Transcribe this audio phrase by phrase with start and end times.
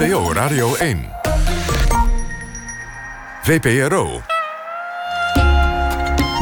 [0.00, 1.08] NPO Radio 1.
[3.42, 4.22] VPRO.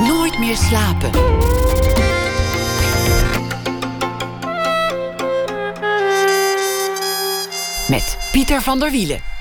[0.06, 1.10] Nooit meer slapen.
[7.88, 9.37] Met Pieter van der Wielen.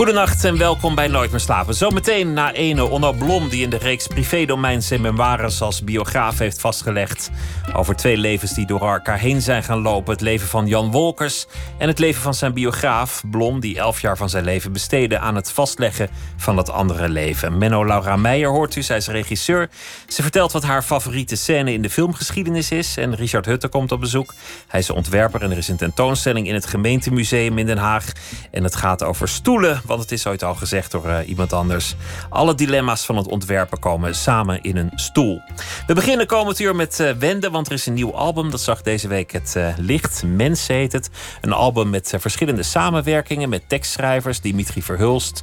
[0.00, 1.74] Goedenacht en welkom bij Nooit meer slapen.
[1.74, 6.60] Zometeen na ene Onno Blom die in de reeks privédomein zijn memoires als biograaf heeft
[6.60, 7.30] vastgelegd
[7.74, 10.12] over twee levens die door elkaar heen zijn gaan lopen.
[10.12, 11.46] Het leven van Jan Wolkers
[11.78, 15.34] en het leven van zijn biograaf Blom die elf jaar van zijn leven besteedde aan
[15.34, 17.58] het vastleggen van het andere leven.
[17.58, 19.68] Menno Laura Meijer hoort u, zij is regisseur.
[20.08, 24.00] Ze vertelt wat haar favoriete scène in de filmgeschiedenis is en Richard Hutte komt op
[24.00, 24.34] bezoek.
[24.68, 28.06] Hij is ontwerper en er is een tentoonstelling in het gemeentemuseum in Den Haag
[28.50, 31.94] en het gaat over stoelen want het is ooit al gezegd door uh, iemand anders.
[32.28, 35.40] Alle dilemma's van het ontwerpen komen samen in een stoel.
[35.86, 38.50] We beginnen komend uur met uh, Wende, want er is een nieuw album.
[38.50, 40.22] Dat zag deze week het uh, licht.
[40.26, 41.10] Mens heet het.
[41.40, 44.40] Een album met verschillende samenwerkingen met tekstschrijvers.
[44.40, 45.42] Dimitri Verhulst,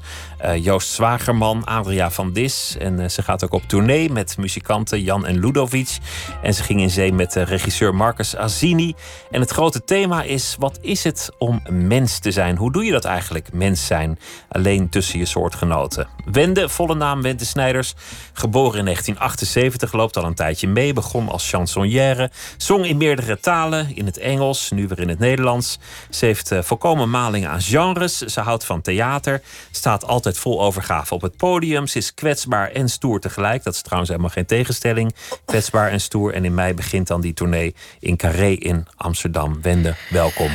[0.59, 2.75] Joost Zwagerman, Adria van Dis.
[2.79, 5.97] En ze gaat ook op tournee met muzikanten Jan en Ludovic.
[6.41, 8.95] En ze ging in zee met regisseur Marcus Azini.
[9.31, 12.57] En het grote thema is: wat is het om mens te zijn?
[12.57, 14.19] Hoe doe je dat eigenlijk, mens zijn?
[14.49, 16.07] alleen tussen je soortgenoten.
[16.25, 17.93] Wende, volle naam Wende Snijders,
[18.33, 23.95] geboren in 1978, loopt al een tijdje mee, begon als chansonnière, zong in meerdere talen,
[23.95, 25.79] in het Engels, nu weer in het Nederlands.
[26.09, 31.21] Ze heeft volkomen malingen aan genres, ze houdt van theater, staat altijd vol overgave op
[31.21, 33.63] het podium, ze is kwetsbaar en stoer tegelijk.
[33.63, 36.33] Dat is trouwens helemaal geen tegenstelling, kwetsbaar en stoer.
[36.33, 39.61] En in mei begint dan die tournee in Carré in Amsterdam.
[39.61, 40.51] Wende, welkom.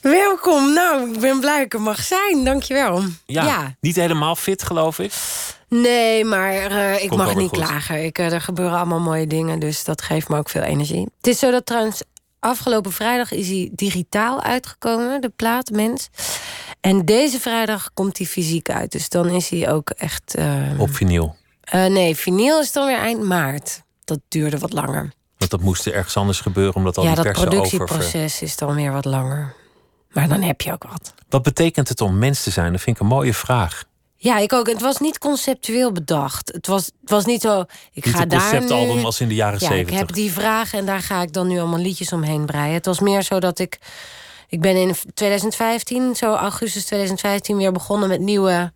[0.00, 0.72] Welkom.
[0.72, 2.44] Nou, ik ben blij dat ik er mag zijn.
[2.44, 3.02] Dankjewel.
[3.26, 3.74] Ja, ja.
[3.80, 5.12] niet helemaal fit, geloof ik.
[5.68, 7.58] Nee, maar uh, ik mag niet goed.
[7.58, 8.04] klagen.
[8.04, 11.06] Ik, uh, er gebeuren allemaal mooie dingen, dus dat geeft me ook veel energie.
[11.16, 12.02] Het is zo dat trouwens
[12.40, 16.08] afgelopen vrijdag is hij digitaal uitgekomen, de plaat Mens.
[16.80, 20.38] En deze vrijdag komt hij fysiek uit, dus dan is hij ook echt...
[20.38, 21.36] Uh, Op vinyl?
[21.72, 23.82] nee, vinyl is dan weer eind maart.
[24.04, 25.12] Dat duurde wat langer.
[25.38, 27.54] Want dat moest er ergens anders gebeuren, omdat al ja, die persen over...
[27.54, 29.54] Ja, dat productieproces is dan weer wat langer.
[30.10, 31.14] Maar dan heb je ook wat.
[31.28, 32.72] Wat betekent het om mens te zijn?
[32.72, 33.84] Dat vind ik een mooie vraag.
[34.16, 34.66] Ja, ik ook.
[34.66, 36.52] Het was niet conceptueel bedacht.
[36.52, 37.60] Het was, het was niet zo.
[37.92, 39.92] Ik niet ga een conceptalbum nu, als in de jaren ja, zeventig.
[39.92, 42.74] Ik heb die vraag en daar ga ik dan nu allemaal liedjes omheen breien.
[42.74, 43.78] Het was meer zo dat ik.
[44.50, 48.72] Ik ben in 2015, zo augustus 2015, weer begonnen met nieuwe,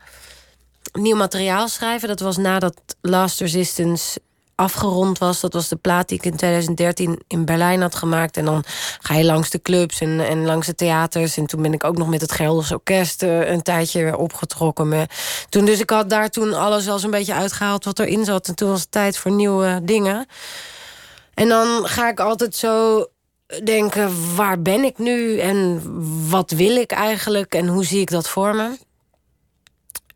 [0.93, 2.09] nieuw materiaal schrijven.
[2.09, 4.21] Dat was nadat Last Resistance
[4.55, 5.41] afgerond was.
[5.41, 8.37] Dat was de plaat die ik in 2013 in Berlijn had gemaakt.
[8.37, 8.65] En dan
[9.01, 11.37] ga je langs de clubs en, en langs de theaters.
[11.37, 15.07] En toen ben ik ook nog met het Gelders Orkest uh, een tijdje opgetrokken.
[15.49, 18.49] Toen, dus ik had daar toen alles wel een beetje uitgehaald wat erin zat.
[18.49, 20.27] En toen was het tijd voor nieuwe dingen.
[21.35, 23.05] En dan ga ik altijd zo
[23.65, 25.39] denken, waar ben ik nu?
[25.39, 25.83] En
[26.29, 27.55] wat wil ik eigenlijk?
[27.55, 28.79] En hoe zie ik dat voor me?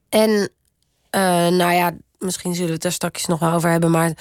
[0.09, 3.91] En uh, nou ja, misschien zullen we het daar straks nog wel over hebben.
[3.91, 4.13] Maar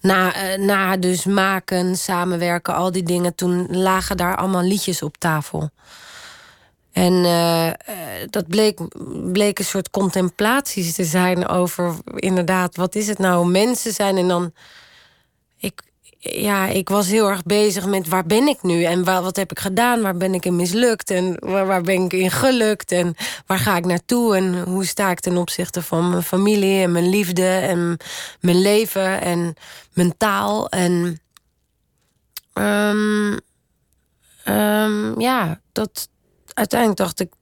[0.00, 3.34] na, uh, na dus maken, samenwerken, al die dingen...
[3.34, 5.70] toen lagen daar allemaal liedjes op tafel.
[6.92, 7.70] En uh,
[8.30, 8.80] dat bleek,
[9.32, 11.94] bleek een soort contemplaties te zijn over...
[12.14, 14.16] inderdaad, wat is het nou mensen zijn?
[14.16, 14.52] En dan...
[15.56, 15.82] Ik,
[16.22, 19.50] ja, ik was heel erg bezig met waar ben ik nu en waar, wat heb
[19.50, 23.14] ik gedaan, waar ben ik in mislukt en waar, waar, ben ik in gelukt en
[23.46, 24.36] waar ga ik naartoe?
[24.36, 27.96] En hoe sta ik ten opzichte van mijn familie en mijn liefde en
[28.40, 29.54] mijn leven en
[29.92, 30.68] mijn taal?
[30.68, 31.20] En
[32.54, 33.40] um,
[34.48, 36.08] um, ja, dat
[36.54, 37.32] uiteindelijk dacht ik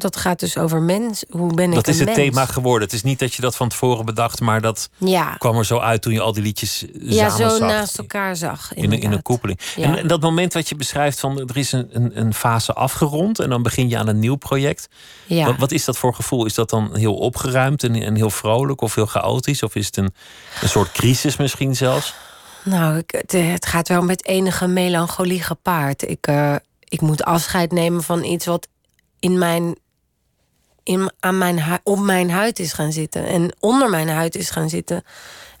[0.00, 1.24] dat gaat dus over mens.
[1.30, 2.18] Hoe ben ik Dat is het mens?
[2.18, 2.82] thema geworden.
[2.82, 5.34] Het is niet dat je dat van tevoren bedacht, maar dat ja.
[5.34, 7.68] kwam er zo uit toen je al die liedjes ja, samen zo zag.
[7.68, 8.74] naast elkaar zag.
[8.74, 9.60] In, een- in een koepeling.
[9.76, 9.96] Ja.
[9.96, 13.50] En, dat moment wat je beschrijft van er is een, een, een fase afgerond en
[13.50, 14.88] dan begin je aan een nieuw project.
[15.26, 15.44] Ja.
[15.46, 16.46] Wat, wat is dat voor gevoel?
[16.46, 19.62] Is dat dan heel opgeruimd en, en heel vrolijk of heel chaotisch?
[19.62, 20.14] Of is het een,
[20.62, 22.14] een soort crisis misschien zelfs?
[22.64, 26.08] Nou, het, het gaat wel met enige melancholie gepaard.
[26.08, 26.54] Ik, uh,
[26.84, 28.68] ik moet afscheid nemen van iets wat
[29.18, 29.76] in mijn,
[30.88, 33.26] in, aan mijn, op mijn huid is gaan zitten.
[33.26, 35.04] En onder mijn huid is gaan zitten.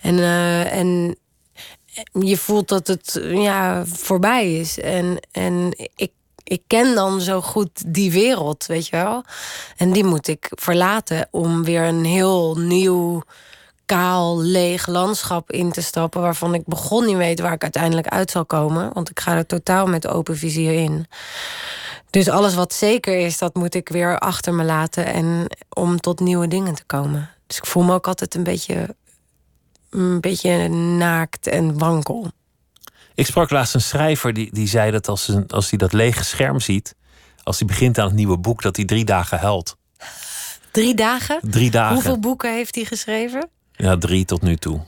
[0.00, 1.16] En, uh, en
[2.12, 4.80] je voelt dat het ja, voorbij is.
[4.80, 6.10] En, en ik,
[6.44, 9.24] ik ken dan zo goed die wereld, weet je wel.
[9.76, 13.22] En die moet ik verlaten om weer een heel nieuw
[13.84, 16.20] kaal, leeg landschap in te stappen...
[16.20, 18.90] waarvan ik begon niet weet waar ik uiteindelijk uit zal komen.
[18.92, 21.06] Want ik ga er totaal met open vizier in.
[22.10, 25.06] Dus alles wat zeker is, dat moet ik weer achter me laten...
[25.06, 27.30] En om tot nieuwe dingen te komen.
[27.46, 28.96] Dus ik voel me ook altijd een beetje,
[29.90, 32.30] een beetje naakt en wankel.
[33.14, 36.24] Ik sprak laatst een schrijver die, die zei dat als, een, als hij dat lege
[36.24, 36.94] scherm ziet,
[37.42, 39.76] als hij begint aan het nieuwe boek, dat hij drie dagen huilt.
[40.70, 41.38] Drie dagen?
[41.42, 41.94] Drie dagen.
[41.94, 43.48] Hoeveel boeken heeft hij geschreven?
[43.72, 44.80] Ja, drie tot nu toe.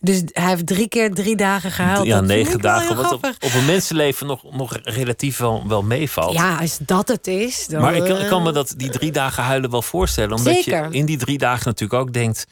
[0.00, 2.06] Dus hij heeft drie keer drie dagen gehuild.
[2.06, 2.96] Ja, Dat negen dagen.
[2.96, 6.32] Wat op, een mensenleven nog, nog relatief wel, wel meevalt.
[6.32, 7.66] Ja, als dat het is.
[7.66, 10.36] Dan, maar ik kan, ik kan me eh, dat, die drie dagen huilen wel voorstellen.
[10.36, 10.84] Omdat Zeker.
[10.90, 12.46] je in die drie dagen natuurlijk ook denkt...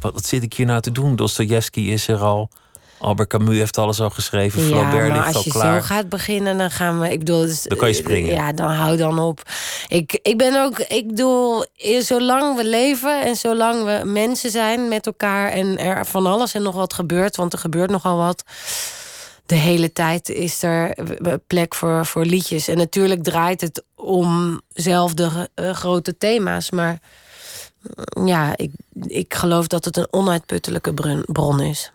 [0.00, 1.16] wat, wat zit ik hier nou te doen?
[1.16, 2.50] Dostoevsky is er al.
[2.98, 4.62] Albert Camus heeft alles al geschreven.
[4.62, 5.80] Ja, Flaubert maar ligt al als je klaar.
[5.80, 7.12] zo gaat beginnen, dan gaan we.
[7.12, 8.34] Ik bedoel, dus, Dan kan je springen.
[8.34, 9.42] Ja, dan hou dan op.
[9.88, 10.78] Ik, ik ben ook.
[10.78, 16.06] Ik bedoel, eh, zolang we leven en zolang we mensen zijn met elkaar en er
[16.06, 18.44] van alles en nog wat gebeurt, want er gebeurt nogal wat.
[19.46, 22.68] De hele tijd is er eh, plek voor, voor liedjes.
[22.68, 26.70] En natuurlijk draait het om zelfde eh, grote thema's.
[26.70, 26.98] Maar
[28.14, 28.70] mm, ja, ik,
[29.06, 31.90] ik geloof dat het een onuitputtelijke bron, bron is.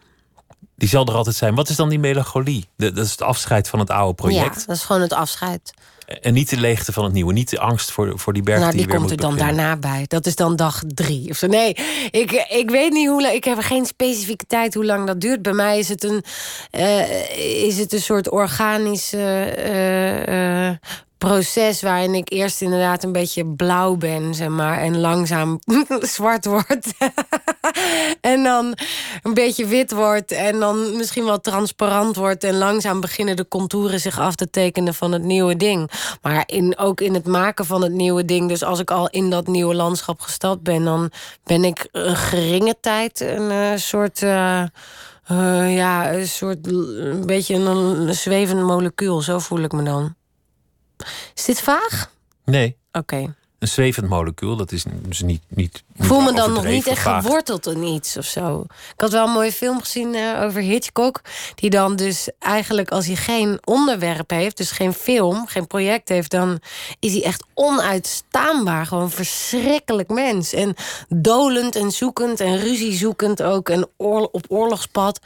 [0.82, 1.56] Die zal er altijd zijn.
[1.56, 2.66] Wat is dan die melancholie?
[2.76, 4.56] De, dat is het afscheid van het oude project.
[4.56, 5.74] Ja, dat is gewoon het afscheid.
[6.22, 7.34] En niet de leegte van het nieuwe.
[7.34, 9.56] Niet de angst voor, voor die berg Nou, die, die weer komt er dan beginnen.
[9.56, 10.06] daarna bij.
[10.08, 11.48] Dat is dan dag drie of zo.
[11.48, 11.76] Nee,
[12.12, 13.34] ik, ik weet niet hoe lang.
[13.34, 15.42] Ik heb geen specifieke tijd hoe lang dat duurt.
[15.42, 16.24] Bij mij is het een,
[16.72, 20.78] eh, is het een soort organisch eh, eh,
[21.28, 25.60] proces waarin ik eerst inderdaad een beetje blauw ben, zeg maar, en langzaam
[26.16, 26.94] zwart word.
[28.22, 28.78] en dan
[29.24, 34.00] een beetje wit wordt en dan misschien wel transparant wordt en langzaam beginnen de contouren
[34.00, 35.92] zich af te tekenen van het nieuwe ding.
[36.22, 39.30] Maar in, ook in het maken van het nieuwe ding, dus als ik al in
[39.30, 41.12] dat nieuwe landschap gestapt ben, dan
[41.44, 44.22] ben ik een geringe tijd een eh, soort.
[44.24, 47.66] eh, eh, ja, een soort een beetje een,
[48.08, 50.16] een zwevend molecuul, zo voel ik me dan.
[51.36, 52.12] Is dit vaag?
[52.46, 53.36] Nee, Oké.
[53.62, 54.56] Een zwevend molecuul.
[54.56, 57.24] Dat is dus niet, niet, voel me dan nog niet echt vaag.
[57.24, 58.64] geworteld in iets of zo.
[58.68, 61.22] Ik had wel een mooie film gezien eh, over Hitchcock.
[61.56, 66.32] Die dan dus eigenlijk als hij geen onderwerp heeft, dus geen film, geen project heeft,
[66.32, 66.60] dan
[67.00, 68.86] is hij echt onuitstaanbaar.
[68.86, 70.54] Gewoon een verschrikkelijk mens.
[70.54, 70.76] En
[71.10, 73.70] dolend en zoekend en ruziezoekend ook.
[73.70, 75.20] En oorl- op oorlogspad.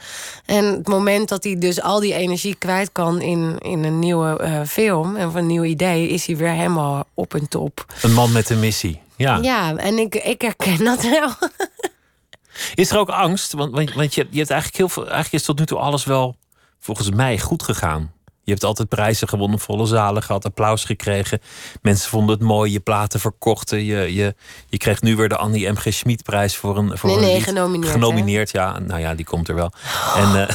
[0.44, 4.38] En het moment dat hij dus al die energie kwijt kan in, in een nieuwe
[4.38, 7.84] eh, film en van een nieuw idee, is hij weer helemaal op en top.
[8.02, 9.00] Een man met een missie.
[9.16, 9.38] Ja.
[9.42, 11.30] Ja, en ik, ik herken dat wel.
[12.74, 13.52] Is er ook angst?
[13.52, 15.02] Want, want, want je, je hebt eigenlijk heel veel.
[15.02, 16.36] Eigenlijk is tot nu toe alles wel
[16.78, 18.14] volgens mij goed gegaan.
[18.42, 21.40] Je hebt altijd prijzen gewonnen, volle zalen gehad, applaus gekregen.
[21.82, 23.84] Mensen vonden het mooi, je platen verkochten.
[23.84, 24.34] Je, je,
[24.68, 25.76] je kreeg nu weer de Annie M.
[25.76, 25.86] G.
[25.92, 26.98] Schmid-prijs voor een.
[26.98, 27.44] Voor Nee, een nee, lied.
[27.44, 28.78] genomineerd, Genomineerd, ja.
[28.78, 29.72] Nou ja, die komt er wel.
[30.16, 30.54] En, eh,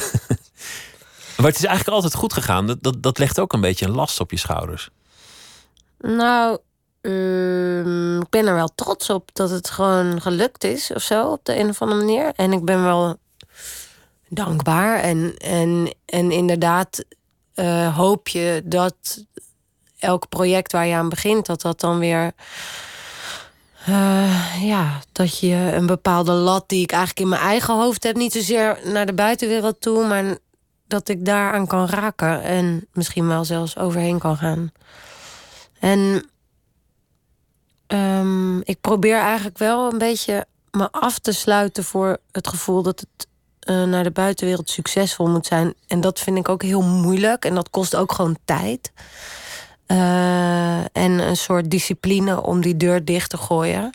[1.36, 2.66] maar het is eigenlijk altijd goed gegaan.
[2.66, 4.90] Dat, dat, dat legt ook een beetje een last op je schouders.
[5.98, 6.58] Nou,
[7.02, 11.44] ehm, ik ben er wel trots op dat het gewoon gelukt is of zo, op
[11.44, 12.32] de een of andere manier.
[12.36, 13.16] En ik ben wel
[14.28, 15.00] dankbaar.
[15.00, 17.04] En, en, en inderdaad
[17.54, 19.24] eh, hoop je dat
[19.98, 22.32] elk project waar je aan begint, dat dat dan weer.
[23.86, 28.16] eh, ja, dat je een bepaalde lat die ik eigenlijk in mijn eigen hoofd heb,
[28.16, 30.36] niet zozeer naar de buitenwereld toe, maar
[30.86, 34.72] dat ik daaraan kan raken en misschien wel zelfs overheen kan gaan.
[35.78, 36.30] En
[37.92, 43.00] ehm, ik probeer eigenlijk wel een beetje me af te sluiten voor het gevoel dat
[43.00, 43.26] het
[43.58, 45.74] eh, naar de buitenwereld succesvol moet zijn.
[45.86, 48.92] En dat vind ik ook heel moeilijk en dat kost ook gewoon tijd.
[49.86, 53.90] Eh, en een soort discipline om die deur dicht te gooien.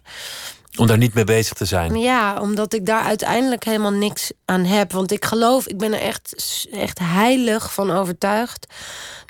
[0.75, 1.99] Om daar niet mee bezig te zijn.
[1.99, 4.91] Ja, omdat ik daar uiteindelijk helemaal niks aan heb.
[4.91, 8.73] Want ik geloof, ik ben er echt, echt heilig van overtuigd.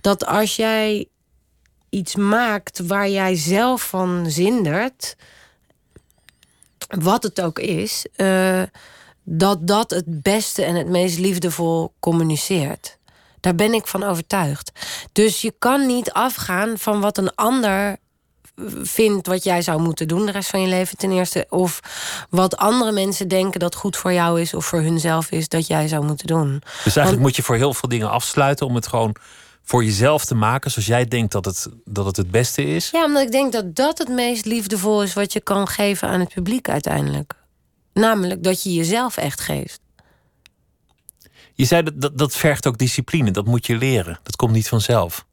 [0.02, 1.08] dat als jij
[1.90, 5.16] iets maakt waar jij zelf van zindert.
[6.88, 8.06] wat het ook is.
[8.16, 8.62] eh,
[9.30, 12.98] dat dat het beste en het meest liefdevol communiceert.
[13.40, 14.72] Daar ben ik van overtuigd.
[15.12, 17.98] Dus je kan niet afgaan van wat een ander
[18.82, 21.46] vindt wat jij zou moeten doen de rest van je leven ten eerste.
[21.50, 21.80] Of
[22.30, 25.88] wat andere mensen denken dat goed voor jou is of voor hunzelf is dat jij
[25.88, 26.62] zou moeten doen.
[26.84, 29.16] Dus eigenlijk moet je voor heel veel dingen afsluiten om het gewoon
[29.68, 32.90] voor jezelf te maken zoals jij denkt dat het dat het, het beste is.
[32.90, 36.20] Ja, omdat ik denk dat dat het meest liefdevol is wat je kan geven aan
[36.20, 37.34] het publiek uiteindelijk.
[37.94, 39.80] Namelijk dat je jezelf echt geeft.
[41.54, 44.20] Je zei dat, dat dat vergt ook discipline, dat moet je leren.
[44.24, 45.26] Dat komt niet vanzelf.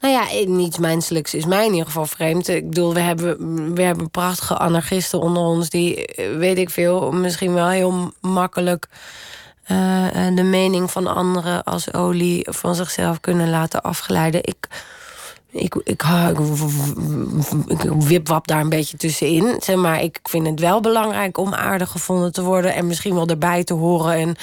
[0.00, 2.48] Nou ja, eh, niets menselijks is mij in ieder geval vreemd.
[2.48, 5.70] Ik bedoel, we hebben, we hebben prachtige anarchisten onder ons...
[5.70, 8.88] die, eh, weet ik veel, misschien wel heel makkelijk...
[9.68, 14.44] eh, eh, de mening van anderen als olie van zichzelf kunnen laten afglijden.
[14.44, 14.68] Ik
[15.50, 16.02] ik, ik,
[17.66, 19.60] ik, wipwap daar een beetje tussenin.
[19.62, 22.74] Zeg maar ik vind het wel belangrijk om aardig gevonden te worden.
[22.74, 24.14] En misschien wel erbij te horen.
[24.14, 24.36] En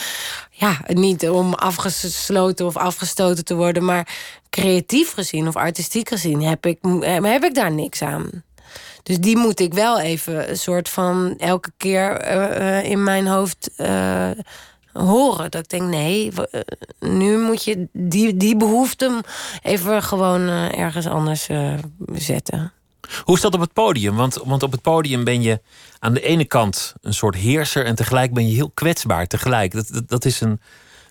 [0.50, 3.86] ja, niet om afgesloten of afgestoten te worden.
[3.86, 4.08] Maar
[4.50, 6.79] creatief gezien of artistiek gezien heb ik,
[7.24, 8.44] heb ik daar niks aan.
[9.03, 13.70] Dus die moet ik wel even een soort van elke keer uh, in mijn hoofd
[14.97, 15.51] horen.
[15.51, 16.61] Dat ik denk, nee, uh,
[16.99, 19.23] nu moet je die, die behoefte
[19.61, 21.49] even gewoon ergens anders
[22.13, 22.73] zetten.
[23.23, 24.15] Hoe is dat op het podium?
[24.15, 25.61] Want, want op het podium ben je
[25.99, 29.71] aan de ene kant een soort heerser en tegelijk ben je heel kwetsbaar tegelijk.
[29.71, 30.59] Dat, dat, dat is een,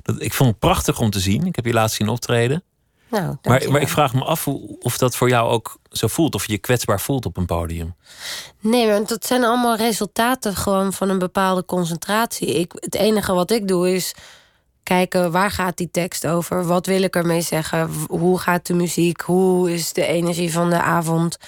[0.03, 1.47] dat, ik vond het prachtig om te zien.
[1.47, 2.63] Ik heb je laatst zien optreden.
[3.21, 4.47] Nou, maar, maar ik vraag me af
[4.79, 6.35] of dat voor jou ook zo voelt.
[6.35, 7.95] Of je je kwetsbaar voelt op een podium.
[8.61, 12.59] Nee, want dat zijn allemaal resultaten gewoon van een bepaalde concentratie.
[12.59, 14.15] Ik, het enige wat ik doe is
[14.83, 16.67] kijken waar gaat die tekst over?
[16.67, 17.91] Wat wil ik ermee zeggen?
[18.09, 19.21] Hoe gaat de muziek?
[19.21, 21.39] Hoe is de energie van de avond?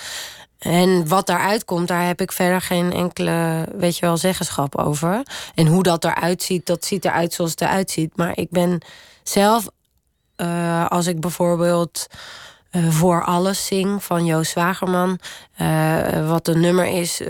[0.59, 5.23] En wat daaruit komt, daar heb ik verder geen enkele, weet je wel, zeggenschap over.
[5.55, 8.17] En hoe dat eruit ziet, dat ziet eruit zoals het eruit ziet.
[8.17, 8.81] Maar ik ben
[9.23, 9.69] zelf,
[10.37, 12.07] uh, als ik bijvoorbeeld
[12.73, 15.19] uh, voor alles zing van Joost Zwagerman,
[15.61, 17.23] uh, wat een nummer is,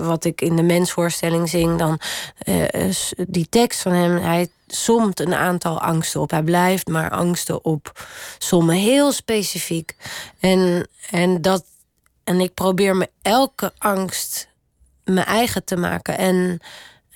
[0.00, 2.00] wat ik in de mensvoorstelling zing, dan
[3.28, 6.30] die tekst van hem, hij somt een aantal angsten op.
[6.30, 8.06] Hij blijft maar angsten op
[8.38, 9.96] sommen, heel specifiek.
[10.40, 11.64] En, en dat
[12.24, 14.48] en ik probeer me elke angst
[15.04, 16.18] mijn eigen te maken.
[16.18, 16.60] En,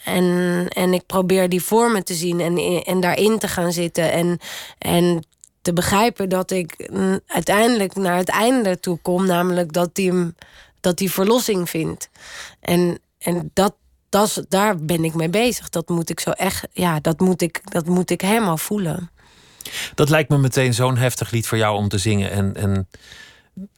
[0.04, 4.12] en, en ik probeer die vormen te zien en, en daarin te gaan zitten.
[4.12, 4.38] En,
[4.78, 5.24] en
[5.64, 6.90] te begrijpen dat ik
[7.26, 9.26] uiteindelijk naar het einde toe kom.
[9.26, 10.35] Namelijk dat die,
[10.80, 12.09] dat die verlossing vindt.
[12.61, 13.75] En, en dat,
[14.09, 15.68] dat, daar ben ik mee bezig.
[15.68, 19.11] Dat moet ik zo echt, ja, dat moet ik, dat moet ik helemaal voelen.
[19.94, 22.30] Dat lijkt me meteen zo'n heftig lied voor jou om te zingen.
[22.30, 22.88] En, en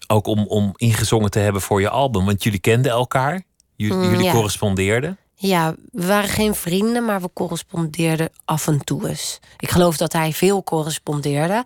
[0.06, 2.24] ook om, om ingezongen te hebben voor je album.
[2.24, 3.42] Want jullie kenden elkaar.
[3.76, 5.18] Mm, jullie correspondeerden.
[5.38, 9.38] Ja, we waren geen vrienden, maar we correspondeerden af en toe eens.
[9.58, 11.64] Ik geloof dat hij veel correspondeerde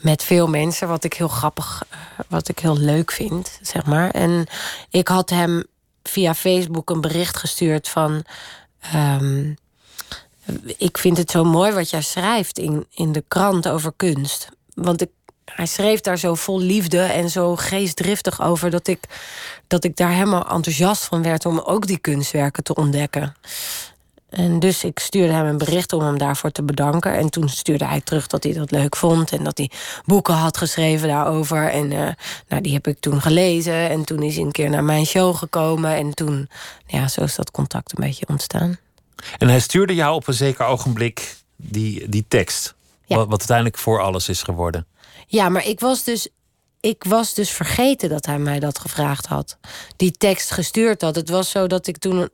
[0.00, 4.10] met veel mensen, wat ik heel grappig, eh, wat ik heel leuk vind, zeg maar.
[4.10, 4.46] En
[4.90, 5.64] ik had hem
[6.02, 8.24] via Facebook een bericht gestuurd van.
[8.94, 9.56] Um,
[10.76, 14.48] ik vind het zo mooi wat jij schrijft in, in de krant over kunst.
[14.74, 15.10] Want ik
[15.54, 19.00] hij schreef daar zo vol liefde en zo geestdriftig over dat ik,
[19.66, 23.34] dat ik daar helemaal enthousiast van werd om ook die kunstwerken te ontdekken.
[24.32, 27.14] En dus ik stuurde hem een bericht om hem daarvoor te bedanken.
[27.14, 29.32] En toen stuurde hij terug dat hij dat leuk vond.
[29.32, 29.70] En dat hij
[30.04, 31.70] boeken had geschreven daarover.
[31.70, 32.08] En uh,
[32.48, 33.90] nou, die heb ik toen gelezen.
[33.90, 35.94] En toen is hij een keer naar mijn show gekomen.
[35.94, 36.48] En toen,
[36.86, 38.78] ja, zo is dat contact een beetje ontstaan.
[39.38, 42.74] En hij stuurde jou op een zeker ogenblik die, die tekst.
[43.06, 44.86] Wat, wat uiteindelijk voor alles is geworden.
[45.32, 46.28] Ja, maar ik was dus
[46.80, 49.56] ik was dus vergeten dat hij mij dat gevraagd had.
[49.96, 51.14] Die tekst gestuurd had.
[51.14, 52.18] Het was zo dat ik toen.
[52.18, 52.28] Uh,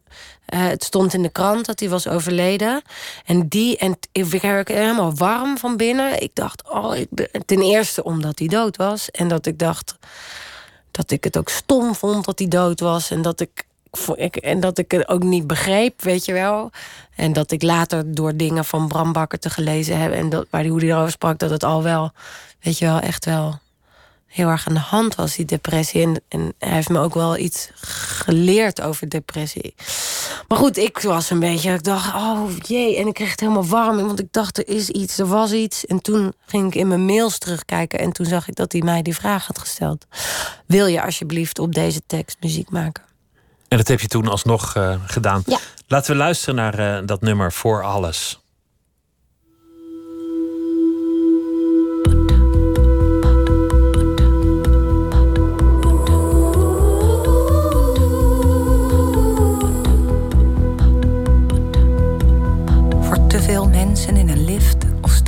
[0.49, 2.83] het stond in de krant dat hij was overleden.
[3.25, 3.77] En die.
[3.77, 6.23] En ik werd helemaal warm van binnen.
[6.23, 9.11] Ik dacht, oh, ik, ten eerste omdat hij dood was.
[9.11, 9.97] En dat ik dacht.
[10.91, 13.11] Dat ik het ook stom vond dat hij dood was.
[13.11, 13.65] En dat ik.
[14.15, 16.71] ik en dat ik het ook niet begreep, weet je wel.
[17.15, 20.13] En dat ik later door dingen van Bram Bakker te gelezen heb.
[20.13, 22.13] En dat, waar die, hoe hij erover sprak, dat het al wel
[22.61, 23.59] weet je wel, echt wel
[24.29, 26.03] heel erg aan de hand was, die depressie.
[26.03, 29.75] En, en hij heeft me ook wel iets geleerd over depressie.
[30.49, 32.97] Maar goed, ik was een beetje, ik dacht, oh jee.
[32.97, 35.87] En ik kreeg het helemaal warm, want ik dacht, er is iets, er was iets.
[35.87, 39.03] En toen ging ik in mijn mails terugkijken en toen zag ik dat hij mij
[39.03, 40.07] die vraag had gesteld.
[40.67, 43.03] Wil je alsjeblieft op deze tekst muziek maken?
[43.69, 45.43] En dat heb je toen alsnog uh, gedaan.
[45.47, 45.59] Ja.
[45.87, 48.41] Laten we luisteren naar uh, dat nummer Voor Alles.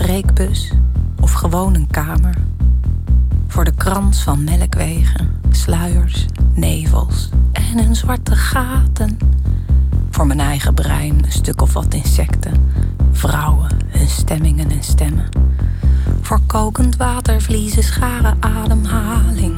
[0.00, 0.72] Streekbus
[1.20, 2.34] of gewoon een kamer.
[3.48, 9.18] Voor de krans van melkwegen, sluiers, nevels en hun zwarte gaten.
[10.10, 12.72] Voor mijn eigen brein een stuk of wat insecten,
[13.12, 15.28] vrouwen, hun stemmingen en stemmen.
[16.20, 19.56] Voor kokend water, vliezen, scharen, ademhaling.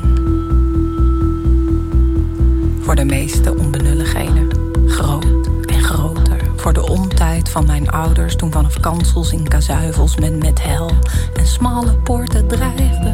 [2.80, 4.49] Voor de meeste onbenulligheden,
[4.87, 5.32] groot
[6.62, 10.90] voor de ontijd van mijn ouders toen vanaf kansels in kazuivels men met hel
[11.37, 13.12] en smalle poorten dreigde.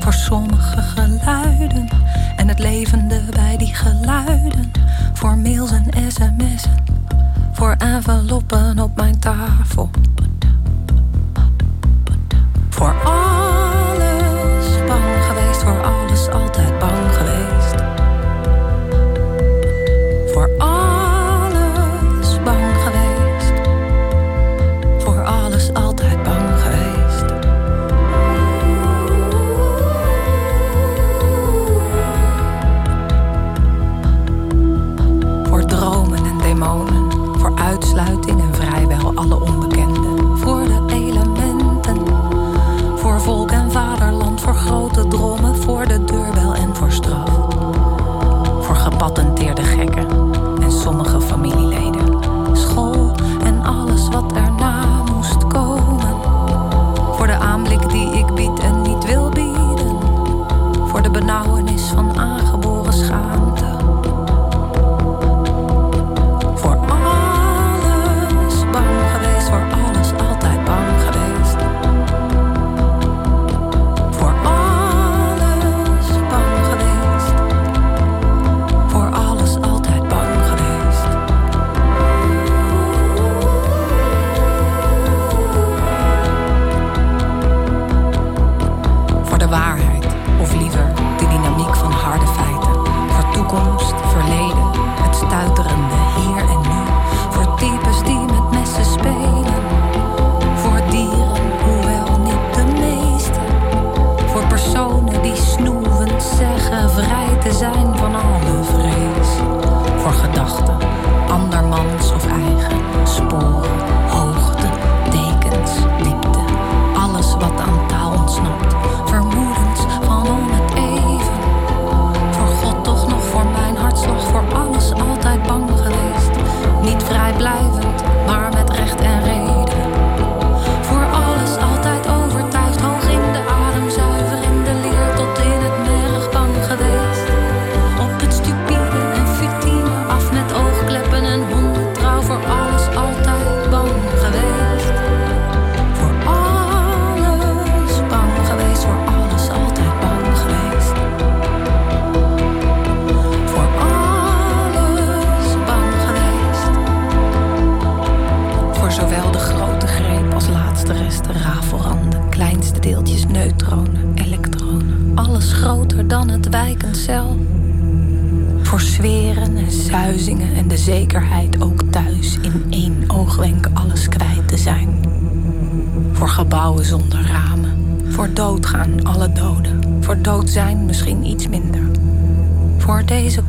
[0.00, 1.88] Voor sommige geluiden
[2.36, 4.70] en het levende bij die geluiden.
[5.14, 6.84] Voor mails en sms'en,
[7.52, 9.90] voor enveloppen op mijn tafel.
[12.70, 16.01] Voor alles, bang geweest voor alles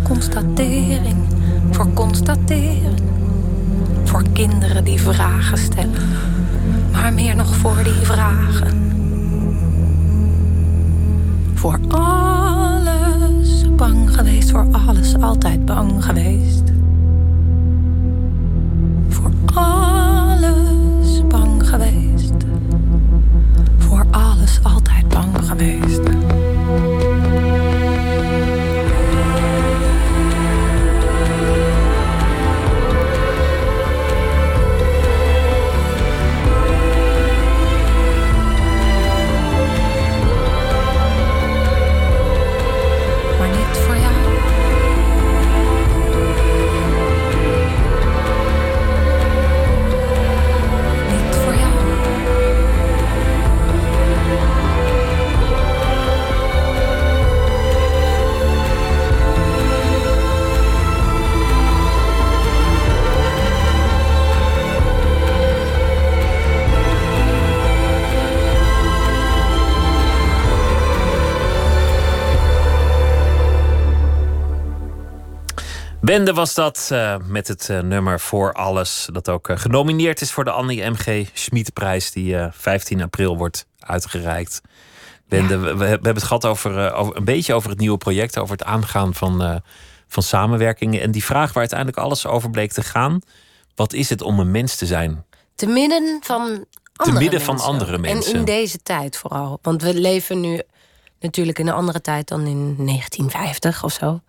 [0.04, 1.16] constatering.
[1.72, 2.96] Voor constateren.
[4.04, 6.10] Voor kinderen die vragen stellen.
[6.92, 8.63] Maar meer nog voor die vragen.
[76.14, 79.08] Bende was dat eh, met het eh, nummer Voor Alles.
[79.12, 81.30] Dat ook eh, genomineerd is voor de Annie M.G.
[81.34, 82.12] Schmidprijs.
[82.12, 84.62] Die eh, 15 april wordt uitgereikt.
[85.28, 88.38] Bende, we, we hebben het gehad over, over, een beetje over het nieuwe project.
[88.38, 89.62] Over het aangaan van,
[90.08, 91.02] van samenwerkingen.
[91.02, 93.20] En die vraag waar uiteindelijk alles over bleek te gaan.
[93.76, 95.26] Wat is het om een mens te zijn?
[95.56, 98.34] Te midden van andere midden van andere mensen.
[98.34, 99.60] En in deze tijd vooral.
[99.62, 100.62] Want we leven nu
[101.20, 104.22] natuurlijk in een andere tijd dan in 1950 of zo.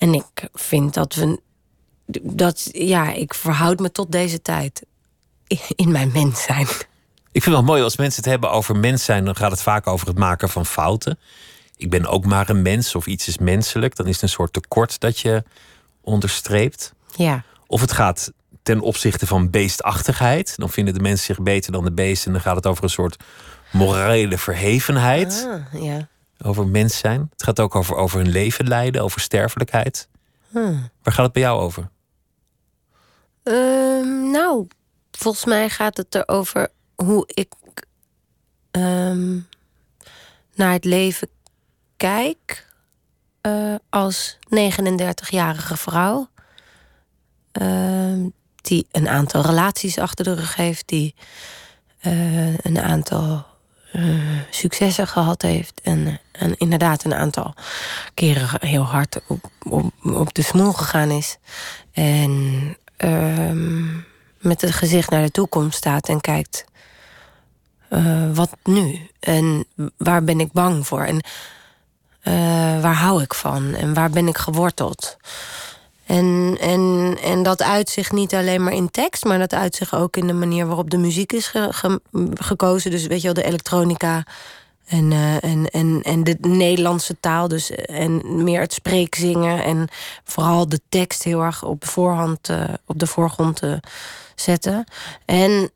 [0.00, 1.40] En ik vind dat we.
[2.22, 4.82] Dat, ja, ik verhoud me tot deze tijd.
[5.76, 6.66] In mijn mens zijn.
[7.32, 9.24] Ik vind het wel mooi als mensen het hebben over mens zijn.
[9.24, 11.18] Dan gaat het vaak over het maken van fouten.
[11.76, 13.96] Ik ben ook maar een mens of iets is menselijk.
[13.96, 15.44] Dan is het een soort tekort dat je
[16.00, 16.92] onderstreept.
[17.16, 17.42] Ja.
[17.66, 18.32] Of het gaat
[18.62, 20.52] ten opzichte van beestachtigheid.
[20.56, 22.26] Dan vinden de mensen zich beter dan de beesten.
[22.26, 23.16] En dan gaat het over een soort
[23.72, 25.48] morele verhevenheid.
[25.48, 26.08] Ah, ja.
[26.42, 27.28] Over mens zijn.
[27.32, 30.08] Het gaat ook over, over hun leven leiden, over sterfelijkheid.
[30.48, 30.88] Hmm.
[31.02, 31.90] Waar gaat het bij jou over?
[33.42, 34.66] Ehm, nou,
[35.10, 37.52] volgens mij gaat het erover hoe ik
[38.70, 39.38] ehm,
[40.54, 41.28] naar het leven
[41.96, 42.68] kijk
[43.40, 46.28] eh, als 39-jarige vrouw.
[47.52, 51.14] Ehm, die een aantal relaties achter de rug heeft, die
[52.00, 53.46] eh, een aantal
[53.92, 55.80] eh, successen gehad heeft.
[55.80, 57.54] En, en inderdaad een aantal
[58.14, 59.50] keren heel hard op,
[60.02, 61.38] op, de smoel gegaan is.
[61.92, 63.96] En ehm,
[64.38, 66.64] met het gezicht naar de toekomst staat en kijkt.
[67.88, 69.08] eh, wat nu?
[69.20, 69.64] En
[69.96, 71.02] waar ben ik bang voor?
[71.02, 71.24] En
[72.80, 75.16] waar hou ik van en waar ben ik geworteld?
[76.10, 80.26] En, en, en dat uitzicht niet alleen maar in tekst, maar dat uitzicht ook in
[80.26, 81.52] de manier waarop de muziek is
[82.34, 82.90] gekozen.
[82.90, 84.24] Dus weet je wel, de elektronica
[84.90, 87.48] en, uh, en, en, en de Nederlandse taal.
[87.48, 89.88] Dus, en meer het spreekzingen en
[90.24, 93.80] vooral de tekst heel erg op de, voorhand, uh, op de voorgrond te
[94.34, 94.84] zetten.
[95.24, 95.70] En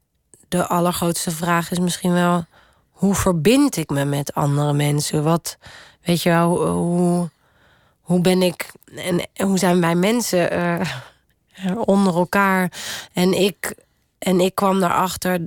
[0.48, 2.44] de allergrootste vraag is misschien wel:
[2.90, 5.22] hoe verbind ik me met andere mensen?
[5.22, 5.58] Wat,
[6.02, 7.28] weet je wel, hoe,
[8.00, 10.80] hoe ben ik en hoe zijn wij mensen
[11.84, 12.72] onder elkaar?
[13.12, 13.74] En ik,
[14.18, 15.46] en ik kwam erachter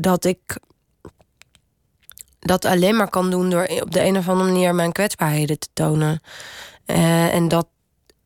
[0.00, 0.58] dat ik
[2.48, 5.68] dat alleen maar kan doen door op de een of andere manier mijn kwetsbaarheden te
[5.72, 6.22] tonen.
[6.86, 7.66] Uh, en, dat,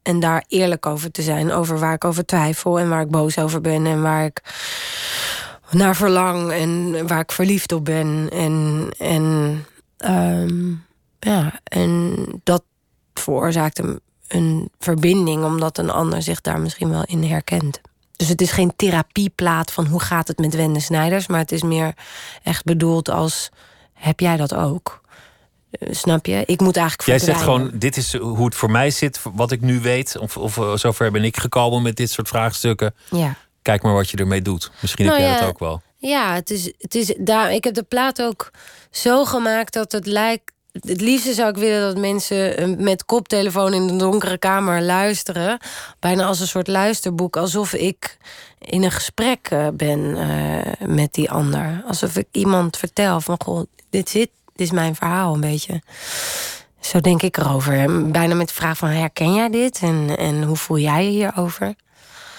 [0.02, 1.52] en daar eerlijk over te zijn.
[1.52, 4.42] Over waar ik over twijfel en waar ik boos over ben en waar ik
[5.70, 8.28] naar verlang en waar ik verliefd op ben.
[8.32, 9.64] En, en,
[10.04, 10.84] um,
[11.18, 12.62] ja, en dat
[13.14, 17.80] veroorzaakt een, een verbinding, omdat een ander zich daar misschien wel in herkent.
[18.16, 21.62] Dus het is geen therapieplaat van hoe gaat het met Wende Snijders, maar het is
[21.62, 21.94] meer
[22.42, 23.50] echt bedoeld als
[24.02, 25.00] heb jij dat ook?
[25.70, 26.42] Eh, snap je?
[26.46, 27.08] Ik moet eigenlijk.
[27.08, 30.18] Jij zegt gewoon: dit is hoe het voor mij zit, wat ik nu weet.
[30.18, 32.94] Of, of eh, zover ben ik gekomen met dit soort vraagstukken.
[33.10, 33.36] Ja.
[33.62, 34.70] Kijk maar wat je ermee doet.
[34.80, 35.82] Misschien heb nou jij dat ook wel.
[35.96, 37.52] Ja, het is, het is daar.
[37.52, 38.50] Ik heb de plaat ook
[38.90, 40.52] zo gemaakt dat het lijkt.
[40.72, 45.58] Het liefste zou ik willen dat mensen eh, met koptelefoon in de donkere kamer luisteren.
[45.98, 47.36] Bijna als een soort luisterboek.
[47.36, 48.18] Alsof ik
[48.58, 50.16] in een gesprek ben
[50.86, 51.82] met die ander.
[51.86, 55.82] Alsof ik iemand vertel van goh, dit zit, dit is mijn verhaal een beetje.
[56.80, 58.10] Zo denk ik erover.
[58.10, 59.78] Bijna met de vraag van herken jij dit?
[59.82, 61.74] En, en hoe voel jij je hierover?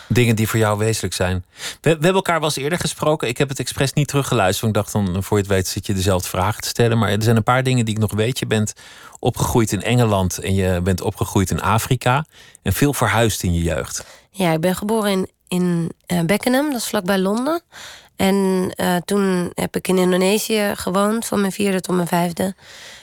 [0.08, 1.46] Dingen die voor jou wezenlijk zijn.
[1.58, 3.28] We, we hebben elkaar wel eens eerder gesproken.
[3.28, 4.62] Ik heb het expres niet teruggeluisterd.
[4.62, 6.98] Want ik dacht dan, voor je het weet, zit je dezelfde vragen te stellen.
[6.98, 8.40] Maar er zijn een paar dingen die ik nog weet.
[8.40, 8.74] Je bent
[9.20, 12.26] opgegroeid in Engeland en je bent opgegroeid in Afrika.
[12.62, 14.06] En veel verhuisd in je jeugd.
[14.30, 17.62] Ja, ik ben geboren in, in uh, Beckenham, dat is vlakbij Londen.
[18.16, 18.36] En
[18.76, 22.56] uh, toen heb ik in Indonesië gewoond, van mijn vierde tot mijn vijfde.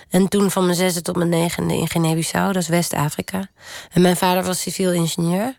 [0.09, 3.49] En toen van mijn zesde tot mijn negende in Guinea-Bissau, dat is West-Afrika.
[3.93, 5.55] En mijn vader was civiel ingenieur.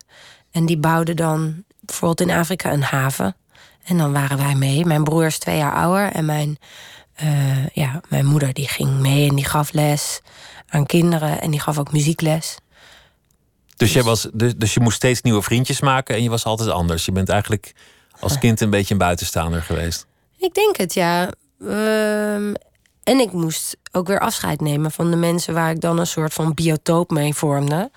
[0.52, 3.36] En die bouwde dan bijvoorbeeld in Afrika een haven.
[3.84, 4.86] En dan waren wij mee.
[4.86, 6.12] Mijn broer is twee jaar ouder.
[6.12, 6.58] En mijn,
[7.24, 10.22] uh, ja, mijn moeder die ging mee en die gaf les
[10.70, 11.42] aan kinderen.
[11.42, 12.58] En die gaf ook muziekles.
[13.76, 16.70] Dus, jij was, dus, dus je moest steeds nieuwe vriendjes maken en je was altijd
[16.70, 17.06] anders.
[17.06, 17.74] Je bent eigenlijk
[18.20, 20.06] als kind een beetje een buitenstaander geweest?
[20.38, 21.30] Ik denk het, ja.
[21.60, 22.54] Ehm,
[23.04, 26.34] en ik moest ook weer afscheid nemen van de mensen waar ik dan een soort
[26.34, 27.92] van biotoop mee vormde.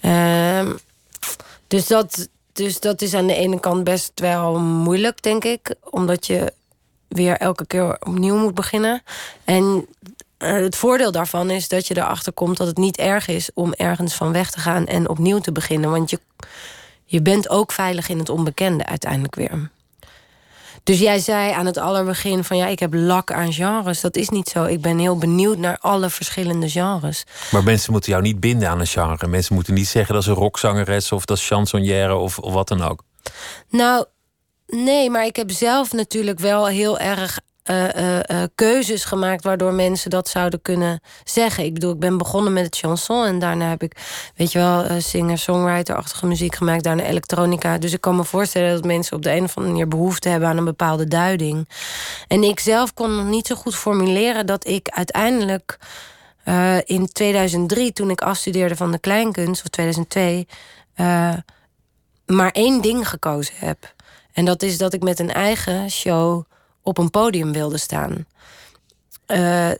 [0.00, 0.72] Ehm,
[1.68, 5.74] dus, dat, dus dat is aan de ene kant best wel moeilijk, denk ik.
[5.90, 6.52] Omdat je
[7.08, 9.02] weer elke keer opnieuw moet beginnen.
[9.44, 9.86] En
[10.38, 13.72] eh, het voordeel daarvan is dat je erachter komt dat het niet erg is om
[13.72, 15.90] ergens van weg te gaan en opnieuw te beginnen.
[15.90, 16.20] Want je
[17.08, 19.70] je bent ook veilig in het onbekende uiteindelijk weer.
[20.86, 24.00] Dus jij zei aan het allerbegin van ja, ik heb lak aan genres.
[24.00, 24.64] Dat is niet zo.
[24.64, 27.24] Ik ben heel benieuwd naar alle verschillende genres.
[27.50, 29.26] Maar mensen moeten jou niet binden aan een genre.
[29.26, 32.82] Mensen moeten niet zeggen dat een rockzangeres of dat is chansonnière of, of wat dan
[32.82, 33.02] ook.
[33.68, 34.04] Nou,
[34.66, 40.28] nee, maar ik heb zelf natuurlijk wel heel erg uh, keuzes gemaakt waardoor mensen dat
[40.28, 41.64] zouden kunnen zeggen.
[41.64, 43.92] Ik bedoel, ik ben begonnen met het chanson en daarna heb ik,
[44.36, 47.78] weet je wel, singer-songwriter-achtige muziek gemaakt, daarna elektronica.
[47.78, 50.48] Dus ik kan me voorstellen dat mensen op de een of andere manier behoefte hebben
[50.48, 51.68] aan een bepaalde duiding.
[52.28, 55.78] En ik zelf kon nog niet zo goed formuleren dat ik uiteindelijk
[56.84, 60.46] in 2003, toen ik afstudeerde van de kleinkunst, of 2002,
[62.26, 63.94] maar één ding gekozen heb.
[64.32, 66.44] En dat is dat ik met een eigen show
[66.86, 68.26] op een podium wilde staan.
[69.26, 69.70] Uh,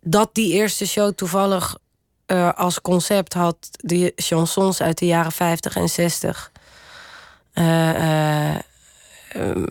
[0.00, 1.78] dat die eerste show toevallig
[2.26, 6.52] uh, als concept had de chansons uit de jaren 50 en 60.
[7.54, 8.62] Uh, eh,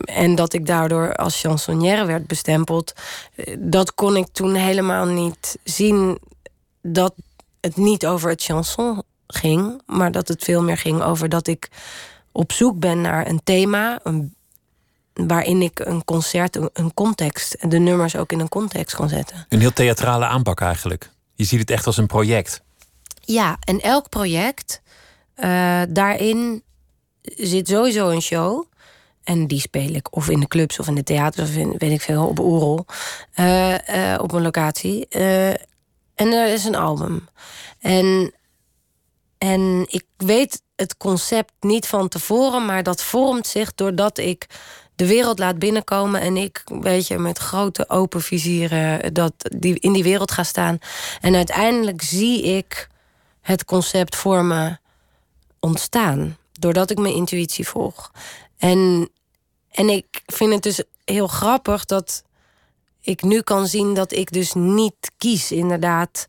[0.04, 2.92] en dat ik daardoor als chansonnière werd bestempeld.
[3.58, 6.18] Dat kon ik toen helemaal niet zien
[6.82, 7.14] dat
[7.60, 11.68] het niet over het chanson ging, maar dat het veel meer ging over dat ik
[12.32, 14.35] op zoek ben naar een thema, een
[15.16, 19.46] waarin ik een concert, een context, en de nummers ook in een context kon zetten.
[19.48, 21.10] Een heel theatrale aanpak eigenlijk.
[21.34, 22.62] Je ziet het echt als een project.
[23.20, 24.82] Ja, en elk project,
[25.36, 26.62] uh, daarin
[27.22, 28.64] zit sowieso een show.
[29.24, 31.92] En die speel ik of in de clubs of in de theaters of in, weet
[31.92, 32.84] ik veel, op Oerol.
[33.36, 35.08] Uh, uh, op een locatie.
[35.08, 37.28] en er is een album.
[37.78, 38.34] En,
[39.38, 44.46] en ik weet het concept niet van tevoren, maar dat vormt zich doordat ik
[44.96, 49.92] de wereld laat binnenkomen en ik, weet je, met grote open vizieren dat, die, in
[49.92, 50.78] die wereld ga staan.
[51.20, 52.88] En uiteindelijk zie ik
[53.40, 54.76] het concept voor me
[55.60, 58.12] ontstaan, doordat ik mijn intuïtie volg.
[58.58, 59.08] En,
[59.70, 62.24] en ik vind het dus heel grappig dat
[63.00, 66.28] ik nu kan zien dat ik dus niet kies, inderdaad,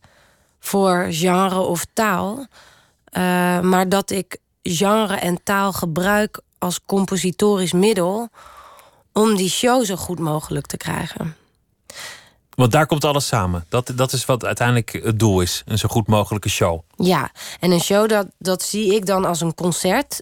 [0.59, 2.37] voor genre of taal.
[2.37, 8.29] Uh, maar dat ik genre en taal gebruik als compositorisch middel
[9.17, 11.35] om die show zo goed mogelijk te krijgen.
[12.49, 13.65] Want daar komt alles samen.
[13.69, 15.63] Dat, dat is wat uiteindelijk het doel is.
[15.65, 16.81] Een zo goed mogelijke show.
[16.95, 20.21] Ja, en een show dat, dat zie ik dan als een concert.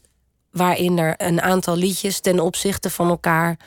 [0.51, 3.58] waarin er een aantal liedjes ten opzichte van elkaar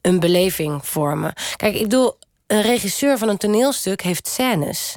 [0.00, 1.32] een beleving vormen.
[1.56, 4.96] Kijk, ik bedoel, een regisseur van een toneelstuk heeft scènes.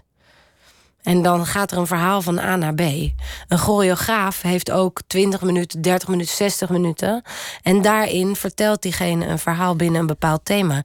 [1.04, 2.80] En dan gaat er een verhaal van A naar B.
[2.80, 7.22] Een choreograaf heeft ook 20 minuten, 30 minuten, 60 minuten.
[7.62, 10.84] En daarin vertelt diegene een verhaal binnen een bepaald thema.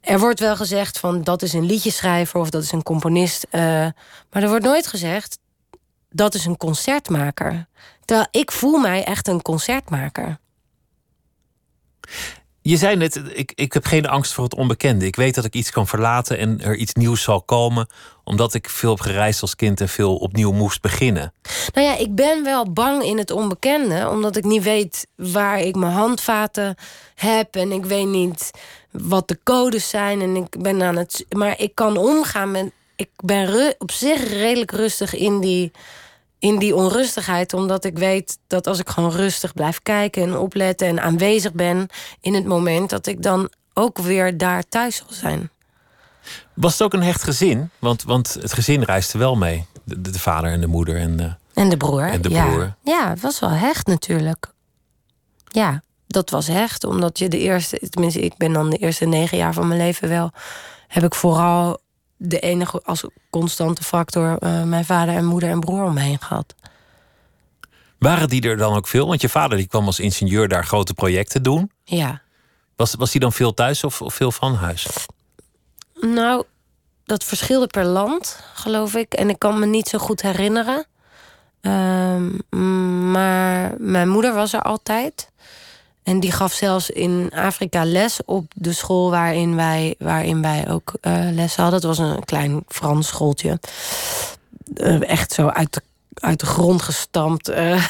[0.00, 3.46] Er wordt wel gezegd van dat is een liedjeschrijver of dat is een componist.
[3.50, 3.60] Uh,
[4.30, 5.38] maar er wordt nooit gezegd
[6.10, 7.66] dat is een concertmaker.
[8.04, 10.38] Terwijl ik voel mij echt een concertmaker.
[12.64, 15.06] Je zei net, ik, ik heb geen angst voor het onbekende.
[15.06, 17.86] Ik weet dat ik iets kan verlaten en er iets nieuws zal komen.
[18.24, 21.32] Omdat ik veel heb gereisd als kind en veel opnieuw moest beginnen.
[21.74, 24.08] Nou ja, ik ben wel bang in het onbekende.
[24.08, 26.74] Omdat ik niet weet waar ik mijn handvaten
[27.14, 27.56] heb.
[27.56, 28.50] En ik weet niet
[28.90, 30.20] wat de codes zijn.
[30.20, 31.24] En ik ben aan het.
[31.36, 32.72] Maar ik kan omgaan met.
[32.96, 35.72] Ik ben op zich redelijk rustig in die
[36.42, 40.86] in die onrustigheid, omdat ik weet dat als ik gewoon rustig blijf kijken en opletten
[40.86, 41.88] en aanwezig ben
[42.20, 45.50] in het moment, dat ik dan ook weer daar thuis zal zijn.
[46.54, 47.70] Was het ook een hecht gezin?
[47.78, 49.66] Want, want het gezin reisde wel mee.
[49.84, 52.02] De, de vader en de moeder en de, en de broer.
[52.02, 52.62] En de broer.
[52.62, 52.76] Ja.
[52.82, 54.52] ja, het was wel hecht natuurlijk.
[55.48, 56.84] Ja, dat was hecht.
[56.84, 60.08] Omdat je de eerste, tenminste, ik ben dan de eerste negen jaar van mijn leven
[60.08, 60.30] wel,
[60.88, 61.80] heb ik vooral
[62.24, 66.20] de enige als constante factor uh, mijn vader en moeder en broer om me heen
[66.20, 66.54] gehad.
[67.98, 69.06] Waren die er dan ook veel?
[69.06, 71.70] Want je vader die kwam als ingenieur daar grote projecten doen.
[71.84, 72.22] Ja.
[72.76, 74.86] Was, was hij dan veel thuis of, of veel van huis?
[76.00, 76.44] Nou,
[77.04, 79.12] dat verschilde per land, geloof ik.
[79.12, 80.86] En ik kan me niet zo goed herinneren.
[81.60, 82.16] Uh,
[83.12, 85.30] maar mijn moeder was er altijd.
[86.02, 90.92] En die gaf zelfs in Afrika les op de school waarin wij, waarin wij ook
[91.02, 91.74] uh, les hadden.
[91.74, 93.58] Het was een klein Frans schooltje.
[94.74, 95.82] Uh, echt zo uit de,
[96.14, 97.50] uit de grond gestampt.
[97.50, 97.86] Uh,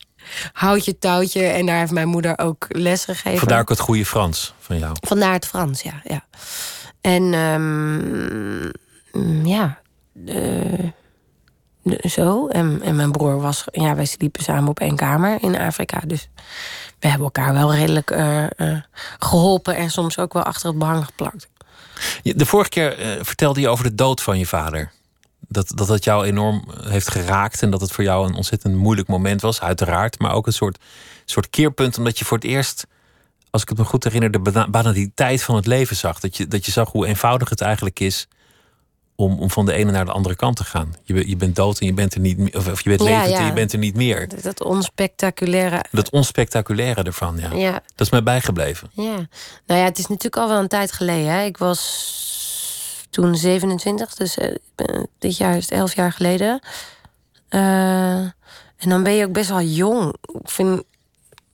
[0.52, 1.42] houtje touwtje.
[1.42, 3.38] En daar heeft mijn moeder ook les gegeven.
[3.38, 4.96] Vandaar ook het goede Frans van jou.
[5.00, 6.00] Vandaar het Frans, ja.
[6.04, 6.24] ja.
[7.00, 8.72] En um,
[9.46, 9.80] ja,
[12.08, 12.48] zo.
[12.48, 13.64] En, en mijn broer was...
[13.72, 16.00] Ja, wij sliepen samen op één kamer in Afrika.
[16.06, 16.28] Dus
[17.02, 18.80] we hebben elkaar wel redelijk uh, uh,
[19.18, 21.48] geholpen en soms ook wel achter het behang geplakt.
[22.22, 24.92] De vorige keer uh, vertelde je over de dood van je vader.
[25.48, 29.08] Dat, dat dat jou enorm heeft geraakt en dat het voor jou een ontzettend moeilijk
[29.08, 30.18] moment was, uiteraard.
[30.18, 30.78] Maar ook een soort,
[31.24, 32.86] soort keerpunt, omdat je voor het eerst,
[33.50, 36.20] als ik het me goed herinner, de banaliteit van het leven zag.
[36.20, 38.28] Dat je, dat je zag hoe eenvoudig het eigenlijk is
[39.22, 40.94] om, om van de ene naar de andere kant te gaan.
[41.02, 42.56] Je, je bent dood en je bent er niet meer.
[42.56, 44.28] Of je bent levend en je bent er niet meer.
[44.42, 45.84] Dat onspectaculaire.
[45.90, 47.52] Dat onspectaculaire ervan, ja.
[47.52, 47.72] ja.
[47.72, 48.90] Dat is mij bijgebleven.
[48.92, 49.26] Ja.
[49.66, 51.32] Nou ja, het is natuurlijk al wel een tijd geleden.
[51.32, 51.44] Hè.
[51.44, 54.56] Ik was toen 27, dus uh,
[55.18, 56.60] dit jaar is het 11 jaar geleden.
[57.50, 58.18] Uh,
[58.76, 60.14] en dan ben je ook best wel jong.
[60.42, 60.82] Ik vind.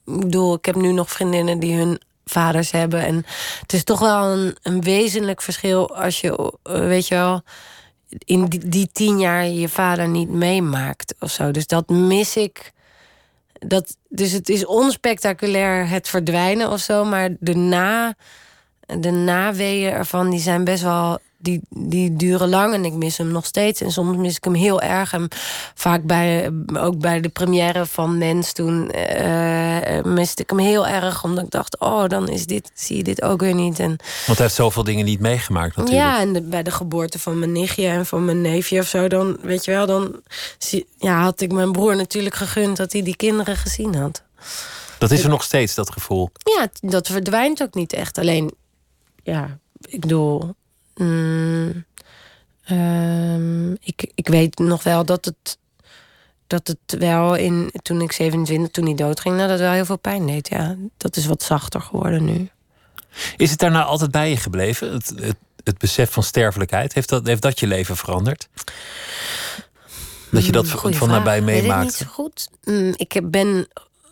[0.04, 3.04] Ik bedoel, ik heb nu nog vriendinnen die hun vaders hebben.
[3.04, 3.26] En
[3.60, 7.42] het is toch wel een, een wezenlijk verschil als je, weet je wel,
[8.24, 11.50] in die, die tien jaar je vader niet meemaakt of zo.
[11.50, 12.72] Dus dat mis ik.
[13.52, 18.14] Dat, dus het is onspectaculair het verdwijnen of zo, maar de, na,
[18.86, 23.28] de naweeën ervan die zijn best wel die, die duren lang en ik mis hem
[23.28, 23.80] nog steeds.
[23.80, 25.12] En soms mis ik hem heel erg.
[25.12, 25.28] En
[25.74, 31.24] vaak bij, ook bij de première van Mens toen uh, miste ik hem heel erg.
[31.24, 33.78] Omdat ik dacht, oh, dan is dit, zie je dit ook weer niet.
[33.78, 36.06] En, Want hij heeft zoveel dingen niet meegemaakt natuurlijk.
[36.06, 39.08] Ja, en bij de geboorte van mijn nichtje en van mijn neefje of zo...
[39.08, 40.20] dan, weet je wel, dan
[40.98, 42.76] ja, had ik mijn broer natuurlijk gegund...
[42.76, 44.22] dat hij die kinderen gezien had.
[44.98, 46.30] Dat is er nog steeds, dat gevoel?
[46.56, 48.18] Ja, dat verdwijnt ook niet echt.
[48.18, 48.54] Alleen,
[49.22, 50.54] ja, ik bedoel
[50.98, 51.84] Mm,
[52.70, 55.58] um, ik, ik weet nog wel dat het,
[56.46, 59.98] dat het wel in, toen ik 27, toen hij doodging, dat het wel heel veel
[59.98, 60.48] pijn deed.
[60.48, 62.48] Ja, dat is wat zachter geworden nu.
[63.36, 64.92] Is het daarna altijd bij je gebleven?
[64.92, 68.48] Het, het, het besef van sterfelijkheid, heeft dat, heeft dat je leven veranderd?
[70.30, 71.84] Dat je dat mm, van nabij meemaakt?
[71.84, 72.48] Niet zo goed.
[72.64, 73.68] Mm, ik ben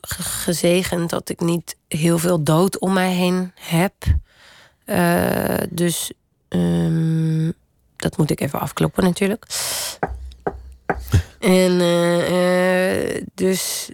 [0.09, 3.95] gezegend dat ik niet heel veel dood om mij heen heb.
[4.87, 6.13] Uh, dus
[6.49, 7.53] um,
[7.97, 9.47] dat moet ik even afkloppen natuurlijk.
[11.41, 13.91] en uh, dus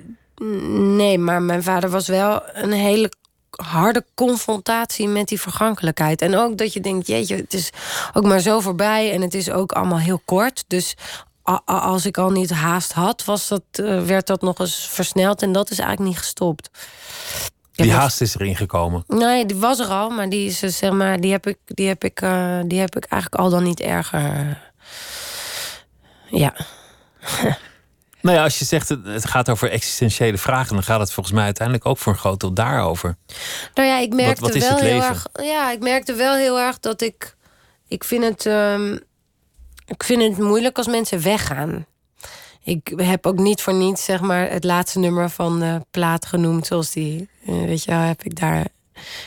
[0.96, 3.10] nee, maar mijn vader was wel een hele
[3.50, 6.22] harde confrontatie met die vergankelijkheid.
[6.22, 7.70] En ook dat je denkt, jeetje, het is
[8.12, 10.64] ook maar zo voorbij en het is ook allemaal heel kort.
[10.66, 10.96] Dus
[11.64, 15.52] als ik al niet haast had, was dat, uh, werd dat nog eens versneld en
[15.52, 16.70] dat is eigenlijk niet gestopt.
[17.82, 19.04] Die haast is erin gekomen?
[19.06, 22.04] Nee, die was er al, maar die, is, zeg maar, die, heb, ik, die, heb,
[22.04, 24.58] ik, uh, die heb ik eigenlijk al dan niet erger.
[26.30, 26.54] Ja.
[28.22, 31.44] Nou ja, als je zegt het gaat over existentiële vragen, dan gaat het volgens mij
[31.44, 33.16] uiteindelijk ook voor een groot deel daarover.
[33.74, 35.26] Nou ja, ik merkte wat, wat wel heel erg.
[35.32, 37.36] Ja, ik merkte wel heel erg dat ik.
[37.88, 38.44] Ik vind het.
[38.44, 39.00] Um,
[39.86, 41.86] ik vind het moeilijk als mensen weggaan.
[42.64, 46.66] Ik heb ook niet voor niets zeg maar, het laatste nummer van de plaat genoemd.
[46.66, 48.66] Zoals die, uh, weet je wel, heb ik daar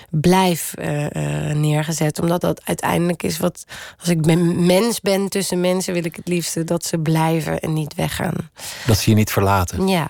[0.09, 2.19] blijf uh, uh, neergezet.
[2.19, 3.65] Omdat dat uiteindelijk is wat.
[3.99, 7.73] Als ik ben, mens ben tussen mensen, wil ik het liefste dat ze blijven en
[7.73, 8.49] niet weggaan.
[8.85, 9.87] Dat ze je niet verlaten.
[9.87, 10.07] Ja.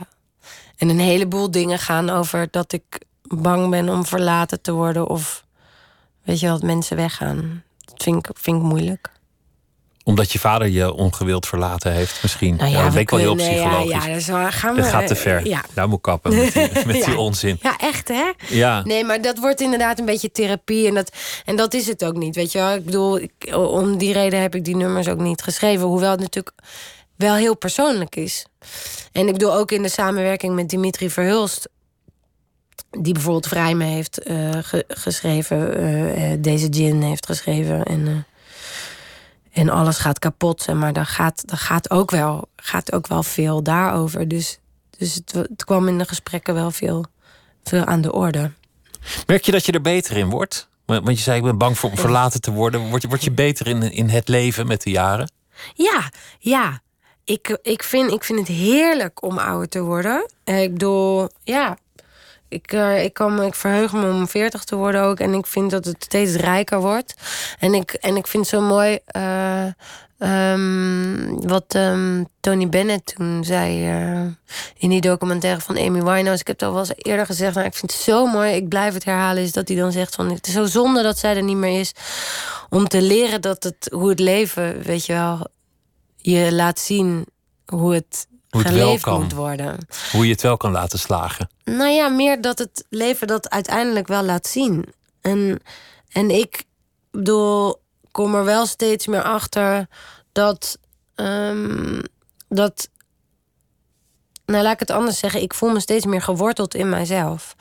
[0.77, 5.07] En een heleboel dingen gaan over dat ik bang ben om verlaten te worden.
[5.07, 5.45] Of
[6.23, 7.63] weet je wel, dat mensen weggaan.
[7.85, 9.14] Dat vind ik, vind ik moeilijk
[10.05, 12.55] omdat je vader je ongewild verlaten heeft, misschien.
[12.55, 13.91] Nou ja, dat wel heel psychologisch.
[13.91, 15.47] Ja, ja, dus gaan we, dat gaat te ver.
[15.47, 15.63] Ja.
[15.73, 17.57] Daar moet kappen met die, met die onzin.
[17.61, 18.31] Ja, echt hè?
[18.47, 18.83] Ja.
[18.83, 20.87] Nee, maar dat wordt inderdaad een beetje therapie.
[20.87, 21.11] En dat,
[21.45, 22.73] en dat is het ook niet, weet je wel.
[22.73, 25.87] Ik bedoel, ik, om die reden heb ik die nummers ook niet geschreven.
[25.87, 26.55] Hoewel het natuurlijk
[27.15, 28.45] wel heel persoonlijk is.
[29.11, 31.69] En ik bedoel, ook in de samenwerking met Dimitri Verhulst...
[32.89, 34.49] die bijvoorbeeld Vrijme heeft uh,
[34.87, 35.83] geschreven...
[35.83, 38.25] Uh, deze gin heeft geschreven en
[39.55, 40.73] en alles gaat kapot.
[40.73, 44.27] Maar dan gaat, dan gaat, ook, wel, gaat ook wel veel daarover.
[44.27, 44.59] Dus,
[44.97, 47.05] dus het, het kwam in de gesprekken wel veel,
[47.63, 48.51] veel aan de orde.
[49.27, 50.67] Merk je dat je er beter in wordt?
[50.85, 52.89] Want je zei, ik ben bang voor om verlaten te worden.
[52.89, 55.31] Word je, word je beter in, in het leven met de jaren?
[55.73, 56.81] Ja, ja.
[57.23, 60.29] Ik, ik, vind, ik vind het heerlijk om ouder te worden.
[60.43, 61.77] Eh, ik bedoel, ja,
[62.55, 65.19] ik, uh, ik, kan, ik verheug me om 40 te worden ook.
[65.19, 67.13] En ik vind dat het steeds rijker wordt.
[67.59, 69.65] En ik, en ik vind zo mooi uh,
[70.19, 74.31] um, wat um, Tony Bennett toen zei uh,
[74.77, 76.41] in die documentaire van Amy Winehouse.
[76.41, 77.55] Ik heb het al wel eens eerder gezegd.
[77.55, 78.51] Maar ik vind het zo mooi.
[78.51, 79.43] Ik blijf het herhalen.
[79.43, 81.79] Is dat hij dan zegt van het is zo zonde dat zij er niet meer
[81.79, 81.93] is.
[82.69, 85.47] Om te leren dat het, hoe het leven, weet je wel,
[86.15, 87.25] je laat zien
[87.65, 89.21] hoe het hoe het wel kan.
[89.21, 89.87] moet worden.
[90.11, 91.49] Hoe je het wel kan laten slagen.
[91.63, 94.85] Nou ja, meer dat het leven dat uiteindelijk wel laat zien.
[95.21, 95.61] En,
[96.11, 96.63] en ik
[97.11, 99.87] bedoel, kom er wel steeds meer achter
[100.31, 100.79] dat.
[101.15, 102.01] Um,
[102.49, 102.89] dat
[104.45, 105.41] nou, laat ik het anders zeggen.
[105.41, 107.55] Ik voel me steeds meer geworteld in mijzelf.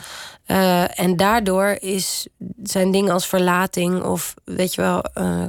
[0.46, 2.26] Uh, en daardoor is,
[2.62, 5.44] zijn dingen als verlating of weet je wel, uh,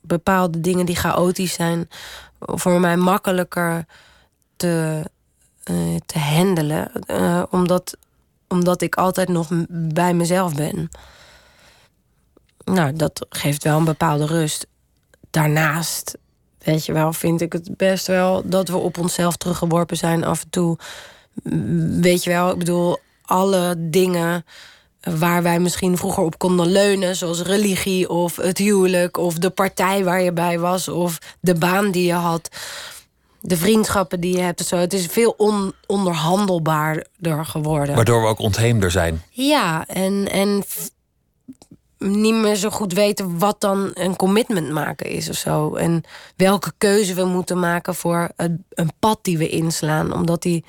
[0.00, 1.88] bepaalde dingen die chaotisch zijn,
[2.38, 3.86] voor mij makkelijker
[4.58, 5.02] te,
[5.70, 6.90] uh, te handelen.
[7.06, 7.96] Uh, omdat,
[8.48, 10.88] omdat ik altijd nog bij mezelf ben.
[12.64, 14.66] Nou, dat geeft wel een bepaalde rust.
[15.30, 16.18] Daarnaast,
[16.58, 20.42] weet je wel, vind ik het best wel dat we op onszelf teruggeworpen zijn af
[20.42, 20.78] en toe.
[22.00, 24.44] Weet je wel, ik bedoel, alle dingen
[25.00, 30.04] waar wij misschien vroeger op konden leunen, zoals religie of het huwelijk of de partij
[30.04, 32.48] waar je bij was of de baan die je had
[33.48, 34.66] de vriendschappen die je hebt.
[34.66, 34.76] Zo.
[34.76, 37.94] Het is veel on onderhandelbaarder geworden.
[37.94, 39.22] Waardoor we ook ontheemder zijn.
[39.30, 40.64] Ja, en, en
[41.98, 45.74] niet meer zo goed weten wat dan een commitment maken is of zo.
[45.74, 46.04] En
[46.36, 50.12] welke keuze we moeten maken voor een, een pad die we inslaan.
[50.12, 50.64] Omdat die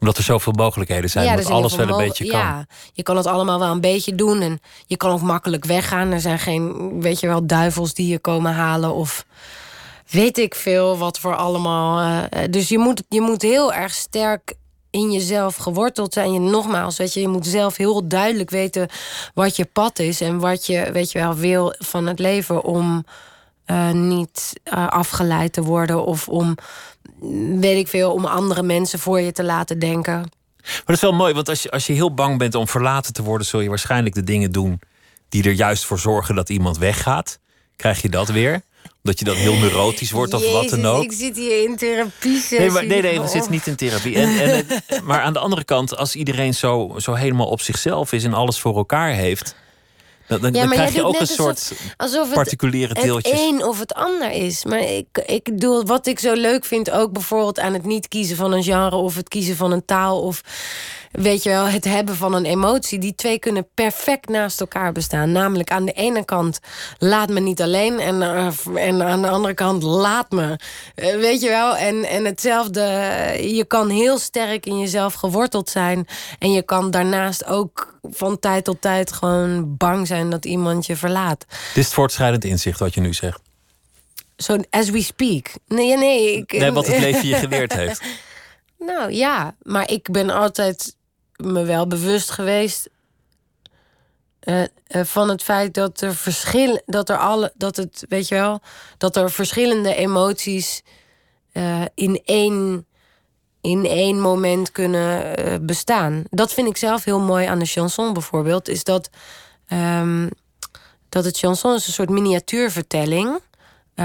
[0.00, 2.40] omdat er zoveel mogelijkheden zijn, ja, dat alles wel een beetje kan.
[2.40, 4.40] Ja, je kan het allemaal wel een beetje doen.
[4.40, 6.12] En je kan ook makkelijk weggaan.
[6.12, 8.94] Er zijn geen, weet je wel, duivels die je komen halen.
[8.94, 9.26] Of
[10.10, 12.08] weet ik veel wat voor allemaal.
[12.08, 14.54] Uh, dus je moet, je moet heel erg sterk
[14.90, 16.32] in jezelf geworteld zijn.
[16.32, 18.88] Je, nogmaals, weet je, je moet zelf heel duidelijk weten
[19.34, 23.04] wat je pad is en wat je, weet je wel, wil van het leven om
[23.66, 24.52] uh, niet
[24.88, 26.54] afgeleid te worden of om,
[27.60, 30.30] weet ik veel, om andere mensen voor je te laten denken.
[30.66, 33.12] Maar dat is wel mooi, want als je, als je heel bang bent om verlaten
[33.12, 34.80] te worden, zul je waarschijnlijk de dingen doen
[35.28, 37.38] die er juist voor zorgen dat iemand weggaat.
[37.76, 38.62] Krijg je dat weer?
[39.06, 41.02] Dat je dan heel neurotisch wordt of wat dan ook.
[41.02, 42.42] Ik zit hier in therapie.
[42.50, 44.14] Nee, maar, nee, nee, we zitten niet in therapie.
[44.14, 44.66] En, en,
[45.04, 48.58] maar aan de andere kant, als iedereen zo, zo helemaal op zichzelf is en alles
[48.58, 49.54] voor elkaar heeft,
[50.28, 53.02] Dan, dan, Ja, dan maar krijg je ook een soort alsof- alsof het particuliere het
[53.02, 53.40] deeltjes.
[53.40, 54.64] een of het ander is.
[54.64, 58.36] Maar ik, ik bedoel, wat ik zo leuk vind, ook bijvoorbeeld aan het niet kiezen
[58.36, 60.40] van een genre of het kiezen van een taal of
[61.16, 62.98] weet je wel, het hebben van een emotie.
[62.98, 65.32] Die twee kunnen perfect naast elkaar bestaan.
[65.32, 66.58] Namelijk aan de ene kant
[66.98, 70.58] laat me niet alleen en, eh, en aan de andere kant laat me.
[70.94, 72.80] Eh, weet je wel, en, en hetzelfde,
[73.40, 76.06] je kan heel sterk in jezelf geworteld zijn
[76.38, 80.96] en je kan daarnaast ook van tijd tot tijd gewoon bang zijn dat iemand je
[80.96, 81.44] verlaat.
[81.48, 83.40] Dit is het voortschrijdend inzicht wat je nu zegt.
[84.36, 85.48] Zo, as we speak.
[85.66, 86.36] Nee, nee.
[86.36, 88.02] Ik, Nee, wat het leven je geleerd heeft.
[88.78, 90.96] Nou ja, maar ik ben altijd
[91.36, 92.88] me wel bewust geweest
[94.46, 98.34] eh, eh, van het feit dat er verschil, dat er alle, dat het, weet je
[98.34, 98.60] wel,
[98.98, 100.82] dat er verschillende emoties
[101.52, 102.86] eh, in één
[103.60, 106.24] in één moment kunnen bestaan.
[106.30, 109.10] Dat vind ik zelf heel mooi aan de chanson bijvoorbeeld, is dat
[109.66, 110.28] ehm,
[111.08, 113.40] dat het chanson is een soort miniatuurvertelling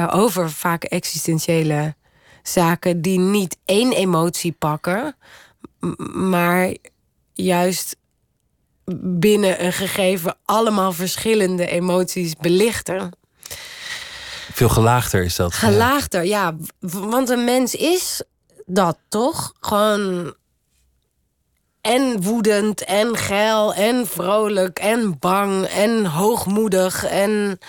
[0.10, 1.96] over vaak existentiële
[2.44, 5.16] zaken die niet één emotie pakken,
[6.14, 6.76] maar
[7.44, 7.96] juist
[9.04, 13.12] binnen een gegeven allemaal verschillende emoties belichten.
[14.54, 15.54] Veel gelaagder is dat.
[15.54, 16.56] Gelaagder, ja.
[16.80, 18.24] Want een mens is
[18.66, 19.54] dat toch?
[19.60, 20.34] Gewoon
[21.82, 27.60] en woedend en geil en vrolijk en bang en hoogmoedig en,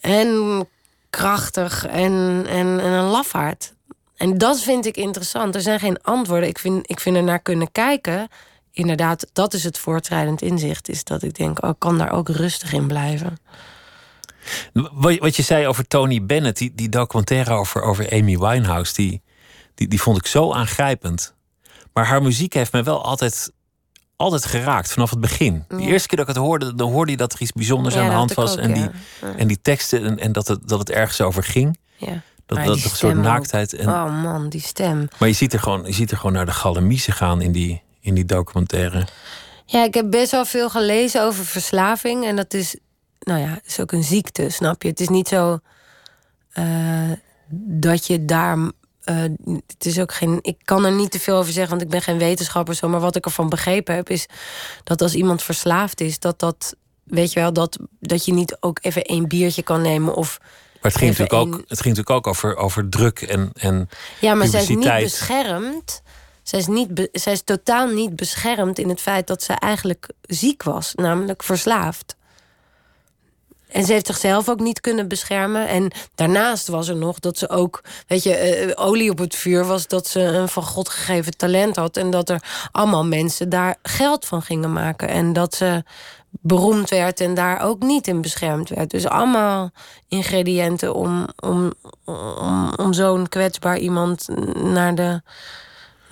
[0.00, 0.68] en
[1.10, 3.72] krachtig en, en, en een lafaard.
[4.16, 5.54] En dat vind ik interessant.
[5.54, 6.48] Er zijn geen antwoorden.
[6.48, 8.28] Ik vind, ik vind er naar kunnen kijken.
[8.72, 10.88] Inderdaad, dat is het voortschrijdend inzicht.
[10.88, 13.38] Is dat ik denk, oh, ik kan daar ook rustig in blijven.
[14.92, 19.22] Wat je zei over Tony Bennett, die, die documentaire over, over Amy Winehouse, die,
[19.74, 21.34] die, die vond ik zo aangrijpend.
[21.92, 23.52] Maar haar muziek heeft mij wel altijd,
[24.16, 25.64] altijd geraakt vanaf het begin.
[25.68, 28.00] De eerste keer dat ik het hoorde, dan hoorde je dat er iets bijzonders Ja,
[28.00, 28.52] aan de hand was.
[28.52, 28.88] ook, en, die,
[29.20, 29.34] ja.
[29.36, 31.78] En die teksten en, en dat, het, dat het ergens over ging.
[31.96, 32.22] Ja.
[32.46, 33.72] Dat, dat, een soort naaktheid.
[33.72, 35.08] En, Oh man, die stem.
[35.18, 37.82] Maar je ziet, er gewoon, je ziet er gewoon naar de galamiezen gaan in die,
[38.02, 39.06] in die documentaire.
[39.66, 42.24] Ja, ik heb best wel veel gelezen over verslaving.
[42.24, 42.76] En dat is,
[43.18, 44.88] nou ja, is ook een ziekte, snap je?
[44.88, 45.58] Het is niet zo
[46.52, 47.10] eh,
[47.54, 48.58] dat je daar.
[49.04, 49.16] eh,
[49.66, 50.38] het is ook geen.
[50.42, 52.74] Ik kan er niet te veel over zeggen, want ik ben geen wetenschapper.
[52.74, 54.26] Zo, maar wat ik ervan begrepen heb, is
[54.84, 56.74] dat als iemand verslaafd is, dat dat.
[57.04, 60.14] Weet je wel, dat, dat je niet ook even één biertje kan nemen.
[60.14, 63.88] Of Maar het ging, natuurlijk ook, het ging natuurlijk ook over, over druk en, en
[64.20, 66.02] Ja, maar zij is niet beschermd.
[66.42, 70.62] Zij is, niet zij is totaal niet beschermd in het feit dat ze eigenlijk ziek
[70.62, 72.16] was, namelijk verslaafd.
[73.72, 75.68] En ze heeft zichzelf ook niet kunnen beschermen.
[75.68, 79.64] En daarnaast was er nog dat ze ook, weet je, eh, olie op het vuur
[79.64, 81.96] was dat ze een van God gegeven talent had.
[81.96, 85.08] En dat er allemaal mensen daar geld van gingen maken.
[85.08, 85.84] En dat ze
[86.30, 88.90] beroemd werd en daar ook niet in beschermd werd.
[88.90, 89.70] Dus allemaal
[90.08, 91.72] ingrediënten om, om,
[92.04, 95.22] om, om zo'n kwetsbaar iemand naar de,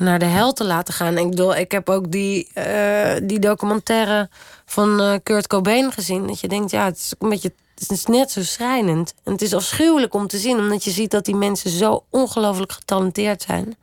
[0.00, 1.18] naar de hel te laten gaan.
[1.18, 4.28] Ik bedoel, ik heb ook die, eh, die documentaire
[4.66, 6.26] van eh, Kurt Cobain gezien.
[6.26, 7.52] Dat je denkt, ja, het is een beetje.
[7.74, 9.14] Het is net zo schrijnend.
[9.24, 12.72] En het is afschuwelijk om te zien, omdat je ziet dat die mensen zo ongelooflijk
[12.72, 13.76] getalenteerd zijn.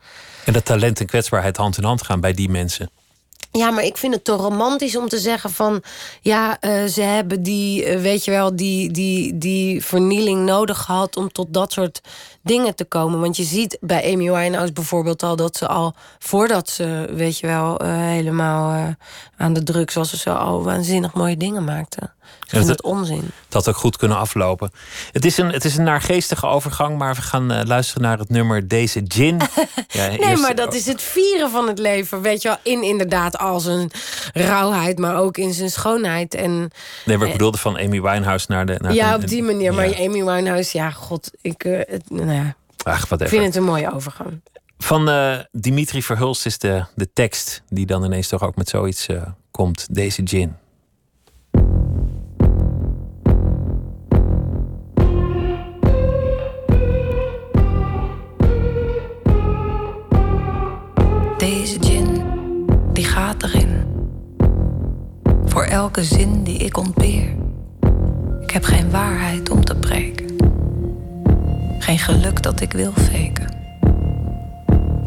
[0.46, 2.90] En dat talent en kwetsbaarheid hand in hand gaan bij die mensen.
[3.52, 5.84] Ja, maar ik vind het toch romantisch om te zeggen van...
[6.22, 11.16] ja, eh, ze hebben die, weet je wel, die, die, die vernieling nodig gehad...
[11.16, 12.02] om tot dat soort
[12.48, 13.20] dingen te komen.
[13.20, 15.36] Want je ziet bij Amy Winehouse bijvoorbeeld al...
[15.36, 18.88] dat ze al voordat ze, weet je wel, eh, helemaal eh,
[19.38, 20.14] aan de drugs was...
[20.14, 22.16] zo al waanzinnig mooie dingen maakte.
[22.48, 23.30] Vind dat- het onzin.
[23.50, 24.72] Dat ook goed kunnen aflopen.
[25.12, 28.30] Het is een, het is een naargeestige overgang, maar we gaan eh, luisteren naar het
[28.30, 29.38] nummer Deze Gin.
[29.88, 32.22] Ja, Nee, eerst- maar dat is het vieren van het leven.
[32.22, 33.92] Weet je wel, in inderdaad al zijn
[34.34, 35.00] rauwheid...
[35.00, 36.72] maar ook in zijn schoonheid en...
[37.06, 38.76] Nee, maar ik bedoelde van Amy Winehouse naar de.
[38.82, 39.74] Naar ja, de- op die manier.
[39.74, 39.86] Maar.
[39.96, 41.64] Amy Winehouse, ja, god, ik,
[42.08, 44.42] nou ja, Ach, wat ik vind het een mooie overgang.
[44.78, 49.08] Van eh, Dimitri Verhulst is de, de tekst die dan ineens toch ook met zoiets
[49.08, 49.22] eh,
[49.52, 49.88] komt.
[49.92, 50.56] Deze gin.
[61.38, 62.24] Deze gin,
[62.94, 63.86] die gaat erin.
[65.46, 67.36] Voor elke zin die ik ontbeer.
[68.42, 69.57] Ik heb geen waarheid om.
[71.88, 73.48] Geen geluk dat ik wil faken.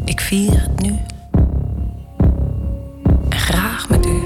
[0.05, 0.99] Ik vier het nu.
[3.29, 4.23] En graag met u.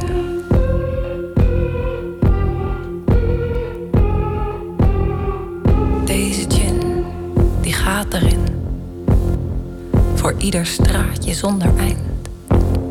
[6.06, 7.06] Deze gin,
[7.62, 8.46] die gaat erin
[10.14, 12.30] voor ieder straatje zonder eind,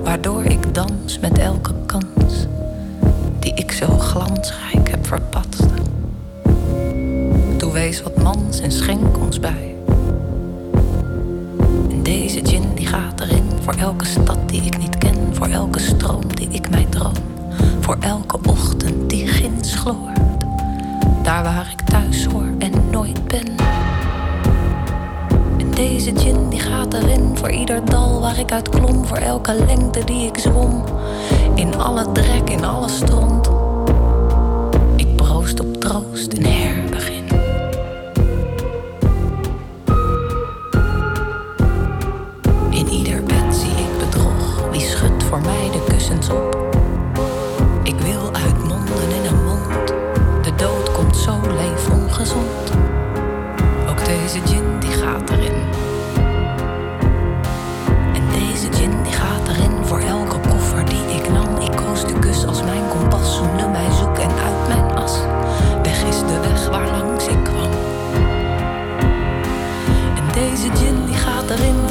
[0.03, 2.47] waardoor ik dans met elke kans
[3.39, 5.74] die ik zo glansrijk heb verpatst.
[7.75, 9.75] Wees wat mans en schenk ons bij.
[11.91, 15.79] En deze gin die gaat erin voor elke stad die ik niet ken, voor elke
[15.79, 17.13] stroom die ik mij droom,
[17.81, 20.19] voor elke ochtend die ginds gloort,
[21.23, 23.57] daar waar ik thuis hoor en nooit ben.
[25.59, 29.55] En deze gin die gaat erin voor ieder dal waar ik uit klom, voor elke
[29.67, 30.85] lengte die ik zwom,
[31.55, 33.51] in alle drek, in alle stront.
[34.97, 36.84] Ik proost op troost en herbegin.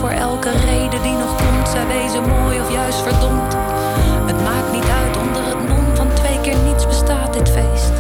[0.03, 1.67] Voor elke reden die nog komt.
[1.69, 3.53] Zij wezen mooi of juist verdomd.
[4.29, 7.93] Het maakt niet uit onder het mom van twee keer niets bestaat dit feest.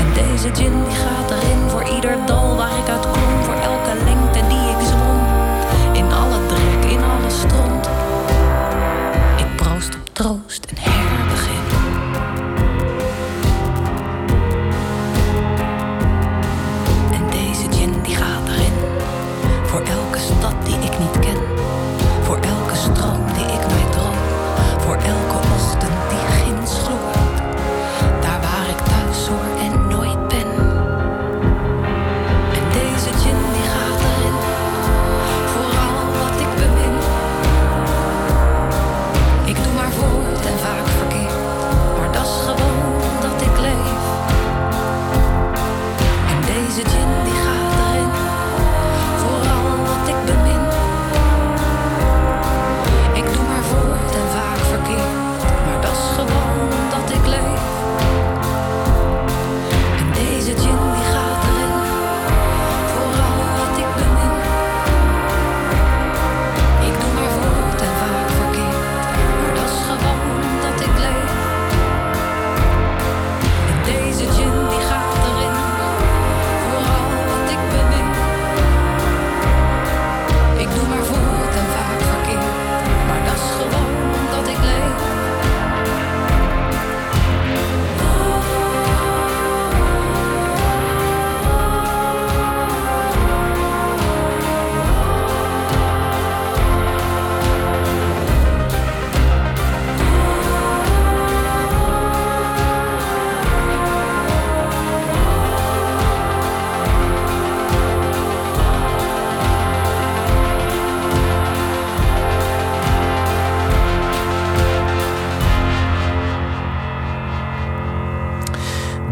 [0.00, 3.42] En deze gin die gaat erin voor ieder dal waar ik uit klom.
[3.46, 5.18] Voor elke lengte die ik zwom.
[5.92, 6.12] In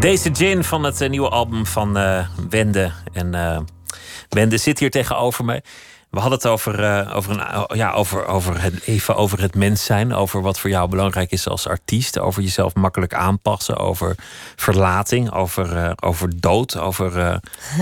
[0.09, 2.91] Deze gin van het eh, nieuwe album van eh, Wende.
[3.13, 3.59] En eh,
[4.29, 5.61] Wende zit hier tegenover me.
[6.09, 9.83] We hadden het over, eh, over, een, ja, over, over het, even over het mens
[9.85, 10.13] zijn.
[10.13, 12.19] Over wat voor jou belangrijk is als artiest.
[12.19, 13.77] Over jezelf makkelijk aanpassen.
[13.77, 14.15] Over
[14.55, 15.31] verlating.
[15.31, 16.77] Over, eh, over dood.
[16.77, 17.37] Over, eh,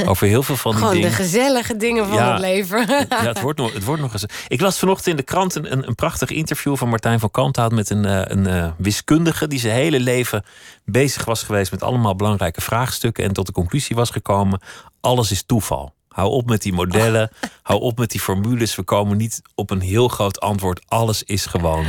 [0.10, 1.10] over heel veel van die Gewoon dingen.
[1.10, 2.32] de gezellige dingen van Ja.
[2.32, 2.86] het leven.
[3.10, 4.26] Ja, het wordt nog, het wordt nog eens.
[4.48, 7.72] Ik las vanochtend in de krant een, een, een prachtig interview van Martijn van Kanthout
[7.72, 10.44] met een, eh, een eh, wiskundige die zijn hele leven
[10.86, 14.62] bezig was geweest met allemaal belangrijke vraagstukken en tot de conclusie was gekomen:
[15.02, 15.96] alles is toeval.
[16.18, 17.30] Hou op met die modellen,
[17.62, 18.76] hou op met die formules.
[18.76, 20.82] We komen niet op een heel groot antwoord.
[20.88, 21.86] Alles is gewoon.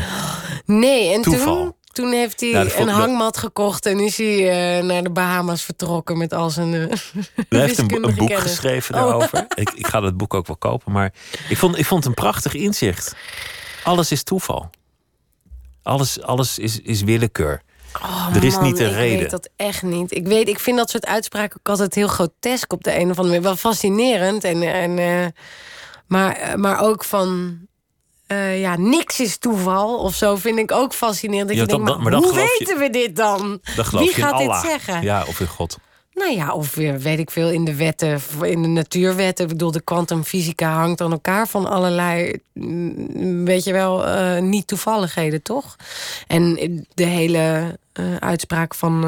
[0.64, 1.56] Nee, en Toeval.
[1.56, 4.36] toen, toen heeft hij vond- een hangmat gekocht en is hij
[4.78, 6.74] eh, naar de Bahama's vertrokken met al zijn.
[6.74, 6.80] eh,
[7.48, 8.38] Hij heeft een, boek kennis.
[8.40, 9.00] geschreven Oh.
[9.02, 9.46] daarover.
[9.54, 10.92] Ik, ik ga dat boek ook wel kopen.
[10.92, 11.12] Maar
[11.48, 13.14] ik vond, ik vond het een prachtig inzicht.
[13.84, 14.70] Alles is toeval.
[15.82, 17.62] Alles, alles is, is willekeur.
[18.02, 19.18] Oh, Er is man, niet een ik reden.
[19.18, 20.14] weet dat echt niet.
[20.14, 23.16] Ik, weet, ik vind dat soort uitspraken ook altijd heel grotesk op de een of
[23.18, 23.42] andere manier.
[23.42, 24.44] Wel fascinerend.
[24.44, 25.26] En, en, eh,
[26.06, 27.58] maar, maar ook van.
[28.26, 31.48] eh, ja, niks is toeval of zo vind ik ook fascinerend.
[31.48, 33.60] Dat Ja, je dan- denkt, dan- maar, hoe je- weten we dit dan?
[33.90, 35.02] Wie gaat dit zeggen?
[35.02, 35.78] Ja, of in God.
[36.18, 39.44] Nou ja, of weet ik veel, in de wetten, in de natuurwetten.
[39.44, 44.66] Ik bedoel, de kwantumfysica hangt aan elkaar van allerlei, mm, weet je wel, eh, niet
[44.66, 45.76] toevalligheden, toch?
[46.26, 46.54] En
[46.94, 49.04] de hele eh, uitspraak van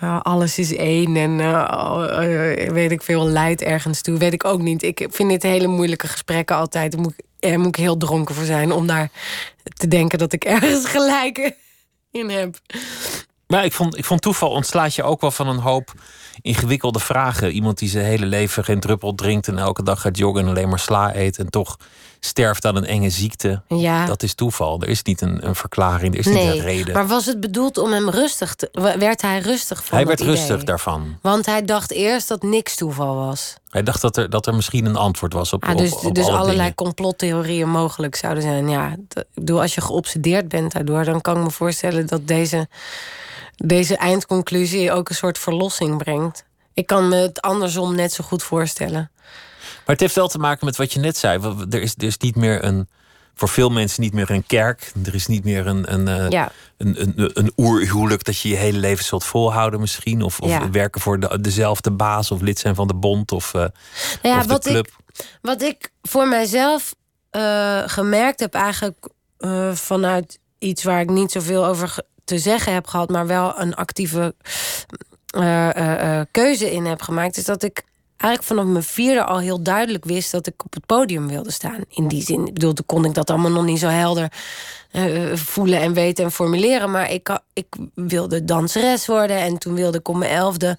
[0.00, 1.36] eh, alles is één en
[2.72, 4.82] weet ik veel, leidt ergens toe, weet ik ook niet.
[4.82, 6.92] Ik vind dit hele moeilijke gesprekken altijd.
[6.92, 9.10] Daar moet ik, er moet ik heel dronken voor zijn om daar
[9.62, 11.56] te denken dat ik ergens gelijk
[12.10, 12.58] in heb.
[13.50, 15.92] Maar ik vond, ik vond toeval ontslaat je ook wel van een hoop
[16.42, 17.50] ingewikkelde vragen.
[17.50, 20.68] Iemand die zijn hele leven geen druppel drinkt en elke dag gaat joggen en alleen
[20.68, 21.76] maar sla eet en toch
[22.20, 23.62] sterft aan een enge ziekte.
[23.68, 24.06] Ja.
[24.06, 24.80] Dat is toeval.
[24.82, 26.94] Er is niet een, een verklaring, er is niet een reden.
[26.94, 28.68] maar was het bedoeld om hem rustig te...
[28.98, 30.34] Werd hij rustig van Hij werd idee?
[30.34, 31.18] rustig daarvan.
[31.22, 33.54] Want hij dacht eerst dat niks toeval was.
[33.70, 36.14] Hij dacht dat er, dat er misschien een antwoord was op, Ah, dus op, op
[36.14, 36.74] dus alle allerlei dingen.
[36.74, 38.68] complottheorieën mogelijk zouden zijn.
[38.68, 42.68] Ja, ik bedoel, als je geobsedeerd bent daardoor, dan kan ik me voorstellen dat deze,
[43.64, 46.44] deze eindconclusie ook een soort verlossing brengt.
[46.74, 49.10] Ik kan me het andersom net zo goed voorstellen.
[49.60, 51.54] Maar het heeft wel te maken met wat je net zei.
[51.70, 52.88] Er is, er is niet meer een,
[53.34, 54.92] voor veel mensen niet meer een kerk.
[55.04, 56.52] Er is niet meer een, een, eh, Ja.
[56.76, 60.22] een, een, een oerhuwelijk dat je je hele leven zult volhouden misschien.
[60.22, 60.70] Of, of Ja.
[60.70, 63.70] werken voor de, dezelfde baas of lid zijn van de bond of, eh, Nou
[64.22, 64.86] ja, of de wat club.
[64.86, 64.94] ik,
[65.42, 66.94] wat ik voor mijzelf
[67.30, 69.08] eh, gemerkt heb, eigenlijk
[69.72, 71.96] vanuit iets waar ik niet zoveel over
[72.30, 74.34] te zeggen heb gehad, maar wel een actieve
[75.26, 77.82] eh, eh, eh, keuze in heb gemaakt, is dat ik
[78.16, 81.84] eigenlijk vanaf mijn vierde al heel duidelijk wist dat ik op het podium wilde staan.
[81.88, 84.32] In die zin, ik bedoel, toen kon ik dat allemaal nog niet zo helder
[85.34, 86.90] voelen en weten en formuleren.
[86.90, 90.78] Maar ik, ik wilde danseres worden en toen wilde ik om mijn elfde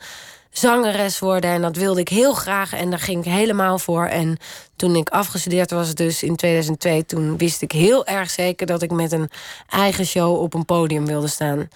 [0.52, 1.50] zangeres worden.
[1.50, 4.06] En dat wilde ik heel graag en daar ging ik helemaal voor.
[4.06, 4.38] En
[4.76, 8.92] toen ik afgestudeerd was, dus in 2002, toen wist ik heel erg zeker dat ik
[8.92, 9.30] met een
[9.70, 11.68] eigen show op een podium wilde staan.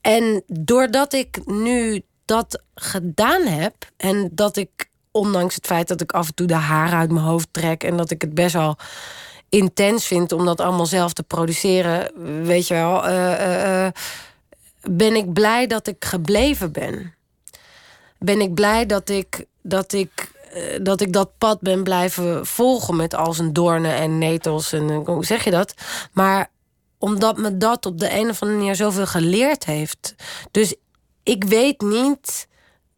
[0.00, 6.12] En doordat ik nu dat gedaan heb en dat ik, ondanks het feit dat ik
[6.12, 8.76] af en toe de haren uit mijn hoofd trek en dat ik het best wel
[9.48, 12.12] intens vind om dat allemaal zelf te produceren,
[12.44, 13.92] weet je wel, eh, eh, eh,
[14.82, 17.14] ben ik blij dat ik gebleven ben.
[18.24, 22.96] Ben ik blij dat ik dat ik eh, dat ik dat pad ben blijven volgen
[22.96, 25.74] met al zijn doornen en netels en eh, hoe zeg je dat?
[26.12, 26.50] Maar
[26.98, 30.14] omdat me dat op de een of andere manier zoveel geleerd heeft.
[30.50, 30.74] Dus
[31.22, 32.48] ik weet niet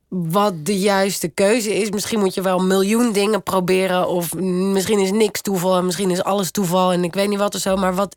[0.09, 1.91] wat de juiste keuze is.
[1.91, 4.09] Misschien moet je wel een miljoen dingen proberen.
[4.09, 6.93] Of misschien is niks toeval en misschien is alles toeval.
[6.93, 7.77] En ik weet niet wat of zo.
[7.77, 8.17] Maar wat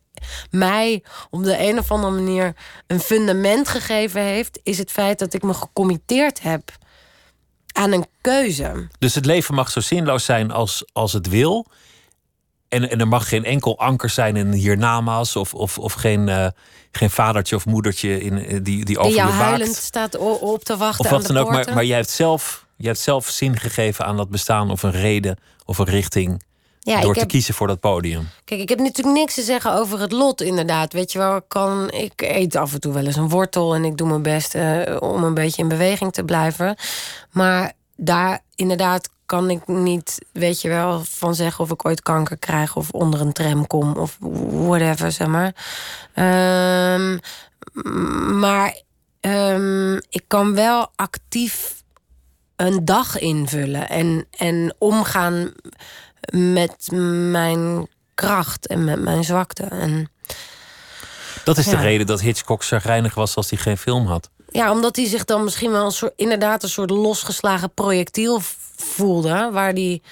[0.50, 4.60] mij op de een of andere manier een fundament gegeven heeft...
[4.62, 6.62] is het feit dat ik me gecommitteerd heb
[7.76, 8.88] aan een keuze.
[8.98, 11.66] Dus het leven mag zo zinloos zijn als, als het wil.
[12.68, 15.36] En, en er mag geen enkel anker zijn in hiernamaals.
[15.36, 16.46] Of, of, of geen, eh,
[16.90, 20.64] geen vadertje of moedertje in, eh, die, die Die over jou je huilend staat op
[20.64, 21.50] te wachten Of wat dan ook.
[21.50, 24.70] Maar, maar jij, hebt zelf, jij hebt zelf zin gegeven aan dat bestaan.
[24.70, 26.42] Of een reden of een richting.
[26.86, 28.28] Ja, door ik te heb- kiezen voor dat podium.
[28.44, 30.92] Kijk, ik heb natuurlijk niks te zeggen over het lot, inderdaad.
[30.92, 33.84] Weet je wel, ik, kan, ik eet af en toe wel eens een wortel en
[33.84, 36.76] ik doe mijn best eh, om een beetje in beweging te blijven.
[37.30, 42.36] Maar daar inderdaad kan ik niet, weet je wel, van zeggen of ik ooit kanker
[42.36, 44.16] krijg of onder een tram kom of
[44.50, 45.54] whatever, zeg maar.
[46.14, 47.18] Ehm,
[48.40, 48.80] maar
[49.20, 51.74] ehm, ik kan wel actief
[52.56, 55.52] een dag invullen en, en omgaan
[56.30, 56.88] met
[57.30, 59.62] mijn kracht en met mijn zwakte.
[59.62, 60.10] En
[61.44, 64.30] Dat is de reden dat Hitchcock zagrijnig was als hij geen film had.
[64.50, 68.40] ja, omdat hij zich dan misschien wel een soort, inderdaad een soort losgeslagen projectiel
[68.76, 70.02] voelde, waar hij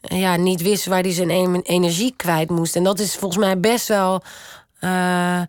[0.00, 2.76] ja, niet wist waar hij zijn en- energie kwijt moest.
[2.76, 4.22] En dat is volgens mij best wel.
[4.80, 5.40] eh,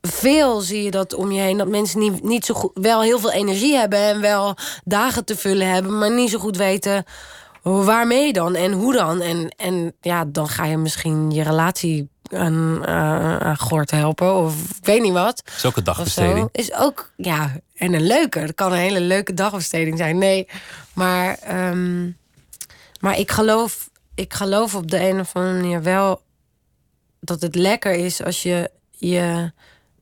[0.00, 1.56] veel zie je dat om je heen.
[1.58, 2.70] Dat mensen niet, niet zo goed.
[2.74, 6.56] wel heel veel energie hebben en wel dagen te vullen hebben, maar niet zo goed
[6.56, 7.04] weten
[7.72, 9.20] waarmee dan en hoe dan.
[9.20, 14.70] En, en ja, dan ga je misschien je relatie aan, eh, aan gort helpen of
[14.78, 15.42] ik weet niet wat.
[15.44, 16.48] Dat is ook een dagbesteding.
[16.52, 18.38] Is ook, ja, en een leuke.
[18.38, 20.18] Het kan een hele leuke dagbesteding zijn.
[20.18, 20.48] Nee,
[20.92, 22.10] maar, ehm,
[23.00, 26.22] maar ik, geloof, ik geloof op de een of andere manier wel
[27.20, 29.52] dat het lekker is als je je.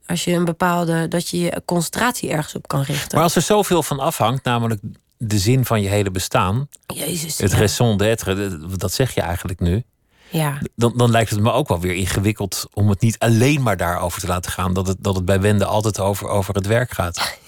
[0.06, 1.08] Als je een bepaalde.
[1.08, 3.14] dat je je concentratie ergens op kan richten.
[3.14, 4.80] Maar als er zoveel van afhangt, namelijk
[5.24, 7.38] de zin van je hele bestaan, Jezus.
[7.38, 7.58] het ja.
[7.58, 9.82] raison d'être, dat- zeg je eigenlijk nu.
[10.30, 10.58] Ja.
[10.76, 14.20] Dan, dan lijkt het me ook wel weer ingewikkeld om het niet alleen maar daarover
[14.20, 14.72] te laten gaan.
[14.74, 17.20] Dat het, dat het bij Wende altijd over, over het werk gaat.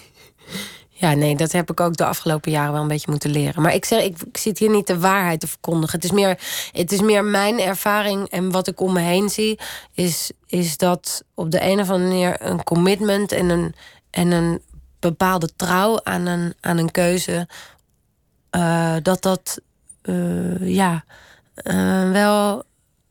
[0.97, 3.63] Ja, nee, dat heb ik ook de afgelopen jaren wel een beetje moeten leren.
[3.63, 5.95] Maar ik zeg, ik, ik zit hier niet de waarheid te verkondigen.
[6.01, 6.39] Het is meer,
[6.73, 9.59] het is meer mijn ervaring en wat ik om me heen zie,
[9.95, 13.75] is, is dat op de een of andere manier een commitment en een,
[14.11, 14.61] en een
[15.11, 17.49] bepaalde trouw aan een, aan een keuze,
[18.51, 19.61] eh, dat dat
[20.03, 21.05] eh, ja,
[21.55, 22.63] eh, wel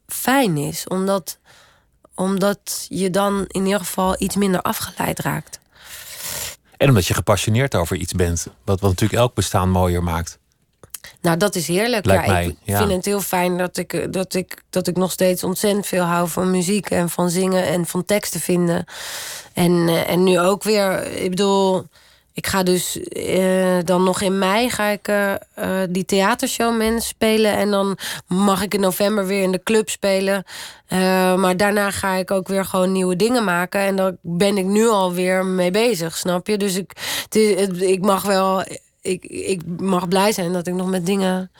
[0.07, 0.87] fijn is.
[0.87, 1.37] Omdat,
[2.15, 5.59] omdat je dan in ieder geval iets minder afgeleid raakt.
[6.77, 8.47] En omdat je gepassioneerd over iets bent.
[8.63, 10.39] Wat, wat natuurlijk elk bestaan mooier maakt.
[11.21, 12.05] Nou, dat is heerlijk.
[12.05, 12.77] Lijkt ja, mij, ik ja.
[12.77, 16.29] vind het heel fijn dat ik, dat, ik, dat ik nog steeds ontzettend veel hou
[16.29, 18.85] van muziek en van zingen en van teksten vinden.
[19.53, 21.83] En, eh, en nu ook weer, ik bedoel,
[22.33, 25.33] ik ga dus eh, dan nog in mei ga ik eh,
[25.89, 27.53] die theatershow mensen spelen.
[27.57, 27.97] En dan
[28.27, 30.43] mag ik in november weer in de club spelen.
[31.37, 33.81] Maar daarna ga ik ook weer gewoon nieuwe dingen maken.
[33.81, 36.57] En daar ben ik nu alweer mee bezig, snap je?
[36.57, 36.91] Dus ik,
[37.29, 38.63] het- ik mag wel.
[39.01, 41.51] Ik, ik mag blij zijn dat ik nog met dingen.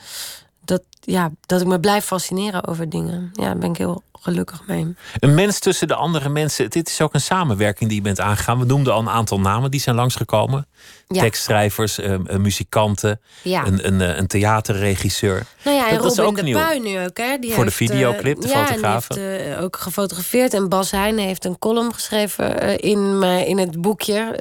[0.64, 3.30] Dat, ja, dat ik me blijf fascineren over dingen.
[3.32, 4.94] Ja, daar ben ik heel gelukkig mee.
[5.18, 6.70] Een mens tussen de andere mensen.
[6.70, 8.58] Dit is ook een samenwerking die je bent aangegaan.
[8.58, 10.66] We noemden al een aantal namen die zijn langsgekomen.
[11.08, 11.20] Ja.
[11.20, 13.66] Tekstschrijvers, eh, eh, muzikanten, Ja.
[13.66, 15.46] een, een, eh, een theaterregisseur.
[15.64, 16.92] Nou ja, en Dat- dat is Robin ook de nieuw.
[16.92, 17.36] Nu ook, hè?
[17.38, 20.54] Die Voor de heeft, eh, videoclip, de ja, die heeft ook gefotografeerd.
[20.54, 24.32] En Bas Heijnen heeft een column geschreven in, mijn, in het boekje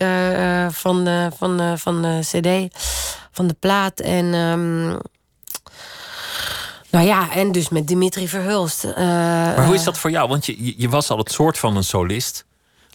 [0.71, 2.75] van, de, van, de, van de cd,
[3.31, 3.99] van de plaat.
[3.99, 4.34] En...
[4.34, 4.97] ehm,
[6.93, 8.83] nou ja, en dus met Dimitri Verhulst.
[8.83, 10.29] eh, Maar hoe is dat voor jou?
[10.29, 12.45] Want je, je- was al het soort van een solist.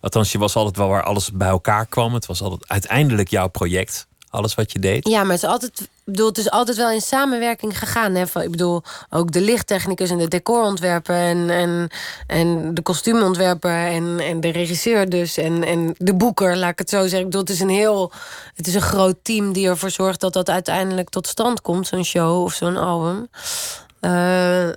[0.01, 2.15] Althans, je was altijd wel waar alles bij elkaar kwam.
[2.15, 4.07] Het was altijd uiteindelijk jouw project.
[4.31, 5.09] Alles wat je deed.
[5.09, 8.15] Ja, maar het is altijd, bedoel, het is altijd wel in samenwerking gegaan.
[8.15, 8.27] Hè?
[8.27, 11.89] Van, ik bedoel, ook de lichttechnicus en de decorontwerper en, en,
[12.27, 15.37] en de kostuumontwerper en, en de regisseur dus.
[15.37, 17.19] En, en de boeker, laat ik het zo zeggen.
[17.19, 18.13] Ik bedoel, het is een heel,
[18.55, 22.05] het is een groot team die ervoor zorgt dat dat uiteindelijk tot stand komt, zo'n
[22.05, 23.29] show of zo'n album.
[24.01, 24.69] Eh,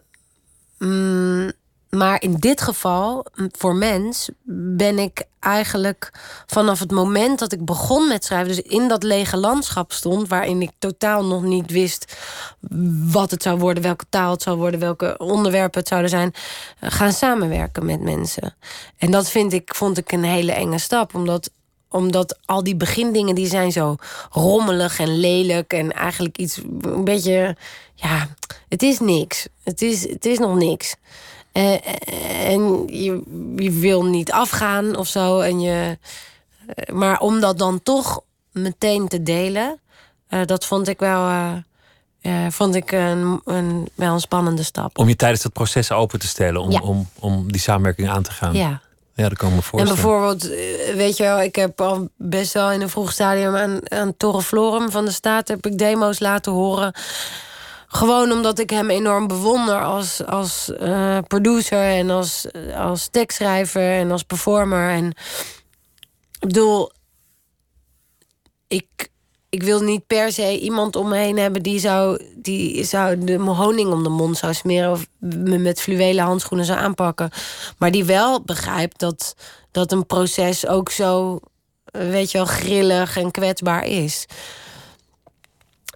[0.77, 1.51] mm,
[1.89, 4.29] maar in dit geval, voor mens,
[4.75, 6.11] ben ik eigenlijk
[6.45, 10.61] vanaf het moment dat ik begon met schrijven, dus in dat lege landschap stond, waarin
[10.61, 12.17] ik totaal nog niet wist
[13.11, 16.33] wat het zou worden, welke taal het zou worden, welke onderwerpen het zouden zijn,
[16.79, 18.55] eh, gaan samenwerken met mensen.
[18.97, 21.51] En dat vind ik, vond ik een hele enge stap, omdat
[21.91, 23.95] omdat al die begindingen die zijn zo
[24.31, 27.55] rommelig en lelijk en eigenlijk iets een beetje
[27.95, 28.27] ja,
[28.69, 29.47] het is niks.
[29.63, 30.95] Het is, het is nog niks.
[31.51, 31.73] Eh,
[32.49, 33.21] en je,
[33.55, 35.39] je wil niet afgaan of zo.
[35.39, 35.97] En je,
[36.75, 38.21] eh, maar om dat dan toch
[38.51, 39.79] meteen te delen,
[40.45, 41.29] dat vond ik wel,
[42.49, 44.97] vond ik een, een, wel een spannende stap.
[44.97, 46.61] Om je tijdens dat proces open te stellen.
[46.61, 46.79] Om, Ja.
[46.79, 48.53] om, om die samenwerking aan te gaan.
[48.53, 48.81] Ja.
[49.21, 52.53] Ja, dat kan ik me En bijvoorbeeld, eh, weet je wel, ik heb al best
[52.53, 56.19] wel in een vroeg stadium aan, aan Torre Florum van de Staat heb ik demo's
[56.19, 56.93] laten horen.
[57.87, 62.45] Gewoon omdat ik hem enorm bewonder als, als eh, producer en als,
[62.75, 64.89] als tekstschrijver en als performer.
[64.89, 65.07] En
[66.39, 66.91] ik bedoel,
[68.67, 69.09] ik,
[69.51, 73.37] ik wil niet per se iemand om me heen hebben die zou, die zou de
[73.37, 77.29] honing om de mond zou smeren of me met fluwelen handschoenen zou aanpakken.
[77.77, 79.35] Maar die wel begrijpt dat,
[79.71, 81.39] dat een proces ook zo,
[81.91, 84.25] weet je wel, grillig en kwetsbaar is.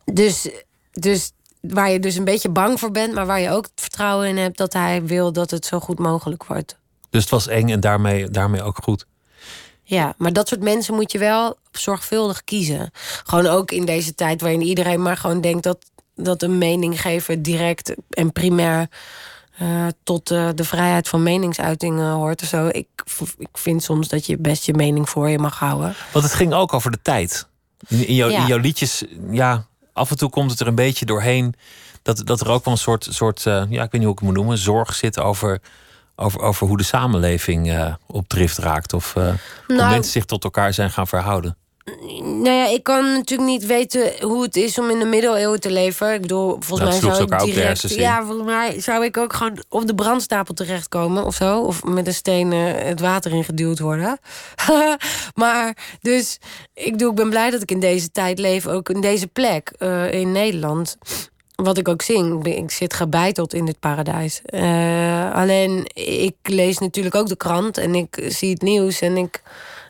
[0.06, 0.50] Dus,
[0.92, 1.32] dus
[1.62, 4.58] waar je dus een beetje bang voor bent, maar waar je ook vertrouwen in hebt
[4.58, 6.78] dat hij wil dat het zo goed mogelijk wordt.
[7.10, 9.06] Dus het was eng en daarmee, daarmee ook goed.
[9.88, 12.92] Ja, maar dat soort mensen moet je wel zorgvuldig kiezen.
[13.24, 15.78] Gewoon ook in deze tijd waarin iedereen maar gewoon denkt dat,
[16.16, 18.88] dat een mening geven direct en primair
[19.58, 22.68] eh, tot eh, de vrijheid van meningsuiting hoort of zo.
[22.68, 22.88] Ik,
[23.38, 25.96] ik vind soms dat je best je mening voor je mag houden.
[26.14, 27.48] Want het ging ook over de tijd.
[27.88, 28.40] In, in, jou- Ja.
[28.40, 31.54] in jouw liedjes, ja, af en toe komt het er een beetje doorheen.
[32.02, 34.18] Dat, dat er ook wel een soort, soort eh, ja, ik weet niet hoe ik
[34.18, 35.62] het moet noemen, zorg zit over,
[36.16, 38.94] over, over hoe de samenleving eh, op drift raakt.
[38.94, 39.24] Of eh,
[39.68, 41.58] hoe Nou- mensen zich tot elkaar zijn gaan verhouden.
[42.22, 45.72] Nou ja, ik kan natuurlijk niet weten hoe het is om in de middeleeuwen te
[45.72, 46.14] leven.
[46.14, 47.84] Ik bedoel, volgens Nou, mij zou ik direct...
[47.92, 48.00] in.
[48.00, 51.62] Ja, volgens mij zou ik ook gewoon op de brandstapel terechtkomen of zo.
[51.62, 54.20] Of met een steen het water ingeduwd worden.
[55.34, 56.38] maar dus,
[56.74, 58.68] ik, bedoel, ik ben blij dat ik in deze tijd leef.
[58.68, 60.98] Ook in deze plek eh, in Nederland.
[61.56, 64.42] Wat ik ook zing, ik zit gebeiteld in dit paradijs.
[64.46, 69.42] Eh, alleen, ik lees natuurlijk ook de krant en ik zie het nieuws en ik,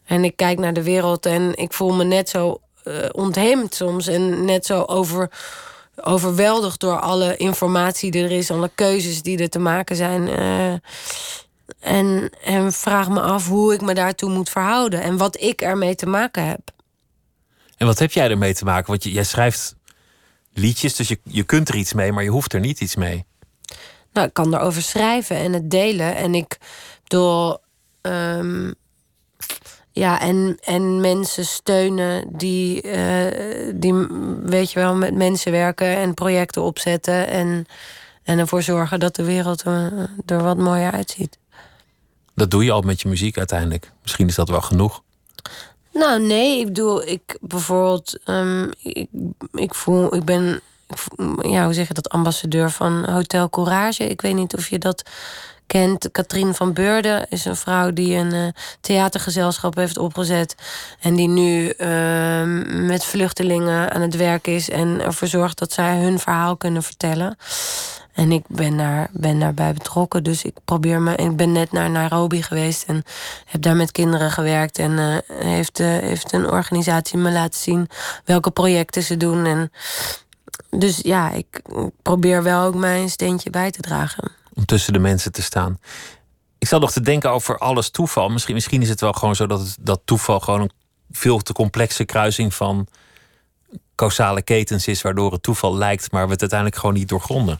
[0.06, 4.08] en ik kijk naar de wereld en ik voel me net zo eh, ontheemd soms
[4.08, 5.30] en net zo over,
[5.96, 10.28] overweldigd door alle informatie die er is, alle keuzes die er te maken zijn.
[10.28, 10.74] eh,
[11.80, 15.96] en, en vraag me af hoe ik me daartoe moet verhouden en wat ik ermee
[15.96, 16.60] te maken heb.
[17.78, 18.88] En wat heb jij ermee te maken?
[18.88, 19.76] Want jij schrijft
[20.58, 23.26] liedjes, dus je, je kunt er iets mee, maar je hoeft er niet iets mee.
[24.14, 26.16] Nou, ik kan erover schrijven en het delen.
[26.16, 26.58] En ik
[27.04, 27.58] bedoel.
[28.02, 28.72] ehm,
[29.92, 33.94] ja, en, en mensen steunen die, eh, die,
[34.44, 37.28] weet je wel, met mensen werken en projecten opzetten.
[37.28, 37.66] En,
[38.24, 39.86] en ervoor zorgen dat de wereld eh,
[40.26, 41.38] er wat mooier uitziet.
[42.34, 43.92] Dat doe je al met je muziek uiteindelijk.
[44.02, 45.04] Misschien is dat wel genoeg.
[45.96, 49.08] Nou, nee, ik bedoel, ik bijvoorbeeld, ehm, ik,
[49.52, 50.62] ik voel, ik ben
[51.42, 54.10] ja, hoe zeg je dat, ambassadeur van Hotel Courage.
[54.10, 55.04] Ik weet niet of je dat
[55.68, 56.12] kent.
[56.12, 58.48] Katrien van Beurden is een vrouw die een uh,
[58.82, 60.56] theatergezelschap heeft opgezet.
[61.00, 62.44] En die nu uh,
[62.88, 67.38] met vluchtelingen aan het werk is en ervoor zorgt dat zij hun verhaal kunnen vertellen.
[68.16, 70.24] En ik ben, daar, ben daarbij betrokken.
[70.24, 71.16] Dus ik probeer me.
[71.16, 73.04] Ik ben net naar Nairobi geweest en
[73.46, 74.80] heb daar met kinderen gewerkt.
[74.80, 77.90] En uh, heeft, uh, heeft een organisatie me laten zien
[78.26, 79.46] welke projecten ze doen.
[79.46, 79.72] En
[80.70, 81.62] dus ja, ik
[82.02, 84.32] probeer wel ook mijn steentje bij te dragen.
[84.54, 85.80] Om tussen de mensen te staan.
[86.58, 88.30] Ik zal nog te denken over alles toeval.
[88.30, 90.72] Misschien, misschien is het wel gewoon zo dat, dat toeval gewoon een
[91.12, 92.88] veel te complexe kruising van
[93.96, 97.60] causale ketens is, waardoor het toeval lijkt, maar we het uiteindelijk gewoon niet doorgronden.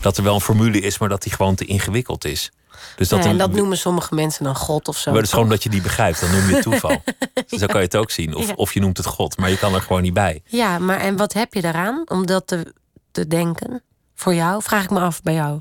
[0.00, 2.50] Dat er wel een formule is, maar dat die gewoon te ingewikkeld is.
[2.96, 5.10] Dus dat ja, en dat noemen sommige mensen dan God of zo.
[5.10, 7.02] Maar het is gewoon dat je die begrijpt, dan noem je het toeval.
[7.46, 8.34] dus zo kan je het ook zien.
[8.34, 10.42] Of, of je noemt het God, maar je kan er gewoon niet bij.
[10.46, 12.72] Ja, maar en wat heb je daaraan om dat te,
[13.10, 13.82] te denken?
[14.14, 14.62] Voor jou?
[14.62, 15.60] Vraag ik me af bij jou.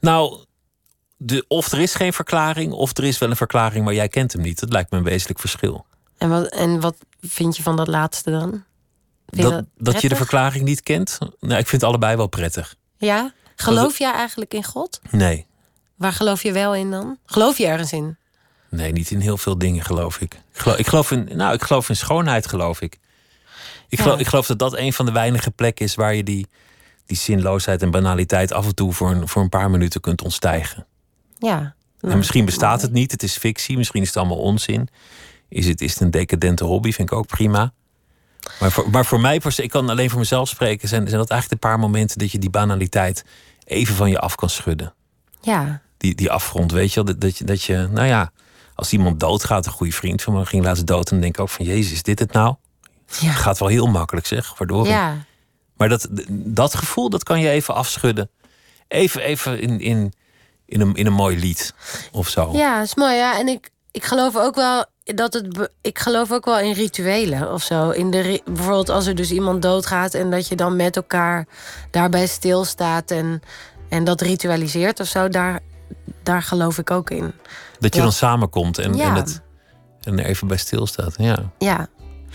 [0.00, 0.38] Nou,
[1.16, 4.32] de, of er is geen verklaring, of er is wel een verklaring, maar jij kent
[4.32, 4.60] hem niet.
[4.60, 5.86] Dat lijkt me een wezenlijk verschil.
[6.18, 8.64] En wat, en wat vind je van dat laatste dan?
[9.26, 11.18] Dat, dat, dat, je de verklaring niet kent?
[11.40, 12.74] Nou, ik vind allebei wel prettig.
[12.96, 13.32] Ja?
[13.62, 15.00] Geloof jij eigenlijk in God?
[15.10, 15.46] Nee.
[15.94, 17.18] Waar geloof je wel in dan?
[17.26, 18.16] Geloof je ergens in?
[18.68, 20.34] Nee, niet in heel veel dingen geloof ik.
[20.34, 22.98] Ik geloof, ik geloof in, nou, ik geloof in schoonheid, geloof ik.
[23.88, 26.46] Ik, geloof, ik geloof dat dat een van de weinige plekken is waar je die,
[27.06, 30.86] die zinloosheid en banaliteit af en toe voor een, voor een paar minuten kunt ontstijgen.
[31.38, 31.74] Ja.
[32.00, 34.88] En misschien bestaat het niet, het is fictie, misschien is het allemaal onzin.
[35.48, 37.72] Is het, is het een decadente hobby, vind ik ook prima.
[38.60, 41.62] Maar voor, maar voor mij, ik kan alleen voor mezelf spreken, zijn, zijn dat eigenlijk
[41.62, 43.24] de paar momenten dat je die banaliteit
[43.68, 44.94] even van je af kan schudden.
[45.40, 45.80] Ja.
[45.96, 48.30] Die, die afgrond, weet je wel, dat, dat, je, dat je, nou ja,
[48.74, 51.40] als iemand doodgaat, een goede vriend van me ging laatst dood, en dan denk ik
[51.40, 52.54] ook van, Jezus, is dit het nou?
[53.20, 53.32] Ja.
[53.32, 54.86] Gaat wel heel makkelijk, zeg, waardoor.
[54.86, 55.16] Ja.
[55.76, 58.30] Maar dat, dat gevoel, dat kan je even afschudden.
[58.88, 60.12] Even, even in, in,
[60.66, 61.74] in, een, in een mooi lied
[62.12, 62.52] of zo.
[62.52, 63.14] Ja, is mooi.
[63.14, 65.70] Ja, en ik, ik geloof ook wel dat het.
[65.80, 67.90] Ik geloof ook wel in rituelen of zo.
[67.90, 71.46] In de, bijvoorbeeld als er dus iemand doodgaat en dat je dan met elkaar
[71.90, 73.42] daarbij stilstaat en,
[73.88, 75.28] en dat ritualiseert of zo.
[75.28, 75.60] Daar,
[76.22, 77.32] daar geloof ik ook in.
[77.78, 79.40] Dat je dan samenkomt en, en, het,
[80.02, 81.14] en er even bij stilstaat.
[81.16, 81.50] Ja.
[81.58, 81.88] ja,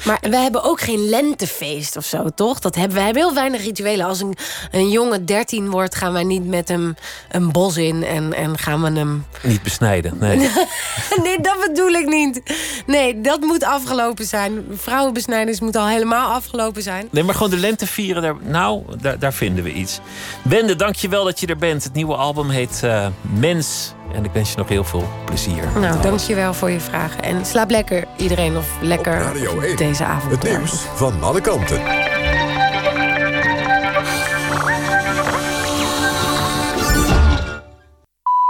[0.05, 2.59] maar we hebben ook geen lentefeest of zo, toch?
[2.59, 4.05] Dat hebben, we hebben heel weinig rituelen.
[4.05, 4.35] Als een,
[4.71, 6.95] een jongen 13 wordt, gaan wij niet met hem
[7.31, 9.25] een bos in en, en gaan we hem.
[9.43, 10.37] Niet besnijden, nee.
[11.23, 12.41] nee, dat bedoel ik niet.
[12.85, 14.65] Nee, dat moet afgelopen zijn.
[14.71, 17.07] Vrouwenbesnijders moet al helemaal afgelopen zijn.
[17.11, 19.99] Nee, maar gewoon de lente vieren, daar, nou, daar, daar vinden we iets.
[20.43, 21.83] Wende, dank je wel dat je er bent.
[21.83, 23.93] Het nieuwe album heet uh, Mens.
[24.13, 25.63] En ik wens je nog heel veel plezier.
[25.79, 27.23] Nou, dankjewel voor je vragen.
[27.23, 29.33] En slaap lekker iedereen of lekker
[29.75, 30.31] deze avond.
[30.31, 31.81] Het nieuws van alle kanten.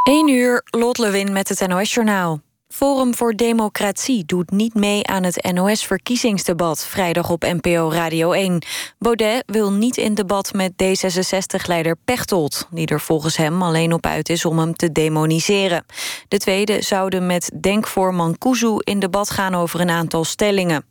[0.03, 2.41] 1 uur, Lot Lewin met het NOS Journaal.
[2.73, 6.85] Forum voor Democratie doet niet mee aan het NOS-verkiezingsdebat...
[6.85, 8.65] vrijdag op NPO Radio 1.
[8.99, 12.67] Baudet wil niet in debat met D66-leider Pechtold...
[12.71, 15.85] die er volgens hem alleen op uit is om hem te demoniseren.
[16.27, 20.85] De tweede zouden met denkvoorman Kuzu in debat gaan over een aantal stellingen.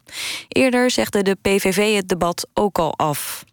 [0.49, 3.45] Eerder zegde de PVV het debat ook al af.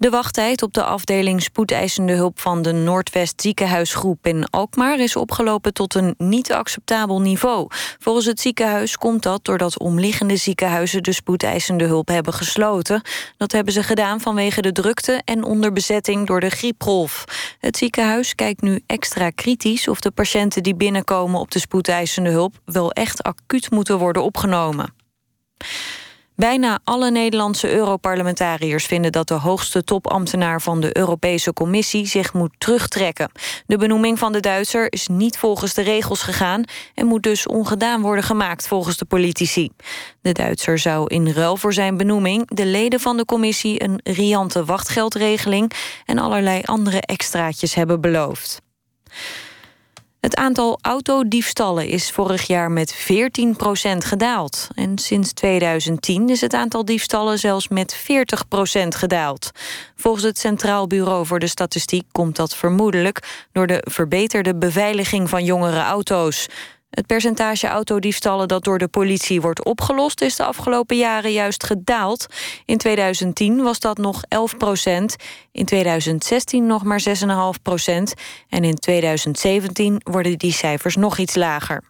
[0.00, 5.74] De wachttijd op de afdeling spoedeisende hulp van de Noordwest ziekenhuisgroep in Alkmaar is opgelopen
[5.74, 7.66] tot een niet acceptabel niveau.
[7.98, 13.02] Volgens het ziekenhuis komt dat doordat omliggende ziekenhuizen de spoedeisende hulp hebben gesloten.
[13.36, 17.24] Dat hebben ze gedaan vanwege de drukte en onderbezetting door de grieprolf.
[17.58, 22.60] Het ziekenhuis kijkt nu extra kritisch of de patiënten die binnenkomen op de spoedeisende hulp
[22.64, 24.94] wel echt acuut moeten worden opgenomen.
[26.40, 32.54] Bijna alle Nederlandse Europarlementariërs vinden dat de hoogste topambtenaar van de Europese Commissie zich moet
[32.58, 33.30] terugtrekken.
[33.66, 36.64] De benoeming van de Duitser is niet volgens de regels gegaan
[36.94, 39.70] en moet dus ongedaan worden gemaakt volgens de politici.
[40.22, 44.64] De Duitser zou in ruil voor zijn benoeming de leden van de commissie een riante
[44.64, 45.72] wachtgeldregeling
[46.04, 48.60] en allerlei andere extraatjes hebben beloofd.
[50.20, 53.00] Het aantal autodiefstallen is vorig jaar met 14%
[53.96, 54.68] gedaald.
[54.74, 58.00] En sinds 2010 is het aantal diefstallen zelfs met 40%
[58.88, 59.50] gedaald.
[59.96, 63.46] Volgens het Centraal Bureau voor de Statistiek komt dat vermoedelijk...
[63.52, 66.48] door de verbeterde beveiliging van jongere auto's.
[66.90, 70.20] Het percentage autodiefstallen dat door de politie wordt opgelost...
[70.20, 72.26] is de afgelopen jaren juist gedaald.
[72.64, 75.16] In 2010 was dat nog 11 procent.
[75.52, 77.02] In 2016 nog maar
[77.56, 78.14] 6,5 procent.
[78.48, 81.82] En in 2017 worden die cijfers nog iets lager.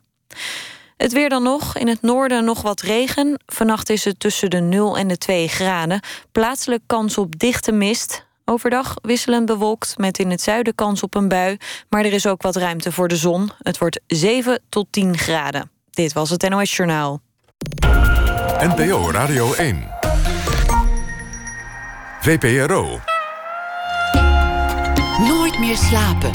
[0.96, 1.76] Het weer dan nog.
[1.76, 3.42] In het noorden nog wat regen.
[3.46, 6.00] Vannacht is het tussen de 0 en de 2 graden.
[6.32, 8.28] Plaatselijk kans op dichte mist.
[8.50, 11.56] Overdag wisselend bewolkt met in het zuiden kans op een bui.
[11.88, 13.50] Maar er is ook wat ruimte voor de zon.
[13.58, 15.70] Het wordt 7 tot 10 graden.
[15.90, 17.20] Dit was het NOS Journaal.
[18.58, 19.88] NPO Radio 1.
[22.20, 23.00] VPRO.
[25.18, 26.30] Nooit meer slapen.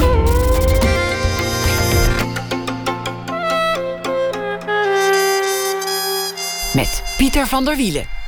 [6.73, 8.24] Met Pieter van der Wielen.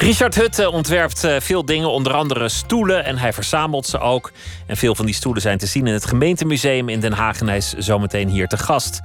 [0.00, 3.04] Richard Hutte ontwerpt eh, veel dingen, onder andere stoelen.
[3.04, 4.32] En hij verzamelt ze ook.
[4.66, 7.40] En veel van die stoelen zijn te zien in het gemeentemuseum in Den Haag.
[7.40, 9.00] En hij is zometeen hier te gast.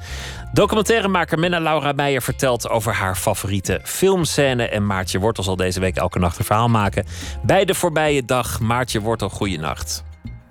[0.53, 4.67] Documentairemaker Menna Laura Meijer vertelt over haar favoriete filmscène.
[4.67, 7.05] En Maartje Wortel zal deze week elke nacht een verhaal maken.
[7.43, 8.59] Bij de voorbije dag.
[8.59, 10.03] Maartje Wortel, goeienacht.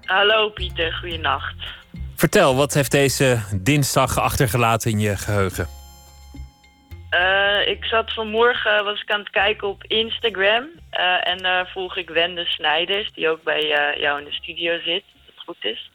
[0.04, 1.54] Hallo Pieter, goeienacht.
[2.14, 5.83] Vertel, wat heeft deze dinsdag achtergelaten in je geheugen?
[7.14, 10.70] Uh, ik zat vanmorgen, was ik aan het kijken op Instagram.
[10.92, 14.80] Uh, en daar volg ik Wende Snijders, die ook bij uh, jou in de studio
[14.80, 15.90] zit, als het goed is.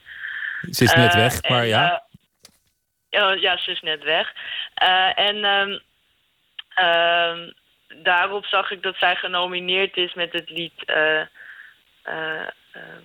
[0.69, 2.03] Ze is net weg, maar en, ja.
[3.09, 3.33] ja.
[3.33, 4.33] Ja, ze is net weg.
[5.15, 5.45] en
[6.85, 7.53] um,
[8.03, 10.85] daarop zag ik dat zij genomineerd is met het lied...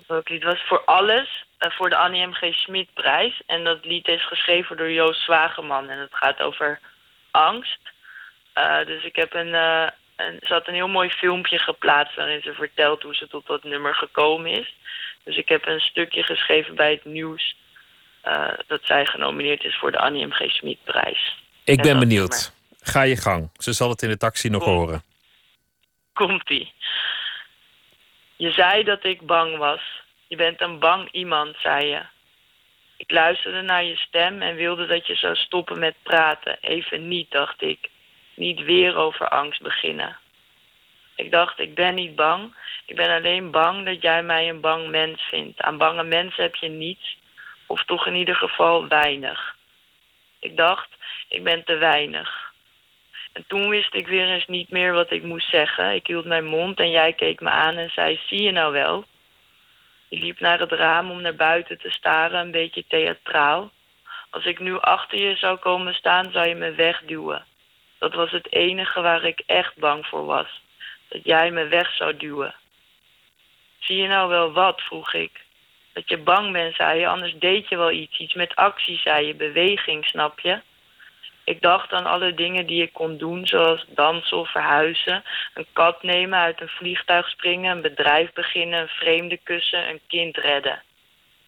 [0.07, 0.63] welk lied was?
[0.67, 2.33] Voor Alles, voor de Annie M.
[2.33, 2.55] G.
[2.55, 3.43] Schmid-prijs.
[3.47, 5.91] En dat lied is geschreven door Joost Zwageman.
[5.91, 6.81] En het gaat over
[7.31, 7.93] angst.
[8.55, 12.43] Uh, dus ik heb een, uh, een, ze had een heel mooi filmpje geplaatst waarin
[12.43, 14.75] ze vertelt hoe ze tot dat nummer gekomen is.
[15.25, 17.57] Dus ik heb een stukje geschreven bij het nieuws
[18.25, 20.31] uh, dat zij genomineerd is voor de Annie M.
[20.31, 20.51] G.
[20.51, 21.43] Schmid-prijs.
[21.65, 22.53] Ik ben benieuwd.
[22.81, 23.51] Ga je gang.
[23.57, 25.03] Ze zal het in de taxi nog horen.
[26.13, 26.73] Komt-ie.
[28.37, 29.81] Je zei dat ik bang was.
[30.27, 32.03] Je bent een bang iemand, zei je.
[32.97, 36.59] Ik luisterde naar je stem en wilde dat je zou stoppen met praten.
[36.61, 37.89] Even niet, dacht ik
[38.37, 40.17] niet weer over angst beginnen.
[41.17, 42.55] Ik dacht, ik ben niet bang.
[42.87, 45.61] Ik ben alleen bang dat jij mij een bang mens vindt.
[45.61, 47.17] Aan bange mensen heb je niets,
[47.67, 49.57] of toch in ieder geval weinig.
[50.39, 50.89] Ik dacht,
[51.29, 52.53] ik ben te weinig.
[53.33, 55.95] En toen wist ik weer eens niet meer wat ik moest zeggen.
[55.95, 59.05] Ik hield mijn mond en jij keek me aan en zei, zie je nou wel?
[60.09, 63.71] Je liep naar het raam om naar buiten te staren, een beetje theatraal.
[64.31, 67.45] Als ik nu achter je zou komen staan, zou je me wegduwen.
[68.05, 70.61] Dat was het enige waar ik echt bang voor was.
[71.09, 72.55] Dat jij me weg zou duwen.
[73.79, 75.41] Zie je nou wel wat, vroeg ik.
[75.93, 78.19] Dat je bang bent, zei je, anders deed je wel iets.
[78.19, 80.61] Iets met actie, zei je, beweging, snap je?
[81.45, 85.25] Ik dacht aan alle dingen die ik kon doen, zoals dansen of verhuizen,
[85.55, 90.37] een kat nemen, uit een vliegtuig springen, een bedrijf beginnen, een vreemde kussen, een kind
[90.37, 90.83] redden.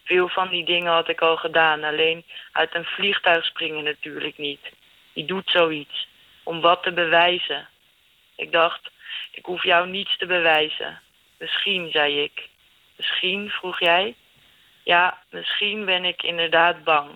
[0.03, 4.71] Veel van die dingen had ik al gedaan, alleen uit een vliegtuig springen natuurlijk niet.
[5.13, 6.07] Die doet zoiets
[6.47, 7.67] om wat te bewijzen.
[8.35, 8.91] Ik dacht,
[9.31, 11.01] ik hoef jou niets te bewijzen.
[11.37, 12.49] Misschien, zei ik.
[12.95, 14.15] Misschien, vroeg jij.
[14.83, 17.09] Ja, misschien ben ik inderdaad bang.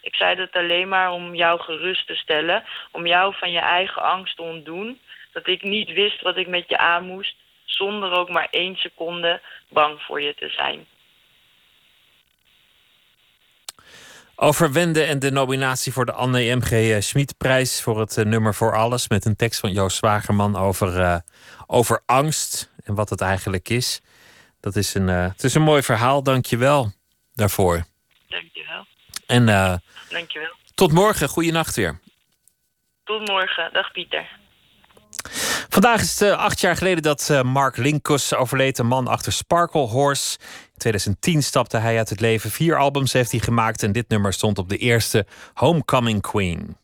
[0.00, 4.02] Ik zei dat alleen maar om jou gerust te stellen, om jou van je eigen
[4.02, 5.00] angst te ontdoen,
[5.32, 9.40] dat ik niet wist wat ik met je aan moest, zonder ook maar één seconde
[9.68, 10.86] bang voor je te zijn.
[14.36, 17.02] Over Wende en de nominatie voor de Anne M.G.
[17.02, 19.08] Schmid-prijs voor het uh, nummer Voor Alles.
[19.08, 21.16] Met een tekst van Joost Zwagerman over, uh,
[21.66, 24.00] over angst en wat het eigenlijk is.
[24.60, 26.92] Dat is een, uh, het is een mooi verhaal, dank je wel
[27.34, 27.84] daarvoor.
[28.28, 28.86] Dank je wel.
[29.26, 29.46] En
[30.08, 30.52] dank je wel.
[30.74, 32.00] tot morgen, goeienacht weer.
[33.04, 34.28] Tot morgen, dag Pieter.
[35.68, 40.38] Vandaag is het acht jaar geleden dat Mark Linkus overleed, een man achter Sparkle Horse.
[40.84, 42.50] In 2010 stapte hij uit het leven.
[42.50, 46.76] Vier albums heeft hij gemaakt en dit nummer stond op de eerste Homecoming Queen.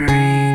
[0.00, 0.49] free.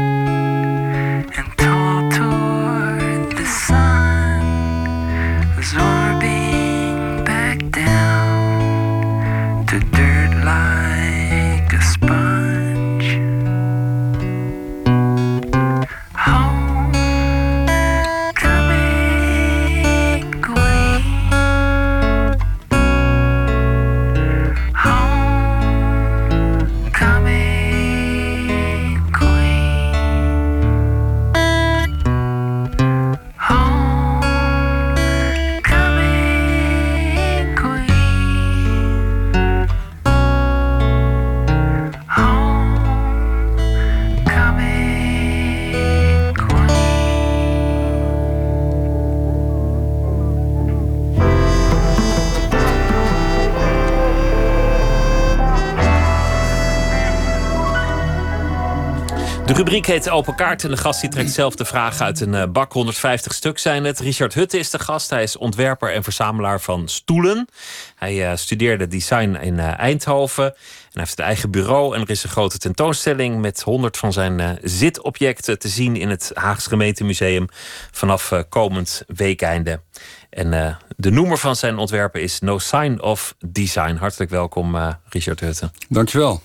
[59.56, 62.47] Rubriek heet Open Kaart en de gast die trekt zelf de vragen uit een eh,
[62.47, 62.74] bak.
[62.74, 63.99] 150 stuk zijn het.
[63.99, 65.10] Richard Hutte is de gast.
[65.10, 67.47] Hij is ontwerper en verzamelaar van stoelen.
[67.95, 70.45] Hij uh, studeerde design in uh, Eindhoven.
[70.45, 70.53] En
[70.91, 71.95] hij heeft een eigen bureau.
[71.95, 76.32] En er is een grote tentoonstelling met 100 van zijn zitobjecten te zien in het
[76.34, 77.47] Haagse Gemeentemuseum
[77.91, 79.82] vanaf komend weekeinde.
[80.30, 83.95] En de noemer van zijn ontwerpen is No Sign of Design.
[83.95, 85.72] Hartelijk welkom, Richard Hutte.
[85.89, 86.41] Dankjewel.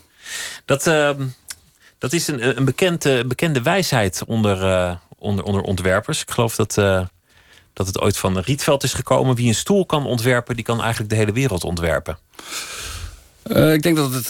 [0.64, 1.22] Dat ehm,
[2.00, 6.22] dat is een, een bekende, bekende wijsheid onder, uh, onder, onder ontwerpers.
[6.22, 7.06] Ik geloof dat, uh,
[7.72, 9.34] dat het ooit van Rietveld is gekomen.
[9.34, 12.18] Wie een stoel kan ontwerpen, die kan eigenlijk de hele wereld ontwerpen.
[13.46, 14.26] Uh, ik denk dat het,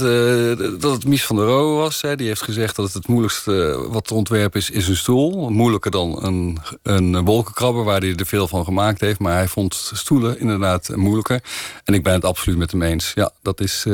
[0.80, 2.02] dat het Mies van der Rohe was.
[2.02, 2.16] Hè.
[2.16, 5.50] Die heeft gezegd dat het het moeilijkste wat te ontwerpen is, is een stoel.
[5.50, 9.18] Moeilijker dan een, een wolkenkrabber, waar hij er veel van gemaakt heeft.
[9.18, 11.42] Maar hij vond stoelen inderdaad moeilijker.
[11.84, 13.12] En ik ben het absoluut met hem eens.
[13.14, 13.86] Ja, dat is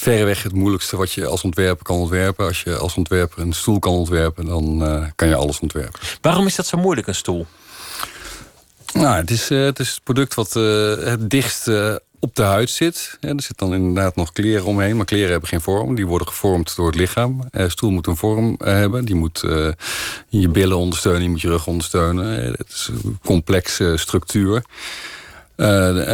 [0.00, 2.46] verreweg het moeilijkste wat je als ontwerper kan ontwerpen.
[2.46, 6.00] Als je als ontwerper een stoel kan ontwerpen, dan uh, kan je alles ontwerpen.
[6.20, 7.46] Waarom is dat zo moeilijk, een stoel?
[8.92, 11.68] Nou, het is, uh, het, is het product wat uh, het dichtst
[12.20, 13.16] op de huid zit.
[13.20, 15.94] Ja, er zit dan inderdaad nog kleren omheen, maar kleren hebben geen vorm.
[15.94, 17.48] Die worden gevormd door het lichaam.
[17.50, 19.04] Een stoel moet een vorm hebben.
[19.04, 19.40] Die moet
[20.28, 22.42] je billen ondersteunen, die moet je rug ondersteunen.
[22.42, 24.62] Het is een complexe structuur.
[25.56, 25.66] Uh,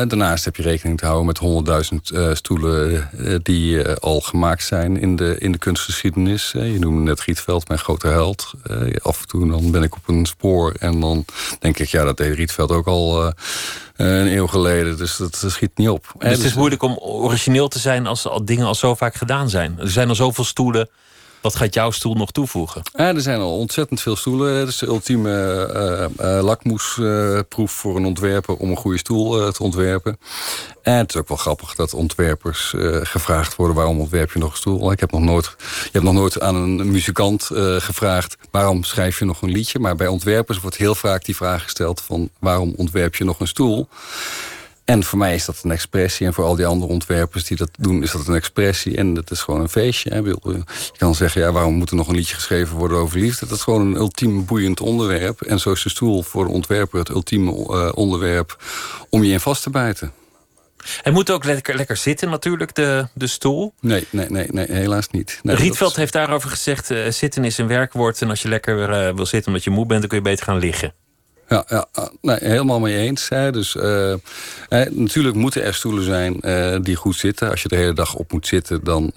[0.09, 4.97] daarnaast heb je rekening te houden met 100.000 uh, stoelen uh, die al gemaakt zijn
[4.97, 6.51] in de, in de kunstgeschiedenis.
[6.53, 8.53] je noemde net Rietveld, mijn grote held.
[9.03, 11.25] af en toe dan ben ik op een spoor en dan
[11.59, 13.33] denk ik, ja, dat deed Rietveld ook al
[13.97, 14.97] een eeuw geleden.
[14.97, 16.15] Dus dat schiet niet op.
[16.19, 19.79] Dus het is moeilijk om origineel te zijn als dingen al zo vaak gedaan zijn.
[19.79, 20.89] Er zijn al zoveel stoelen
[21.43, 22.83] wat gaat jouw stoel nog toevoegen?
[22.97, 24.55] Ja, er zijn al ontzettend veel stoelen.
[24.55, 25.69] Het is de ultieme
[26.21, 30.19] uh, uh, lakmoesproef voor een ontwerper om een goede stoel te ontwerpen.
[30.83, 34.57] En het is ook wel grappig dat ontwerpers gevraagd worden: waarom ontwerp je nog een
[34.57, 34.93] stoel?
[34.93, 39.25] Ik heb nog nooit, je hebt nog nooit aan een muzikant gevraagd: waarom schrijf je
[39.25, 39.79] nog een liedje?
[39.79, 43.49] Maar bij ontwerpers wordt heel vaak die vraag gesteld: van waarom ontwerp je nog een
[43.49, 43.89] stoel?
[44.85, 46.27] En voor mij is dat een expressie.
[46.27, 48.97] En voor al die andere ontwerpers die dat doen, is dat een expressie.
[48.97, 50.11] En dat is gewoon een feestje.
[50.11, 50.17] Hè.
[50.17, 50.63] Je
[50.97, 53.47] kan zeggen, ja, waarom moet er nog een liedje geschreven worden over liefde?
[53.47, 55.43] Dat is gewoon een ultiem boeiend onderwerp.
[55.43, 58.63] En zo is de stoel voor de ontwerper het ultieme uh, onderwerp
[59.09, 60.13] om je in vast te bijten.
[61.03, 63.75] Hij moet ook lekker, lekker zitten natuurlijk, de, de stoel.
[63.81, 65.41] Nee, nee, nee, nee helaas niet.
[65.43, 65.97] Nee, Rietveld is...
[65.97, 68.23] heeft daarover gezegd, uh, zitten is een werkwoord.
[68.23, 70.45] En als je lekker uh, wil zitten omdat je moe bent, dan kun je beter
[70.45, 70.95] gaan liggen
[71.53, 73.29] ja, ja nee, helemaal mee eens.
[73.29, 74.15] Dus, uh,
[74.91, 77.51] natuurlijk moeten er stoelen zijn uh, die goed zitten.
[77.51, 79.11] Als je de hele dag op moet zitten, dan,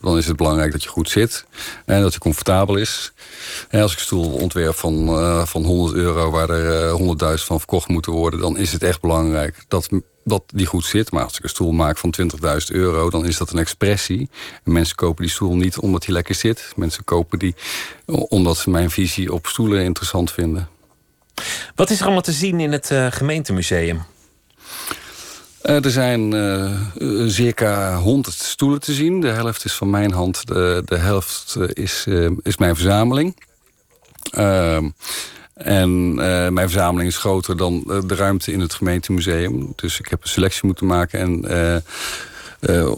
[0.00, 1.44] dan is het belangrijk dat je goed zit.
[1.84, 3.12] En dat je comfortabel is.
[3.68, 5.06] En als ik een stoel ontwerp van,
[5.46, 6.30] van 100 euro...
[6.30, 6.98] waar er
[7.38, 8.40] 100.000 van verkocht moeten worden...
[8.40, 9.88] dan is het echt belangrijk dat,
[10.24, 11.10] dat die goed zit.
[11.10, 12.28] Maar als ik een stoel maak van 20.000
[12.66, 13.10] euro...
[13.10, 14.28] dan is dat een expressie.
[14.64, 16.72] En mensen kopen die stoel niet omdat die lekker zit.
[16.76, 17.54] Mensen kopen die
[18.06, 20.68] omdat ze mijn visie op stoelen interessant vinden.
[21.74, 24.02] Wat is er allemaal te zien in het uh, gemeentemuseum?
[25.62, 29.20] Uh, er zijn uh, circa 100 stoelen te zien.
[29.20, 32.06] De helft is van mijn hand, de, de helft is,
[32.42, 33.36] is mijn verzameling.
[34.30, 34.88] Ehm,
[35.54, 36.14] en
[36.54, 39.72] mijn verzameling is groter dan de ruimte in het gemeentemuseum.
[39.76, 41.20] Dus ik heb een selectie moeten maken.
[41.20, 41.44] En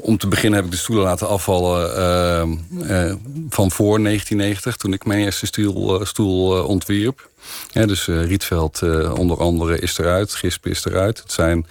[0.01, 3.16] om te beginnen heb ik de stoelen laten afvallen ehm,
[3.48, 4.76] van voor 1990...
[4.76, 7.28] toen ik mijn eerste stoel, stoel ontwierp.
[7.72, 8.82] Dus Rietveld
[9.18, 11.18] onder andere is eruit, Gisp is eruit.
[11.18, 11.66] Het zijn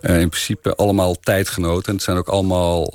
[0.00, 1.86] in principe allemaal tijdgenoten.
[1.86, 2.94] En het zijn ook allemaal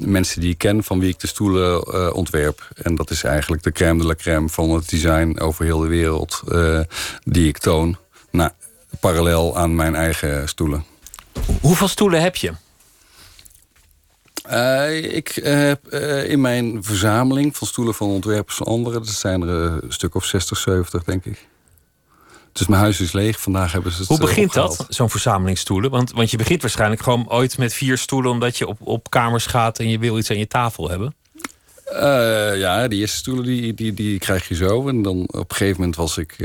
[0.00, 2.68] mensen die ik ken van wie ik de stoelen ontwerp.
[2.82, 5.86] En dat is eigenlijk de crème de la crème van het design over heel de
[5.86, 6.42] wereld
[7.24, 7.96] die ik toon.
[9.00, 10.84] Parallel aan mijn eigen stoelen.
[11.60, 12.52] Hoeveel stoelen heb je?
[14.50, 19.04] Uh, ik heb uh, in mijn verzameling van stoelen van ontwerpers van anderen...
[19.04, 21.46] dat zijn er een stuk of 60, 70, denk ik.
[22.52, 23.40] Dus mijn huis is leeg.
[23.40, 25.90] Vandaag hebben ze het Hoe begint dat, zo'n verzameling stoelen?
[25.90, 28.30] Want, want je begint waarschijnlijk gewoon ooit met vier stoelen...
[28.30, 31.14] omdat je op, op kamers gaat en je wil iets aan je tafel hebben.
[31.92, 34.88] Uh, ja, die eerste stoelen die, die, die krijg je zo.
[34.88, 36.38] En dan op een gegeven moment was ik...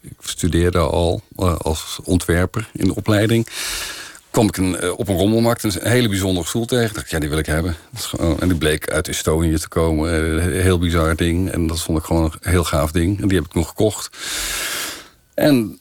[0.00, 1.22] ik studeerde al
[1.58, 3.46] als ontwerper in de opleiding
[4.38, 6.94] kwam ik een, eh, op een rommelmarkt een hele bijzondere stoel tegen.
[6.94, 7.76] dacht ja, die wil ik hebben.
[8.38, 10.14] en die bleek uit Estonië te komen.
[10.14, 11.50] Een heel bizar ding.
[11.50, 13.20] En dat vond ik gewoon een heel gaaf ding.
[13.20, 14.16] En die heb ik nog gekocht.
[15.34, 15.78] En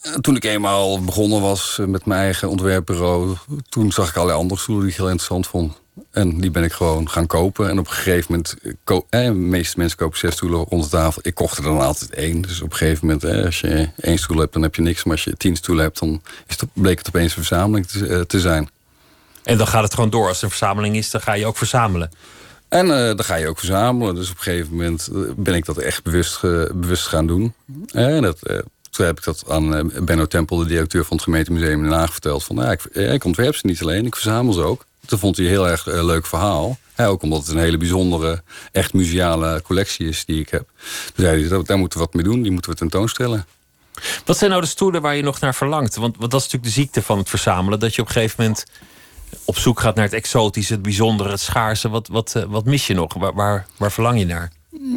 [0.00, 3.36] eh, toen ik eenmaal begonnen was met mijn eigen ontwerpbureau...
[3.68, 5.81] toen zag ik allerlei andere stoelen die ik heel interessant vond.
[6.10, 7.68] En die ben ik gewoon gaan kopen.
[7.68, 8.54] En op een gegeven moment...
[8.62, 8.72] Eh,
[9.10, 11.22] eh, de meeste mensen kopen zes stoelen rond de tafel.
[11.24, 12.42] Ik kocht er dan altijd één.
[12.42, 15.04] Dus op een gegeven moment, eh, als je één stoel hebt, dan heb je niks.
[15.04, 18.06] Maar als je tien stoelen hebt, dan is het, bleek het opeens een verzameling te,
[18.06, 18.68] eh, te zijn.
[19.42, 20.26] En dan gaat het gewoon door.
[20.26, 22.10] Als het een verzameling is, dan ga je ook verzamelen.
[22.68, 24.14] En uh, dan ga je ook verzamelen.
[24.14, 26.40] Dus op een gegeven moment ben ik dat echt bewust,
[26.74, 27.54] bewust gaan doen.
[27.92, 28.38] En dat,
[28.90, 32.12] toen heb ik dat aan Benno Tempel, de directeur van het gemeentemuseum in Den Haag,
[32.12, 32.44] verteld.
[32.44, 34.84] Van, nou, ik, ik ontwerp ze niet alleen, ik verzamel ze ook.
[35.06, 36.78] Toen vond hij een heel erg leuk verhaal.
[36.96, 38.42] ook omdat het een hele bijzondere,
[38.72, 40.68] echt museale collectie is die ik heb.
[41.14, 43.46] Toen zei hij, daar moeten we wat mee doen, die moeten we tentoonstellen.
[44.24, 45.96] Wat zijn nou de stoelen waar je nog naar verlangt?
[45.96, 47.80] Want, want dat is natuurlijk de ziekte van het verzamelen.
[47.80, 48.64] Dat je op een gegeven moment
[49.44, 51.88] op zoek gaat naar het exotische, het bijzondere, het schaarse.
[51.88, 53.14] Wat, wat, eh, wat mis je nog?
[53.14, 54.50] Waar, waar, waar verlang je naar?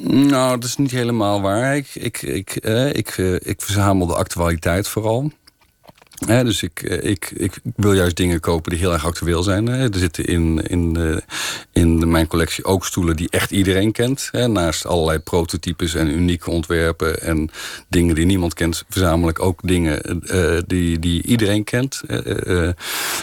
[0.04, 1.76] Nou, dat is niet helemaal waar.
[1.76, 5.32] Ik, ik, ik, eh, ik, eh, ik verzamel de actualiteit vooral
[6.18, 9.68] dus ik, eh, ik, ik wil juist dingen kopen die heel erg actueel zijn.
[9.68, 11.22] Er zitten in, in,
[11.72, 14.30] in mijn collectie ook stoelen die echt iedereen kent.
[14.32, 17.50] Naast allerlei prototypes en unieke ontwerpen en
[17.90, 22.02] dingen die niemand kent, verzamel ik ook dingen eh, die, die iedereen kent.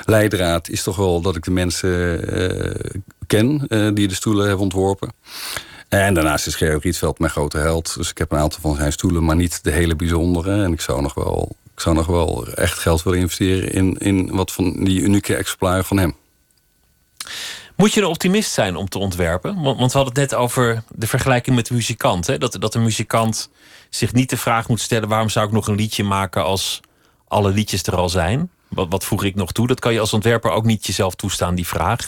[0.04, 2.20] Leidraad is toch wel dat ik de mensen
[3.26, 5.12] ken die de stoelen hebben ontworpen.
[5.88, 7.94] En daarnaast is Gerrit Rietveld mijn grote held.
[7.96, 10.62] Dus ik heb een aantal van zijn stoelen, maar niet de hele bijzondere.
[10.62, 14.52] En ik zou nog wel zou nog wel echt geld willen investeren in, in wat
[14.52, 16.14] van die unieke exemplaren van hem.
[17.76, 19.62] Moet je een optimist zijn om te ontwerpen?
[19.62, 22.26] Want, want we hadden het net over de vergelijking met de muzikant.
[22.26, 22.38] Hè?
[22.38, 23.50] Dat, dat een muzikant
[23.90, 26.80] zich niet de vraag moet stellen: waarom zou ik nog een liedje maken als
[27.28, 28.50] alle liedjes er al zijn?
[28.68, 29.66] Wat, wat voeg ik nog toe?
[29.66, 32.06] Dat kan je als ontwerper ook niet jezelf toestaan, die vraag.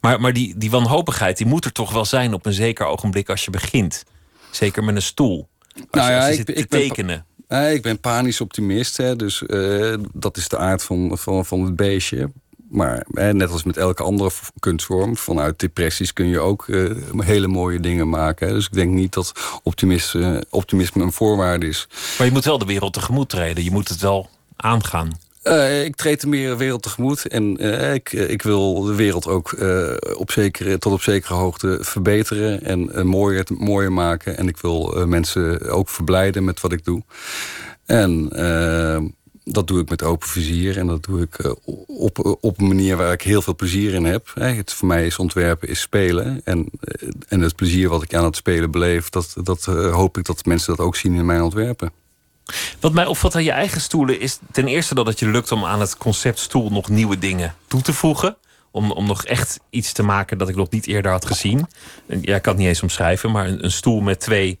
[0.00, 3.28] Maar, maar die, die wanhopigheid die moet er toch wel zijn op een zeker ogenblik
[3.28, 4.04] als je begint.
[4.50, 5.48] Zeker met een stoel.
[5.74, 7.26] Als, nou ja, je ik, ik tekenen.
[7.48, 11.76] Ik ben panisch optimist, hè, dus uh, dat is de aard van, van, van het
[11.76, 12.30] beestje.
[12.68, 16.66] Maar hè, net als met elke andere kunstvorm, vanuit depressies kun je ook
[17.16, 18.48] hele mooie dingen maken.
[18.48, 21.88] Dus ik denk niet dat optimisme, optimisme een voorwaarde is.
[22.18, 23.64] Maar je moet wel de wereld tegemoet treden.
[23.64, 25.10] Je moet het wel aangaan.
[25.44, 27.26] Uh, ik treed de meer wereld tegemoet.
[27.26, 29.56] En uh, ik, ik wil de wereld ook
[30.16, 32.62] op zekere, tot op zekere hoogte verbeteren.
[32.62, 34.36] En mooier, mooier maken.
[34.36, 37.02] En ik wil mensen ook verblijden met wat ik doe.
[37.86, 38.28] En
[39.44, 40.78] dat doe ik met open vizier.
[40.78, 41.56] En dat doe ik
[41.86, 44.30] op, op een manier waar ik heel veel plezier in heb.
[44.34, 46.40] Het, voor mij is ontwerpen is spelen.
[46.44, 46.70] En,
[47.28, 49.08] en het plezier wat ik aan het spelen beleef...
[49.08, 51.92] dat, dat hoop ik dat mensen dat ook zien in mijn ontwerpen.
[52.80, 55.64] Wat mij opvalt aan je eigen stoelen is ten eerste dat het je lukt om
[55.64, 58.36] aan het concept stoel nog nieuwe dingen toe te voegen.
[58.70, 61.66] Om, om nog echt iets te maken dat ik nog niet eerder had gezien.
[62.06, 64.58] Ja, ik kan het niet eens omschrijven, maar een, een stoel met twee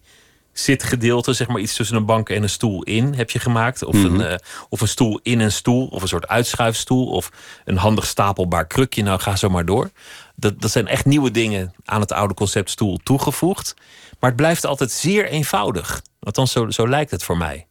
[0.52, 3.84] zitgedeelten, zeg maar iets tussen een bank en een stoel in, heb je gemaakt.
[3.84, 4.34] Of, een, uh,
[4.68, 7.30] of een stoel in een stoel, of een soort uitschuifstoel, of
[7.64, 9.02] een handig stapelbaar krukje.
[9.02, 9.90] Nou, ga zo maar door.
[10.36, 13.74] Dat, dat zijn echt nieuwe dingen aan het oude concept stoel toegevoegd.
[14.20, 16.02] Maar het blijft altijd zeer eenvoudig.
[16.20, 17.66] Althans, zo, zo lijkt het voor mij.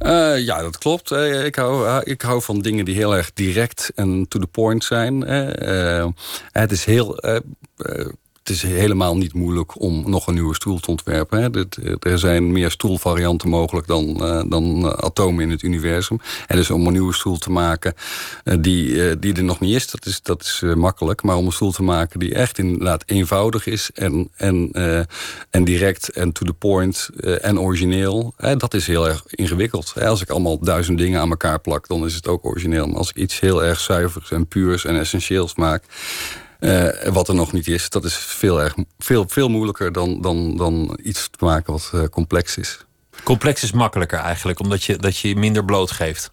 [0.00, 1.10] Uh, ja, dat klopt.
[1.10, 4.46] Uh, ik, hou, uh, ik hou van dingen die heel erg direct en to the
[4.46, 5.20] point zijn.
[6.52, 7.16] het is heel
[8.48, 11.42] het is helemaal niet moeilijk om nog een nieuwe stoel te ontwerpen.
[11.42, 11.48] Hè.
[12.10, 16.20] Er zijn meer stoelvarianten mogelijk dan, uh, dan atomen in het universum.
[16.46, 17.94] En dus om een nieuwe stoel te maken
[18.60, 21.22] die, die er nog niet is, dat is, dat is makkelijk.
[21.22, 23.90] Maar om een stoel te maken die echt inderdaad eenvoudig is...
[23.94, 24.70] en, en,
[25.50, 27.08] en direct en to the point
[27.40, 29.94] en origineel, dat is heel erg ingewikkeld.
[30.00, 32.96] Als ik allemaal duizend dingen aan elkaar plak, dan is het ook origineel.
[32.96, 35.84] Als ik iets heel erg zuivers en puurs en essentieels maak...
[36.60, 40.56] Uh, wat er nog niet is, dat is veel, erg, veel, veel moeilijker dan, dan,
[40.56, 42.84] dan iets te maken wat uh, complex is.
[43.22, 46.32] Complex is makkelijker eigenlijk, omdat je, dat je minder bloot geeft.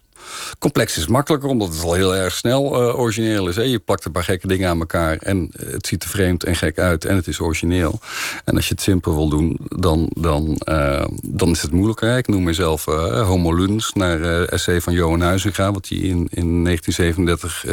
[0.58, 3.56] Complex is makkelijker, omdat het al heel erg snel uh, origineel is.
[3.56, 3.62] Hè?
[3.62, 6.78] Je plakt een paar gekke dingen aan elkaar en het ziet er vreemd en gek
[6.78, 8.00] uit en het is origineel.
[8.44, 12.16] En als je het simpel wil doen, dan, dan, uh, dan is het moeilijker.
[12.16, 16.28] Ik noem mezelf uh, Homo Luns, naar uh, essay van Johan Huizinga, wat hij in,
[16.30, 17.64] in 1937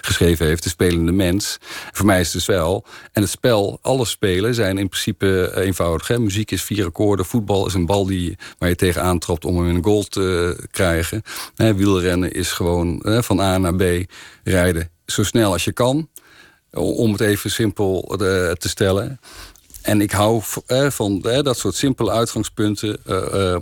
[0.00, 1.58] geschreven heeft, De Spelende Mens.
[1.92, 2.84] Voor mij is het dus wel.
[3.12, 6.08] En het spel, alle spelen zijn in principe eenvoudig.
[6.08, 6.18] Hè?
[6.18, 9.68] Muziek is vier akkoorden, voetbal is een bal die, waar je tegenaan trapt om hem
[9.68, 11.22] in een goal te krijgen.
[11.54, 13.82] Hè, wielrennen is gewoon van A naar B
[14.44, 16.08] rijden zo snel als je kan.
[16.72, 18.14] Om het even simpel
[18.58, 19.20] te stellen.
[19.82, 20.42] En ik hou
[20.88, 23.56] van dat soort simpele uitgangspunten uh,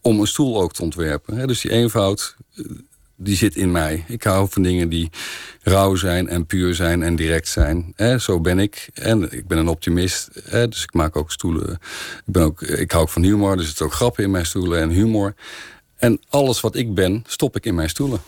[0.00, 1.46] om een stoel ook te ontwerpen.
[1.46, 2.64] Dus die eenvoud, eh,
[3.16, 4.04] die zit in mij.
[4.08, 5.10] Ik hou van dingen die
[5.62, 7.94] rauw zijn en puur zijn en direct zijn.
[8.18, 8.88] Zo ben ik.
[8.94, 11.78] En ik ben een optimist, dus ik maak ook stoelen.
[12.26, 14.80] Ik, ook, ik hou ook van humor, dus er zitten ook grappen in mijn stoelen
[14.80, 15.34] en humor.
[15.98, 18.20] En alles wat ik ben, stop ik in mijn stoelen.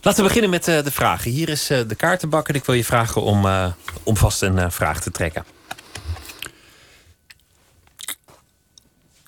[0.00, 1.30] Laten we beginnen met uh, de vragen.
[1.30, 3.72] Hier is uh, de kaartenbak en ik wil je vragen om, uh,
[4.02, 5.44] om vast een vraag te trekken.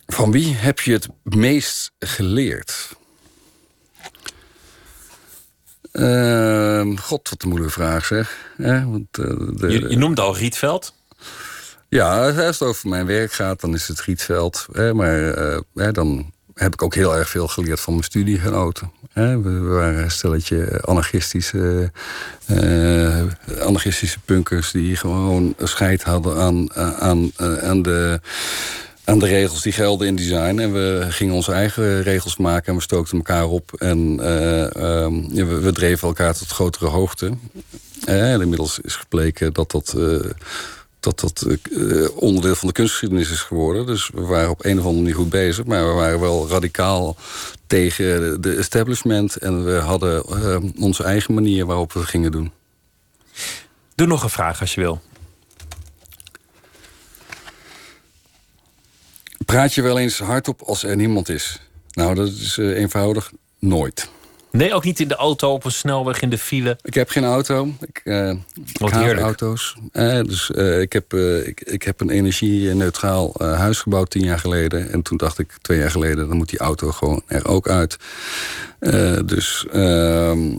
[0.06, 2.88] Van wie heb je het meest geleerd?
[5.92, 8.36] Ehm, God, wat een moeilijke vraag zeg.
[8.56, 10.94] want, de, je, je noemde al Rietveld.
[11.88, 14.66] Ja, als het over mijn werk gaat, dan is het Rietveld.
[14.72, 18.90] Hè, maar dan heb ik ook heel erg veel geleerd van mijn studiegenoten.
[19.12, 21.92] We waren een stelletje anarchistische,
[22.50, 23.22] uh,
[23.60, 24.70] anarchistische punkers...
[24.70, 27.30] die gewoon scheid hadden aan, aan,
[27.60, 28.20] aan, de,
[29.04, 30.58] aan de regels die gelden in design.
[30.58, 33.72] En we gingen onze eigen regels maken en we stookten elkaar op.
[33.78, 34.18] En uh,
[35.60, 37.32] we, dreven elkaar tot grotere hoogte.
[38.06, 39.96] inmiddels is gebleken dat dat
[41.00, 43.86] dat dat uh, onderdeel van de kunstgeschiedenis is geworden.
[43.86, 45.64] Dus we waren op een of andere manier goed bezig.
[45.64, 47.16] Maar we waren wel radicaal
[47.66, 49.36] tegen de establishment.
[49.36, 52.52] En we hadden uh, onze eigen manier waarop we het gingen doen.
[53.94, 55.00] Doe nog een vraag als je wil.
[59.44, 61.60] Praat je wel eens hardop als er niemand is?
[61.90, 64.10] Nou, dat is uh, eenvoudig nooit.
[64.52, 66.78] Nee, ook niet in de auto, op een snelweg, in de file?
[66.82, 67.74] Ik heb geen auto.
[67.80, 68.34] Ik, uh,
[68.72, 69.76] Wat ik auto's.
[69.92, 71.14] Uh, dus uh, ik, heb,
[71.44, 74.92] ik, ik heb een energie-neutraal huis gebouwd tien jaar geleden.
[74.92, 77.96] En toen dacht ik twee jaar geleden, dan moet die auto gewoon er ook uit.
[79.24, 80.54] dus ehm,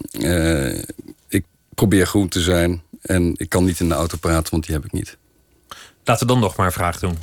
[1.28, 1.46] ik
[1.76, 2.82] probeer groen te zijn.
[3.02, 5.18] En ik kan niet in de auto praten, want die heb ik niet.
[6.04, 7.18] Laten we dan nog maar een vraag doen.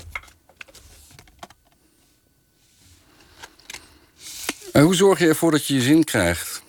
[4.83, 6.63] Hoe zorg je ervoor dat je je zin krijgt?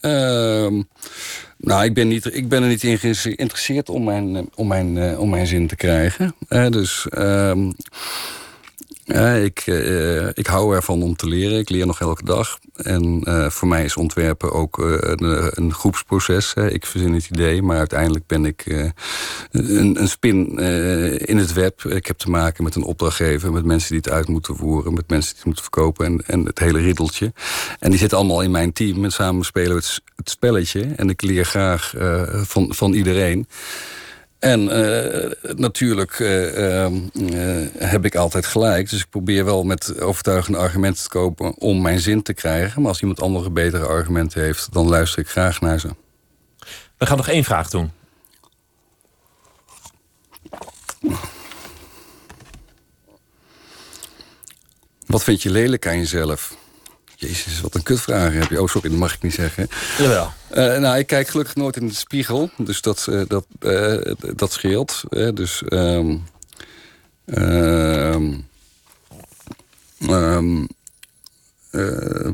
[0.00, 0.82] Ehm,
[1.56, 5.20] nou, ik ben, niet, ik ben er niet in geïnteresseerd om mijn, om mijn, eh,
[5.20, 6.34] om mijn zin te krijgen.
[6.70, 7.06] dus
[9.16, 11.58] ehm, ik, uh, ik hou ervan om te leren.
[11.58, 12.58] Ik leer nog elke dag.
[12.76, 16.54] En uh, voor mij is ontwerpen ook uh, een, een, groepsproces.
[16.54, 16.70] Hè.
[16.70, 18.64] Ik verzin het idee, maar uiteindelijk ben ik
[19.50, 20.58] een, een, spin
[21.18, 21.84] in het web.
[21.84, 25.08] Ik heb te maken met een opdrachtgever, met mensen die het uit moeten voeren, met
[25.08, 27.32] mensen die het moeten verkopen en, en het hele riddeltje.
[27.78, 30.92] En die zitten allemaal in mijn team en samen spelen we het, het spelletje.
[30.96, 31.94] En ik leer graag
[32.46, 33.46] van, van iedereen.
[34.38, 38.90] En uh, natuurlijk uh, uh, heb ik altijd gelijk.
[38.90, 42.80] Dus ik probeer wel met overtuigende argumenten te kopen om mijn zin te krijgen.
[42.80, 45.88] Maar als iemand andere betere argumenten heeft, dan luister ik graag naar ze.
[46.96, 47.90] We gaan nog één vraag doen.
[55.06, 56.57] Wat vind je lelijk aan jezelf?
[57.20, 58.62] Jezus, wat een kutvraag heb je.
[58.62, 59.68] Oh, sorry, dat mag ik niet zeggen.
[59.98, 60.32] Jawel.
[60.50, 62.50] Uh, nou, ik kijk gelukkig nooit in de spiegel.
[62.56, 65.02] Dus dat, uh, dat, uh, dat scheelt.
[65.34, 65.62] dus...
[65.68, 66.26] Um,
[67.28, 68.46] um,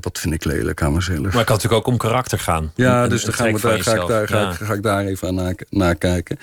[0.01, 1.19] wat vind ik lelijk aan mezelf?
[1.19, 2.73] Maar het kan natuurlijk ook om karakter gaan.
[2.75, 5.29] Ja, dus dan gaan we daar, ga, ik daar, ga, ik, ga ik daar even
[5.29, 6.39] aan nakijken.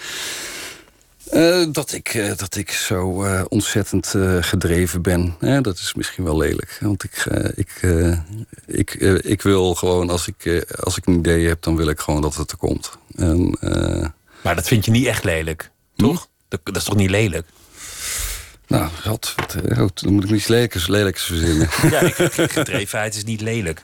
[1.34, 5.36] Uh, dat, ik, uh, dat ik zo uh, ontzettend gedreven ben.
[5.40, 6.78] dat is misschien wel lelijk.
[6.82, 7.26] Want ik,
[7.56, 7.82] ik,
[8.66, 12.22] ik, ik wil gewoon, als ik, als ik een idee heb, dan wil ik gewoon
[12.22, 12.98] dat het er komt.
[13.16, 13.58] En,
[14.41, 16.28] maar dat vind je niet echt lelijk, toch?
[16.48, 17.48] Dat, dat, is toch niet lelijk?
[18.68, 19.36] Nou, god,
[19.94, 21.70] dan moet ik niet lelijks, lelijks verzinnen.
[21.91, 22.16] ja, ik,
[22.52, 23.84] gedrevenheid is niet lelijk.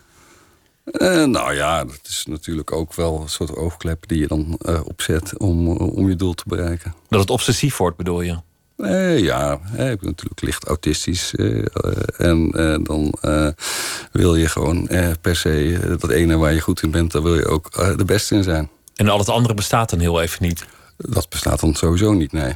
[0.91, 4.79] Uh, nou ja, dat is natuurlijk ook wel een soort oogklep die je dan uh,
[4.85, 6.93] opzet om, om je doel te bereiken.
[7.09, 8.37] Dat het obsessief wordt, bedoel je?
[8.77, 11.33] Uh, ja, ik ben natuurlijk licht autistisch.
[12.17, 12.51] en
[12.83, 13.13] dan
[14.11, 14.89] wil je gewoon
[15.21, 18.35] per se dat ene waar je goed in bent, daar wil je ook de beste
[18.35, 18.69] in zijn.
[18.95, 20.65] En al het andere bestaat dan heel even niet?
[20.97, 22.55] Dat bestaat dan sowieso niet, nee.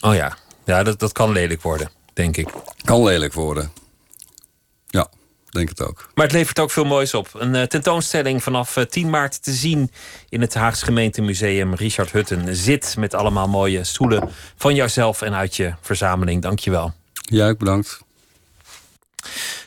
[0.00, 2.48] Oh ja, ja dat, dat kan lelijk worden, denk ik.
[2.84, 3.72] Kan lelijk worden,
[5.54, 6.08] denk het ook.
[6.14, 7.28] Maar het levert ook veel moois op.
[7.32, 9.90] Een uh, tentoonstelling vanaf uh, eh, 10 maart te zien
[10.28, 11.74] in het Haagse gemeentemuseum.
[11.74, 16.42] Richard Hutten zit met allemaal mooie stoelen van jouzelf en uit je verzameling.
[16.42, 16.92] Dankjewel.
[17.12, 18.02] Ja, ik bedankt.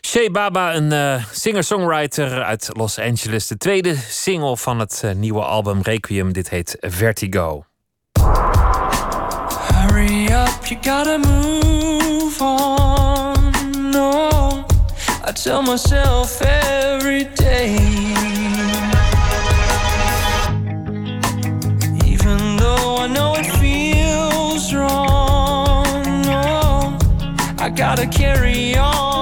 [0.01, 3.47] Shea Baba, een uh, singer-songwriter uit Los Angeles.
[3.47, 6.34] De tweede single van het nieuwe album Requiem.
[6.34, 7.65] Dit heet Vertigo.
[9.73, 13.16] Hurry up, you gotta move on.
[15.28, 17.76] I tell myself every day.
[22.06, 25.84] Even though I know it feels wrong,
[26.22, 26.98] no,
[27.60, 29.16] I gotta carry on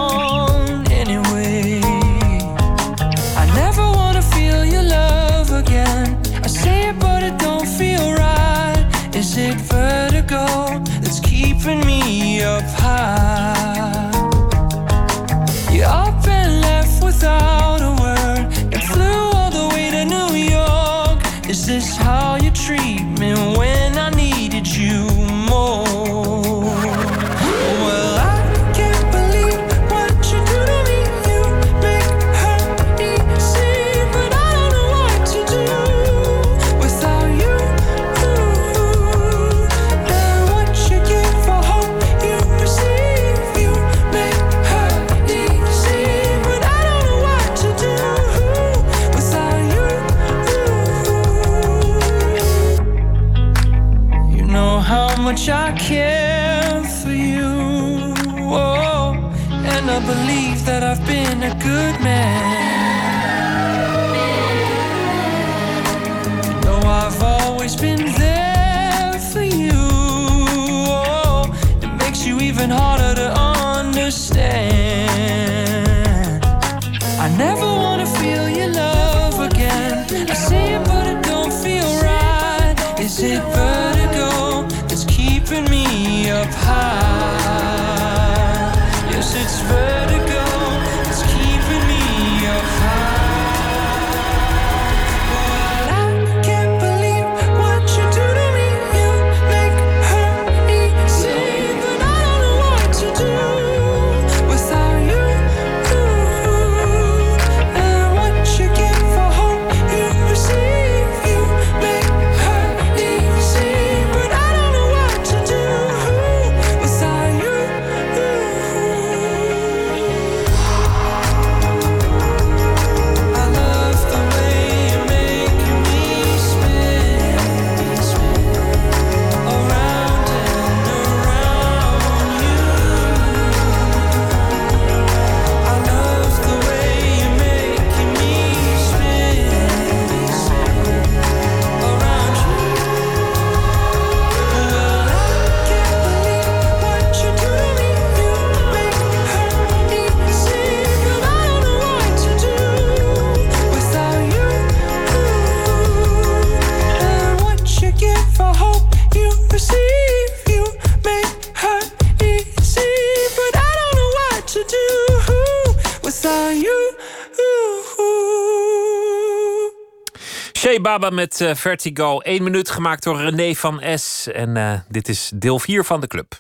[170.85, 172.19] Baba met eh, Vertigo.
[172.19, 174.27] 1 minuut gemaakt door René van S.
[174.27, 176.33] En eh, dit is deel 4 van de club.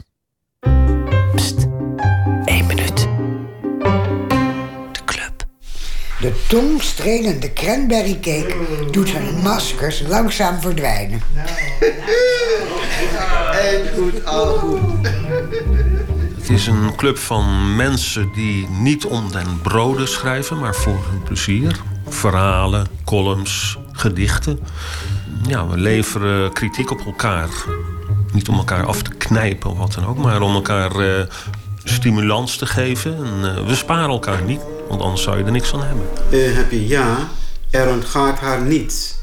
[2.45, 3.07] 1 minuut.
[6.19, 8.55] De tongstrelende cranberry cake
[8.91, 11.21] doet zijn maskers langzaam verdwijnen.
[13.51, 15.07] En goed, al goed.
[16.35, 21.23] Het is een club van mensen die niet om den broden schrijven, maar voor hun
[21.23, 21.81] plezier.
[22.07, 24.59] Verhalen, columns, gedichten.
[25.47, 27.49] Ja, we leveren kritiek op elkaar.
[28.31, 31.25] Niet om elkaar af te knijpen of wat dan ook, maar om elkaar eh,
[31.83, 33.15] stimulans te geven.
[33.25, 36.05] En, eh, we sparen elkaar niet, want anders zou je er niks van hebben.
[36.31, 37.29] Eh, heb je ja,
[37.69, 39.15] er ontgaat haar niets.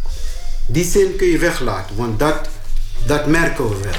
[0.66, 2.48] Die zin kun je weglaten, want dat,
[3.06, 3.92] dat merken we wel.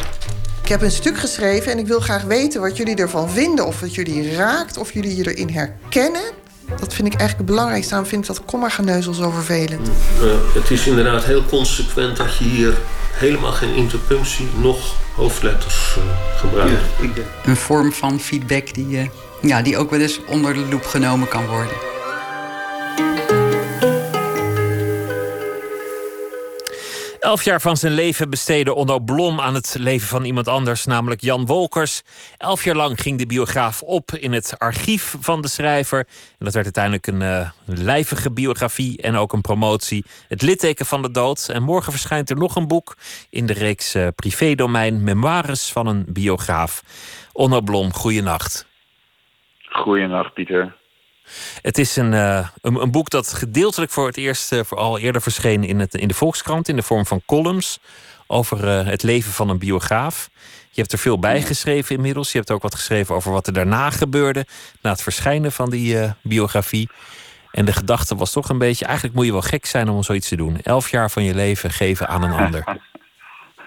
[0.62, 3.68] Ik heb een stuk geschreven en ik wil graag weten wat jullie ervan vinden.
[3.68, 6.43] Of het jullie raakt, of jullie je erin herkennen.
[6.70, 7.90] Dat vind ik eigenlijk het belangrijkste.
[7.90, 9.88] Daarom vind ik dat kommageneuzel zo vervelend.
[9.88, 12.78] Eh, het is inderdaad heel consequent dat je hier
[13.12, 16.82] helemaal geen interpunctie nog hoofdletters eh, gebruikt.
[17.46, 19.08] Een vorm van feedback die, eh,
[19.42, 21.93] ja, die ook wel eens onder de loep genomen kan worden.
[27.24, 31.22] Elf jaar van zijn leven besteedde Onno Blom aan het leven van iemand anders, namelijk
[31.22, 32.02] Jan Wolkers.
[32.38, 36.00] Elf jaar lang ging de biograaf op in het archief van de schrijver.
[36.00, 40.06] En dat werd uiteindelijk een uh, lijvige biografie en ook een promotie.
[40.28, 41.50] Het litteken van de dood.
[41.50, 42.96] En morgen verschijnt er nog een boek
[43.30, 46.84] in de reeks uh, Privédomein Memoires van een biograaf.
[47.34, 48.68] Onno Blom, goeienacht.
[49.70, 50.76] Goeienacht, Pieter.
[51.62, 55.00] Het is een, uh, een, een, boek dat gedeeltelijk voor het eerst uh, voor al
[55.00, 57.80] eerder verscheen in, het, in de Volkskrant in de vorm van columns
[58.28, 60.30] over uh, het leven van een biograaf.
[60.70, 62.32] Je hebt er veel bij geschreven inmiddels.
[62.32, 64.46] Je hebt ook wat geschreven over wat er daarna gebeurde
[64.82, 66.90] na het verschijnen van die biografie.
[67.54, 70.28] En de gedachte was toch een beetje: eigenlijk moet je wel gek zijn om zoiets
[70.28, 70.58] te doen.
[70.64, 72.64] Elf jaar van je leven geven aan een ander.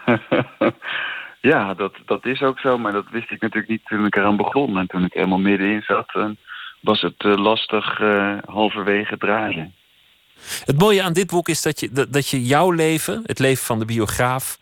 [1.53, 4.37] ja, dat, dat is ook zo, maar dat wist ik natuurlijk niet toen ik eraan
[4.37, 4.79] begon.
[4.79, 6.15] En toen ik helemaal middenin zat.
[6.15, 6.39] En
[6.87, 9.75] was het uh, lastig uh, halverwege draaien.
[10.65, 13.65] Het mooie aan dit boek is dat je, dat, dat je jouw leven, het leven
[13.65, 14.59] van de biograaf,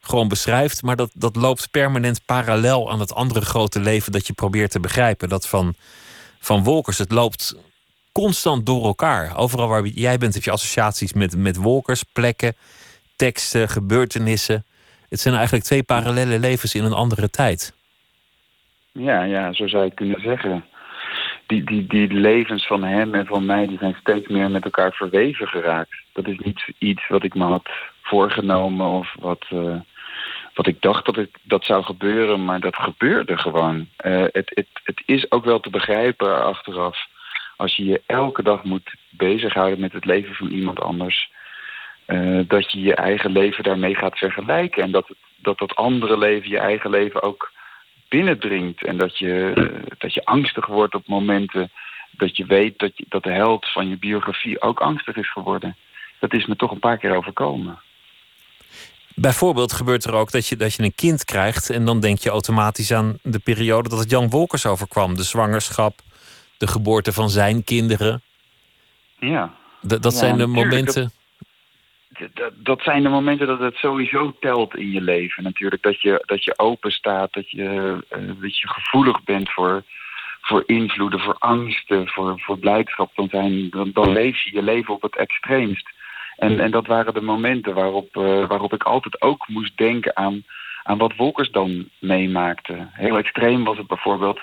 [0.00, 0.82] gewoon beschrijft.
[0.82, 4.80] Maar dat, dat loopt permanent parallel aan het andere grote leven dat je probeert te
[4.80, 5.28] begrijpen.
[5.28, 5.74] Dat van,
[6.38, 6.98] van Wolkers.
[6.98, 7.56] Het loopt
[8.12, 9.36] constant door elkaar.
[9.36, 12.54] Overal waar jij bent heb je associaties met, met Wolkers, plekken,
[13.16, 14.64] teksten, gebeurtenissen.
[15.08, 17.74] Het zijn eigenlijk twee parallele levens in een andere tijd.
[18.92, 20.64] Ja, ja, zo zou je kunnen zeggen
[21.46, 24.92] die, die, die levens van hem en van mij die zijn steeds meer met elkaar
[24.92, 26.02] verweven geraakt.
[26.12, 27.68] Dat is niet iets wat ik me had
[28.02, 29.80] voorgenomen of wat, uh,
[30.54, 33.88] wat ik dacht dat, het, dat zou gebeuren, maar dat gebeurde gewoon.
[34.06, 36.98] Uh, het, het, het is ook wel te begrijpen achteraf.
[37.56, 41.30] Als je je elke dag moet bezighouden met het leven van iemand anders,
[42.06, 44.82] uh, dat je je eigen leven daarmee gaat vergelijken.
[44.82, 47.52] En dat dat dat andere leven, je eigen leven ook
[48.08, 48.84] binnendringt.
[48.84, 51.70] En dat je, eh, dat je angstig wordt op momenten
[52.16, 55.76] dat je weet dat, je, dat de held van je biografie ook angstig is geworden.
[56.18, 57.78] Dat is me toch een paar keer overkomen.
[59.14, 62.30] Bijvoorbeeld gebeurt er ook dat je, dat je een kind krijgt en dan denk je
[62.30, 65.14] automatisch aan de periode dat het Jan Wolkers overkwam.
[65.14, 66.00] De zwangerschap,
[66.58, 68.22] de geboorte van zijn kinderen.
[69.18, 69.54] Ja.
[69.80, 71.12] Dat, dat Ja, zijn de momenten.
[72.34, 75.42] Dat, dat zijn de momenten dat het sowieso telt in je leven.
[75.42, 79.82] Natuurlijk dat je, dat je open staat, dat je, eh, dat je gevoelig bent voor,
[80.40, 83.10] voor invloeden, voor angsten, voor, voor blijdschap.
[83.14, 85.90] Dan, zijn, dan, dan leef je je leven op het extreemst.
[86.36, 90.44] En, en dat waren de momenten waarop, eh, waarop ik altijd ook moest denken aan,
[90.82, 92.88] aan wat Wolkers dan meemaakte.
[92.92, 94.40] Heel extreem was het bijvoorbeeld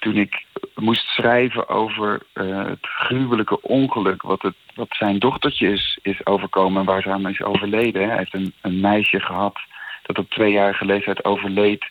[0.00, 0.44] toen ik
[0.74, 6.80] moest schrijven over eh, het gruwelijke ongeluk wat, het, wat zijn dochtertje is, is overkomen
[6.80, 8.08] en waar ze aan is overleden.
[8.08, 9.58] Hij heeft een, een meisje gehad
[10.02, 11.84] dat op tweejarige leeftijd overleed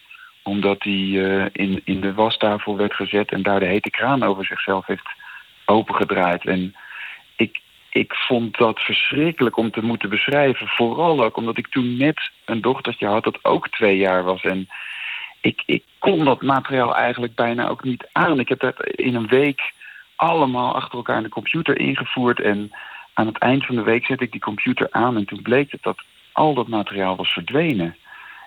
[0.44, 4.45] omdat hij eh, in, in de wastafel werd gezet en daar de hete kraan over
[4.45, 5.10] zichzelf heeft
[5.65, 6.45] opengedraaid.
[6.45, 6.76] En
[7.36, 7.60] ik,
[7.90, 10.68] ik vond dat verschrikkelijk om te moeten beschrijven.
[10.68, 14.41] Vooral ook omdat ik toen net een dochtertje had dat ook twee jaar was.
[14.41, 14.68] En
[15.41, 18.40] ik, ik kon dat materiaal eigenlijk bijna ook niet aan.
[18.40, 19.74] Ik heb dat in een week
[20.16, 22.40] allemaal achter elkaar in de computer ingevoerd.
[22.40, 22.72] En
[23.14, 25.16] aan het eind van de week zette ik die computer aan.
[25.18, 26.02] En toen bleek het dat
[26.32, 27.95] al dat materiaal was verdwenen.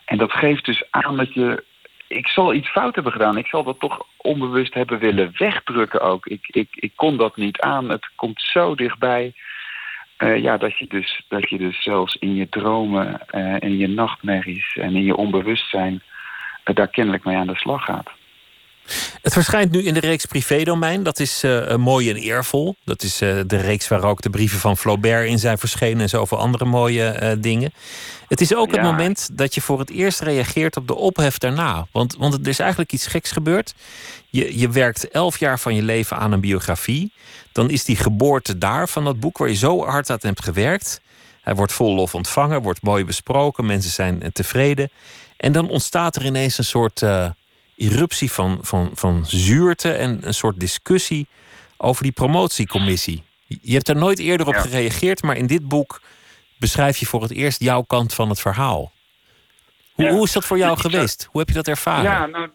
[0.05, 1.64] En dat geeft dus aan dat je.
[2.06, 3.36] Ik zal iets fout hebben gedaan.
[3.36, 6.27] Ik zal dat toch onbewust hebben willen wegdrukken ook.
[6.27, 7.89] Ik, ik, ik kon dat niet aan.
[7.89, 9.32] Het komt zo dichtbij.
[10.16, 13.89] eh, ja, dat je, dus, dat je dus zelfs in je dromen eh, en je
[13.89, 16.02] nachtmerries en in je onbewustzijn
[16.64, 18.10] daar kennelijk mee aan de slag gaat.
[19.22, 21.02] Het verschijnt nu in de reeks Privédomein.
[21.02, 22.76] Dat is eh, mooi en eervol.
[22.84, 26.09] Dat is eh, de reeks waar ook de brieven van Flaubert in zijn verschenen en
[26.09, 27.72] zoveel andere mooie eh, dingen.
[28.28, 31.86] Het is ook het moment dat je voor het eerst reageert op de ophef daarna.
[31.93, 33.74] Want, want er is eigenlijk iets geks gebeurd.
[34.28, 37.12] Je, je werkt elf jaar van je leven aan een biografie.
[37.52, 41.01] Dan is die geboorte daar van dat boek waar je zo hard aan hebt gewerkt.
[41.43, 44.90] Hij wordt vol lof ontvangen, wordt mooi besproken, mensen zijn eh, tevreden.
[45.43, 47.31] En dan ontstaat er ineens een soort eh,
[47.77, 51.27] eruptie van, van, van zuurte en een soort discussie
[51.77, 53.23] over die promotiecommissie.
[53.47, 56.01] Je hebt er nooit eerder op gereageerd, maar in dit boek
[56.59, 58.93] beschrijf je voor het eerst jouw kant van het verhaal.
[59.93, 61.28] Hoe, hoe is dat voor jou geweest?
[61.31, 62.02] Hoe heb je dat ervaren?
[62.02, 62.48] Ja, nou,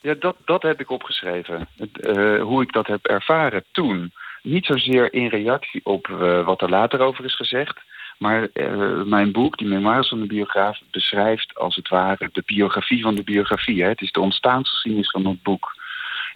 [0.00, 1.68] ja dat, dat heb ik opgeschreven.
[1.76, 4.12] Het, eh, hoe ik dat heb ervaren toen.
[4.42, 7.80] Niet zozeer in reactie op eh, wat er later over is gezegd.
[8.18, 13.02] Maar eh, mijn boek, die memoires van de biograaf, beschrijft als het ware de biografie
[13.02, 13.82] van de biografie.
[13.82, 13.88] Hè.
[13.88, 15.74] Het is de ontstaansgeschiedenis van dat boek.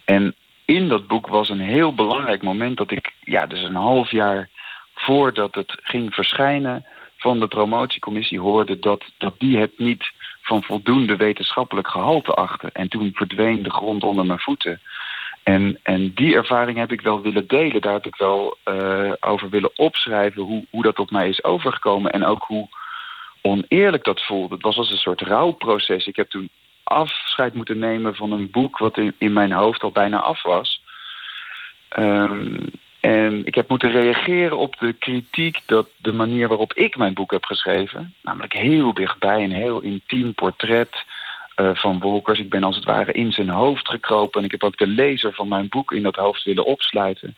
[0.05, 0.35] En
[0.65, 4.49] in dat boek was een heel belangrijk moment dat ik, ja, dus een half jaar
[4.95, 6.87] voordat het ging verschijnen,
[7.23, 12.73] van de promotiecommissie hoorde dat, dat die het niet van voldoende wetenschappelijk gehalte achten.
[12.73, 14.81] En toen verdween de grond onder mijn voeten.
[15.43, 17.81] En, en die ervaring heb ik wel willen delen.
[17.81, 22.13] Daar heb ik wel eh, over willen opschrijven hoe, hoe dat op mij is overgekomen.
[22.13, 22.69] En ook hoe
[23.41, 24.55] oneerlijk dat voelde.
[24.55, 26.07] Het was als een soort rouwproces.
[26.07, 26.49] Ik heb toen
[26.83, 30.83] afscheid moeten nemen van een boek wat in, in mijn hoofd al bijna af was.
[31.89, 32.57] Ehm,
[33.01, 37.31] en ik heb moeten reageren op de kritiek dat de manier waarop ik mijn boek
[37.31, 41.05] heb geschreven, namelijk heel dichtbij, een heel intiem portret
[41.73, 42.39] van Wolkers.
[42.39, 45.33] Ik ben als het ware in zijn hoofd gekropen en ik heb ook de lezer
[45.33, 47.37] van mijn boek in dat hoofd willen opsluiten.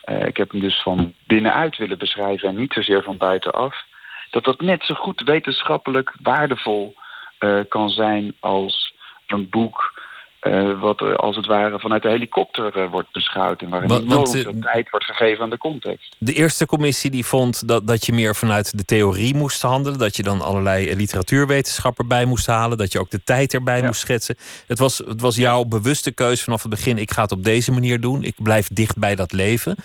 [0.00, 3.84] Eh, ik heb hem dus van binnenuit willen beschrijven en niet zozeer van buitenaf.
[4.30, 6.94] Dat dat net zo goed wetenschappelijk waardevol
[7.38, 8.94] eh, kan zijn als
[9.26, 9.99] een boek
[10.40, 13.62] eh, wat er als het ware vanuit de helikopter eh, wordt beschouwd.
[13.62, 16.16] En waarin Want- eh, veel tijd wordt gegeven aan de context.
[16.18, 19.98] De eerste commissie die vond dat, dat je meer vanuit de theorie moest handelen.
[19.98, 22.78] Dat je dan allerlei eh, literatuurwetenschapper bij moest halen.
[22.78, 24.36] Dat je ook de tijd erbij moest schetsen.
[24.66, 26.98] Het was, het was jouw bewuste keuze vanaf het begin.
[26.98, 28.22] Ik ga het op deze manier doen.
[28.22, 29.76] Ik blijf dicht bij dat leven.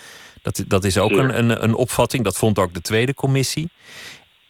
[0.42, 2.24] Dat, dat is ook een, een, een opvatting.
[2.24, 3.68] Dat vond ook de tweede commissie.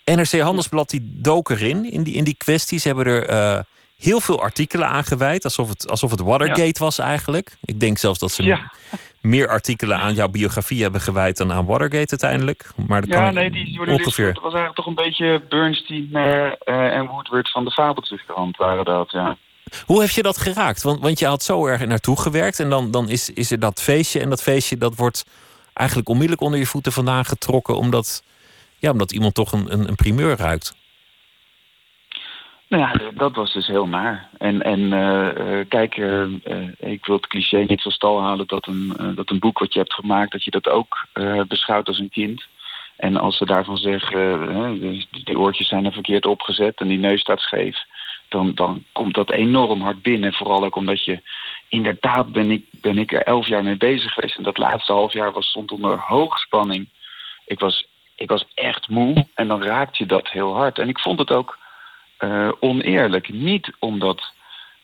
[0.04, 2.78] NRC Handelsblad die dook erin, in die, in die kwestie.
[2.78, 3.58] Ze hebben er eh,
[3.98, 5.44] heel veel artikelen aan gewijd.
[5.44, 7.56] Alsof het, alsof het Watergate was eigenlijk.
[7.64, 8.72] Ik denk zelfs dat ze Ja.
[9.20, 12.70] meer artikelen aan jouw biografie hebben gewijd dan aan Watergate uiteindelijk.
[12.86, 14.34] Maar dat Ja, kan nee, die journalist ongeveer.
[14.34, 19.10] dat was eigenlijk toch een beetje Bernstein eh, en Woodward van de Fabeltjeskrant waren dat,
[19.10, 19.36] ja.
[19.86, 20.82] Hoe heb je dat geraakt?
[20.82, 23.82] Want, want je had zo erg naartoe gewerkt en dan, dan is, is er dat
[23.82, 24.20] feestje.
[24.20, 25.24] En dat feestje dat wordt
[25.72, 27.76] eigenlijk onmiddellijk onder je voeten vandaan getrokken.
[27.76, 28.22] Omdat,
[28.78, 30.74] ja, omdat iemand toch een, een, een primeur ruikt.
[32.68, 34.28] Nou ja, dat was dus heel naar.
[34.38, 36.24] En, en eh, eh, kijk, eh,
[36.78, 39.78] ik wil het cliché niet van stal halen dat een, dat een boek wat je
[39.78, 41.06] hebt gemaakt, dat je dat ook
[41.48, 42.44] beschouwt als een kind.
[42.96, 47.20] En als ze daarvan zeggen, dus die oortjes zijn er verkeerd opgezet en die neus
[47.20, 47.78] staat scheef,
[48.28, 50.32] dan, dan komt dat enorm hard binnen.
[50.32, 51.20] Vooral ook omdat je,
[51.68, 54.36] inderdaad ben ik, ben ik er elf jaar mee bezig geweest.
[54.36, 56.88] En dat laatste half jaar was, stond onder hoogspanning.
[57.46, 60.78] Ik was, ik was echt moe en dan raakt je dat heel hard.
[60.78, 61.58] En ik vond het ook
[62.16, 63.32] eh, oneerlijk.
[63.32, 64.32] Niet omdat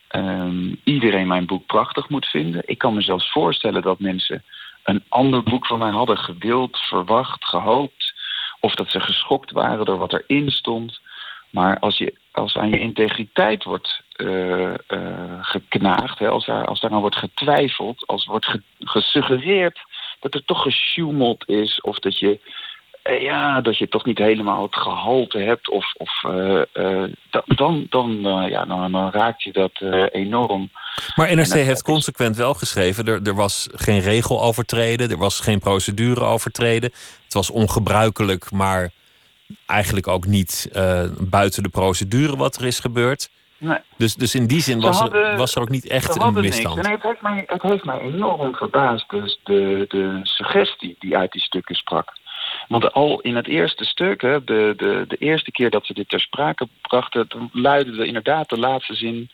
[0.09, 2.63] ehm, iedereen mijn boek prachtig moet vinden.
[2.65, 4.45] Ik kan me zelfs voorstellen dat mensen
[4.83, 8.15] een ander boek van mij hadden gewild, verwacht, gehoopt.
[8.61, 11.01] Of dat ze geschokt waren door wat erin stond.
[11.51, 16.81] Maar als, je, als aan je integriteit wordt eh, eh, geknaagd, hè, als, daar, als
[16.81, 19.81] daaraan wordt getwijfeld, als wordt ge- gesuggereerd
[20.21, 22.41] dat er toch gesjoemeld is, of dat je,
[23.03, 27.87] ja, dat je toch niet helemaal het gehalte hebt, of, of eh, eh, da- dan,
[27.89, 30.71] dan, eh, ja, dan, dan raakt je dat eh, enorm.
[31.15, 35.59] Maar NRC heeft consequent wel geschreven: er, er was geen regel overtreden, er was geen
[35.59, 36.93] procedure overtreden.
[37.25, 38.91] Het was ongebruikelijk, maar
[39.67, 43.31] eigenlijk ook niet eh, buiten de procedure wat er is gebeurd.
[43.59, 43.79] Nee.
[43.97, 46.87] Dus, dus in die zin was, er, was er ook niet echt een misstand.
[46.87, 51.43] het heeft, mij, het heeft mij enorm verbaasd, dus de, de suggestie die uit die
[51.43, 52.13] stukken sprak.
[52.73, 56.09] Want al in het eerste stuk, hè, de, de, de eerste keer dat ze dit
[56.09, 59.31] ter sprake brachten, luidde inderdaad de laatste zin.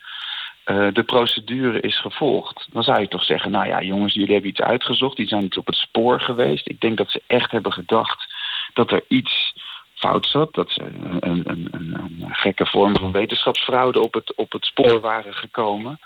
[0.63, 2.67] eh, de procedure is gevolgd.
[2.71, 5.57] Dan zou je toch zeggen, nou ja, jongens, jullie hebben iets uitgezocht, die zijn iets
[5.57, 6.69] op het spoor geweest.
[6.69, 8.33] Ik denk dat ze echt hebben gedacht
[8.73, 9.53] dat er iets
[9.93, 10.53] fout zat.
[10.53, 14.65] Dat ze een, een, een, een, een gekke vorm van wetenschapsfraude op het, op het
[14.65, 15.99] spoor waren gekomen.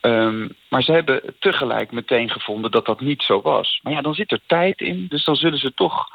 [0.00, 3.80] Ehm, maar ze hebben tegelijk meteen gevonden dat dat niet zo was.
[3.82, 6.08] Maar ja, dan zit er tijd in, dus dan zullen ze toch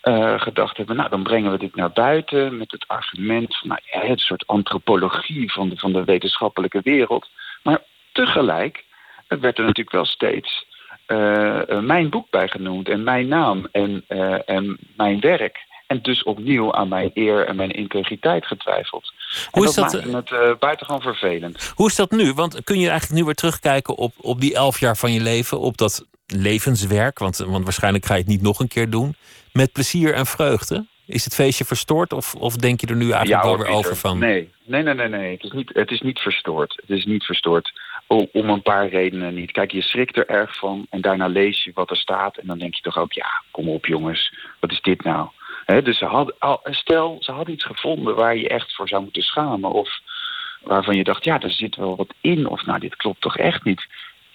[0.00, 0.96] eh, gedacht hebben...
[0.96, 3.68] nou, dan brengen we dit naar buiten met het argument van...
[3.68, 7.28] Nou, ja, het soort antropologie van de, van de wetenschappelijke wereld.
[7.62, 7.82] Maar
[8.12, 8.84] tegelijk
[9.28, 10.66] werd er natuurlijk wel steeds
[11.06, 12.88] eh, eh, mijn boek bij genoemd...
[12.88, 14.04] en mijn naam en,
[14.46, 15.68] en mijn werk...
[15.90, 19.12] En dus opnieuw aan mijn eer en mijn integriteit getwijfeld.
[19.50, 21.72] Hoe is dat, dat, het uh, buitengewoon vervelend.
[21.74, 22.32] Hoe is dat nu?
[22.32, 25.60] Want kun je eigenlijk nu weer terugkijken op, op die elf jaar van je leven,
[25.60, 27.18] op dat levenswerk?
[27.18, 29.14] Want, want waarschijnlijk ga je het niet nog een keer doen.
[29.52, 30.86] Met plezier en vreugde?
[31.06, 33.96] Is het feestje verstoord of, of denk je er nu eigenlijk Ja, wel weer over
[33.96, 34.18] van?
[34.18, 35.08] Nee, nee, nee, nee.
[35.08, 35.32] nee.
[35.32, 36.78] Het, is niet, het is niet verstoord.
[36.80, 37.72] Het is niet verstoord.
[38.06, 39.50] O- om een paar redenen niet.
[39.52, 42.36] Kijk, je schrikt er erg van en daarna lees je wat er staat.
[42.36, 45.28] En dan denk je toch ook, ja, kom op jongens, wat is dit nou?
[45.66, 49.22] Dus ze hadden, al- stel, ze hadden iets gevonden waar je echt voor zou moeten
[49.22, 49.70] schamen.
[49.72, 49.98] Of
[50.62, 52.46] waarvan je dacht, ja, er zit wel wat in.
[52.46, 53.86] Of nou, dit klopt toch echt niet.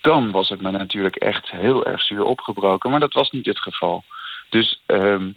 [0.02, 2.90] Dan was het me natuurlijk echt heel erg zuur opgebroken.
[2.90, 4.04] Maar dat was niet het geval.
[4.56, 5.32] Dus ehm,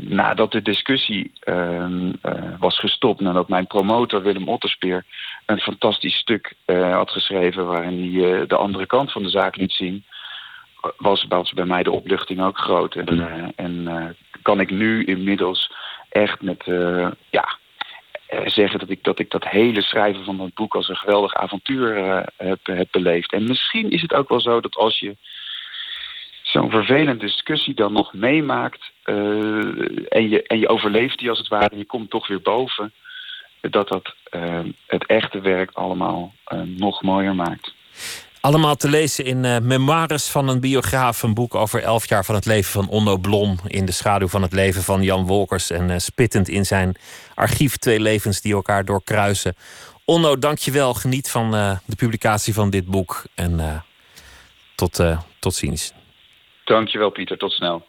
[0.00, 3.20] nadat de discussie ehm, eh, was gestopt...
[3.20, 5.04] nadat mijn promotor Willem Otterspeer
[5.46, 7.66] een fantastisch stuk eh, had geschreven...
[7.66, 10.04] waarin hij eh, de andere kant van de zaak liet zien...
[10.96, 12.94] was, was bij mij de opluchting ook groot.
[12.94, 15.72] En, eh, en kan ik nu inmiddels
[16.08, 16.64] echt met...
[17.30, 17.58] ja,
[18.44, 20.74] zeggen dat ik, dat ik dat hele schrijven van dat boek...
[20.74, 21.94] als een geweldig avontuur
[22.36, 23.32] heb, heb beleefd.
[23.32, 25.16] En misschien is het ook wel zo dat als je
[26.52, 28.92] zo'n vervelende discussie dan nog meemaakt...
[29.02, 29.14] eh,
[30.08, 32.92] en, je, en je overleeft die als het ware je komt toch weer boven...
[33.60, 37.74] dat dat eh, het echte werk allemaal eh, nog mooier maakt.
[38.40, 41.22] Allemaal te lezen in Memoires van een biograaf.
[41.22, 43.58] Een boek over elf jaar van het leven van Onno Blom.
[43.66, 45.70] In de schaduw van het leven van Jan Wolkers.
[45.70, 46.96] En spittend in zijn
[47.34, 49.54] archief twee levens die elkaar doorkruisen.
[50.04, 50.94] Onno, dank je wel.
[50.94, 51.50] Geniet van
[51.86, 53.22] de publicatie van dit boek.
[53.34, 53.84] En
[54.74, 55.02] tot,
[55.38, 55.92] tot ziens.
[56.64, 57.82] Dankjewel Pieter, tot snel.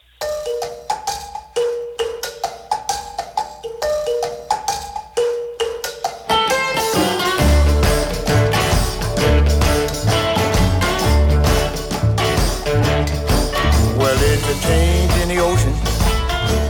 [13.97, 14.17] Well,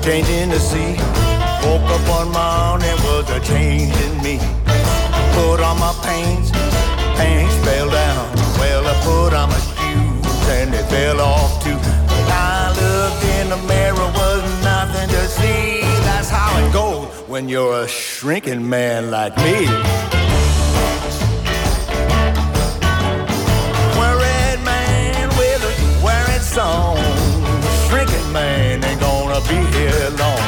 [0.02, 0.98] change in the sea.
[1.64, 4.38] Woke up one morning, was a change in me.
[5.34, 6.52] Put on my pants
[17.34, 19.66] when you're a shrinking man like me.
[23.98, 26.96] Red man with a wearing song.
[27.88, 30.44] Shrinking man ain't gonna be here long.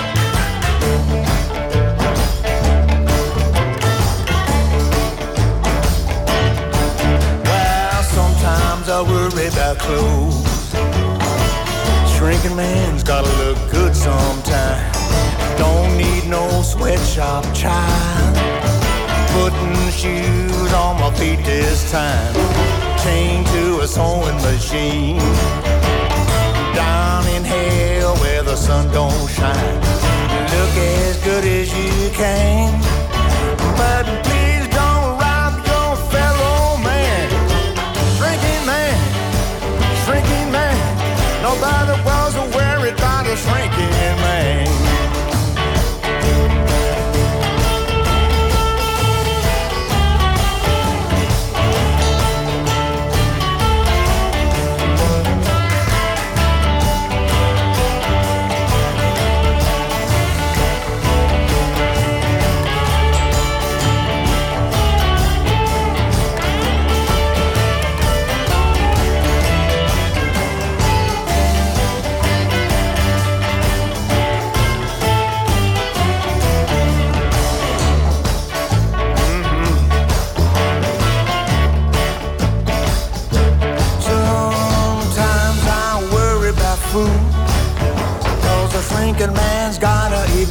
[7.50, 10.46] Well, sometimes I worry about clothes.
[12.16, 15.05] Shrinking man's gotta look good sometime.
[15.58, 18.36] Don't need no sweatshop child.
[19.36, 22.34] Putting shoes on my feet this time.
[23.04, 25.20] Chained to a sewing machine.
[26.74, 29.82] Down in hell where the sun don't shine.
[30.54, 32.72] Look as good as you can.
[33.78, 37.30] But please don't rob your fellow man.
[38.18, 38.98] Shrinking man,
[40.06, 40.78] shrinking man.
[41.44, 42.15] Nobody.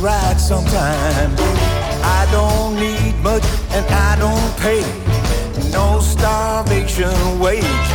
[0.05, 1.32] right sometime.
[2.05, 4.82] I don't need much and I don't pay
[5.72, 7.89] no starvation wage.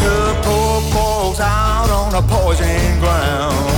[0.00, 3.73] The poor falls out on a poison ground.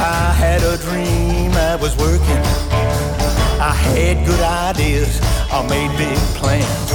[0.00, 2.42] I had a dream I was working.
[3.60, 5.20] I had good ideas,
[5.52, 6.90] I made big plans.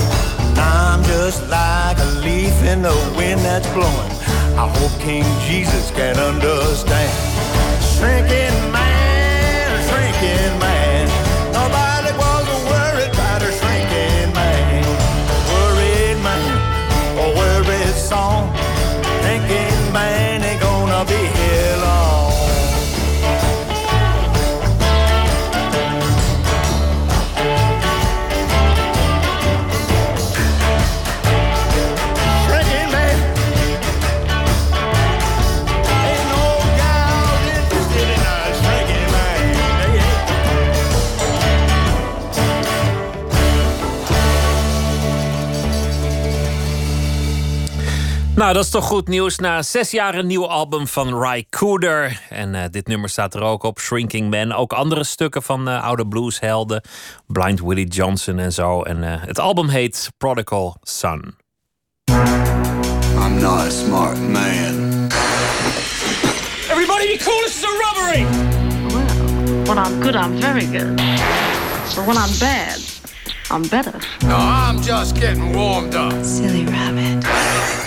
[0.56, 4.12] Now I'm just like a leaf in the wind that's blowing.
[4.58, 7.05] I hope King Jesus can understand.
[48.46, 49.38] Nou, dat is toch goed nieuws.
[49.38, 52.22] Na zes jaar een nieuw album van Ry Cooder.
[52.30, 54.54] En eh, dit nummer staat er ook op, Shrinking Man.
[54.54, 56.82] Ook andere stukken van eh, oude blueshelden.
[57.28, 58.82] Blind Willie Johnson en zo.
[58.82, 61.36] En eh, het album heet Prodigal Son.
[62.10, 65.08] I'm not a smart man.
[66.70, 68.26] Everybody be cool, this is a robbery!
[69.64, 70.96] When I'm good, I'm very good.
[71.96, 72.80] But when I'm bad,
[73.52, 73.94] I'm better.
[74.28, 76.24] No, I'm just getting warmed up.
[76.24, 77.85] Silly rabbit.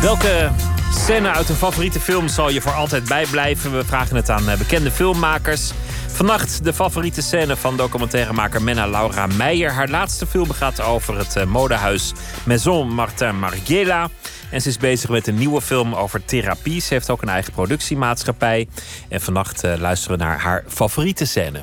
[0.00, 0.50] Welke
[0.92, 3.76] scène uit een favoriete film zal je voor altijd bijblijven?
[3.76, 5.72] We vragen het aan eh, bekende filmmakers.
[6.06, 9.72] Vannacht de favoriete scène van documentairemaker Menna Laura Meijer.
[9.72, 12.12] Haar laatste film gaat over het eh, modehuis
[12.44, 14.08] Maison Martin Margiela.
[14.50, 16.80] En ze is bezig met een nieuwe film over therapie.
[16.80, 18.68] Ze heeft ook een eigen productiemaatschappij.
[19.08, 21.62] En vannacht eh, luisteren we naar haar favoriete scène.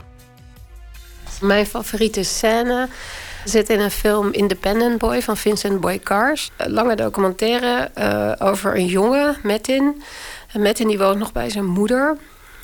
[1.41, 2.87] Mijn favoriete scène
[3.43, 6.51] zit in een film Independent Boy van Vincent Boy Cars.
[6.57, 10.01] Een lange documentaire eh, over een jongen, Metin.
[10.53, 12.17] Metin die woont nog bij zijn moeder.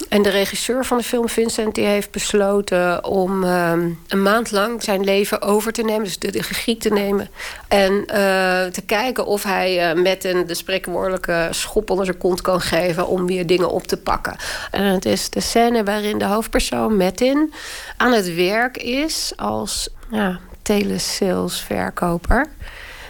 [0.10, 4.84] En de regisseur van de film, Vincent, die heeft besloten om ehm, een maand lang
[4.84, 6.04] zijn leven over te nemen.
[6.04, 7.30] Dus de, de te nemen.
[7.68, 12.42] En eh, te kijken of hij eh, met een de spreekwoordelijke schop onder zijn kont
[12.42, 14.36] kan geven om weer dingen op te pakken.
[14.72, 17.54] En het is de scène waarin de hoofdpersoon, Metin,
[17.98, 22.48] aan het werk is als ja, telesalesverkoper.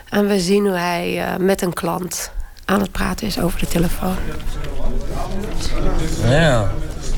[0.09, 2.31] En we zien hoe hij eh, met een klant
[2.65, 4.15] aan het praten is over de telefoon.
[6.29, 6.71] Ja,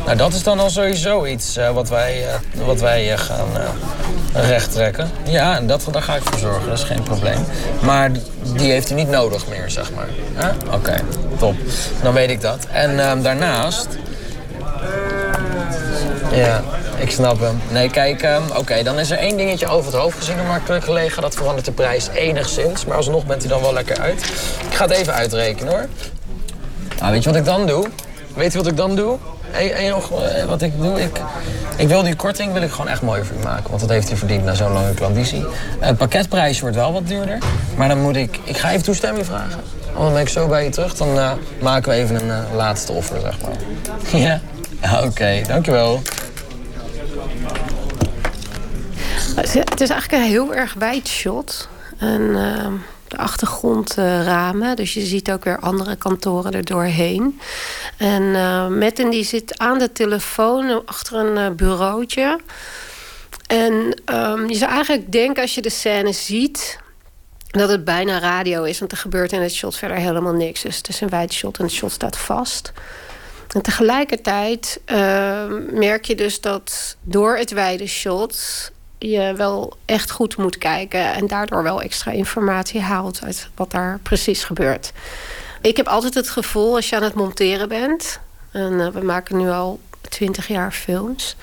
[0.06, 3.48] nou dat is dan al sowieso iets eh, wat wij, eh, wat wij eh, gaan
[3.58, 5.10] uh, rechttrekken.
[5.24, 7.46] Ja, en dat, daar ga ik voor zorgen, dat is geen probleem.
[7.82, 8.12] Maar
[8.56, 10.08] die heeft u niet nodig meer, zeg maar.
[10.74, 10.96] Oké,
[11.38, 11.56] top.
[12.02, 12.66] Dan weet ik dat.
[12.72, 13.88] En ehm, daarnaast...
[16.34, 16.64] Ja,
[16.98, 17.62] ik snap hem.
[17.72, 21.22] Nee, kijk, ehm, oké, dan is er één dingetje over het hoofd gezien marktelijk gelegen.
[21.22, 24.24] Dat verandert de prijs enigszins, maar alsnog bent u dan wel lekker uit.
[24.70, 25.88] Ik ga het even uitrekenen, hoor.
[27.00, 27.88] Nou, weet je wat ik dan doe?
[28.34, 29.18] Weet je wat ik dan doe?
[29.52, 31.22] En, en nog, eh, wat ik doe, ik,
[31.78, 33.70] ik wil die korting wil ik gewoon echt mooi voor u maken.
[33.70, 35.46] Want dat heeft u verdiend na zo'n lange klandizie.
[35.80, 37.38] Het pakketprijs wordt wel wat duurder.
[37.76, 38.40] Maar dan moet ik...
[38.44, 39.60] Ik ga even toestemming vragen.
[39.94, 40.96] Want dan ben ik zo bij je terug.
[40.96, 41.32] Dan eh,
[41.62, 44.22] maken we even een eh, laatste offer, zeg maar.
[44.22, 44.42] ja?
[44.92, 46.02] Oké, dankjewel.
[49.36, 51.68] Het is eigenlijk een heel erg wijd shot.
[51.98, 52.72] En eh,
[53.08, 54.76] de achtergrondramen.
[54.76, 57.40] dus je ziet ook weer andere kantoren er doorheen.
[57.98, 62.40] En uh, Metten die zit aan de telefoon achter een uh, bureautje.
[63.48, 66.80] En um, je zou eigenlijk denken als je de scène ziet
[67.48, 68.80] dat het bijna radio is.
[68.80, 70.62] Want er gebeurt in het shot verder helemaal niks.
[70.62, 72.72] Dus het is een wijd shot en het shot staat vast.
[73.54, 74.98] En tegelijkertijd uh,
[75.72, 81.28] merk je dus dat door het wijde shot je wel echt goed moet kijken en
[81.28, 84.92] daardoor wel extra informatie haalt uit wat daar precies gebeurt.
[85.62, 88.20] Ik heb altijd het gevoel als je aan het monteren bent,
[88.52, 91.36] en uh, we maken nu al twintig jaar films,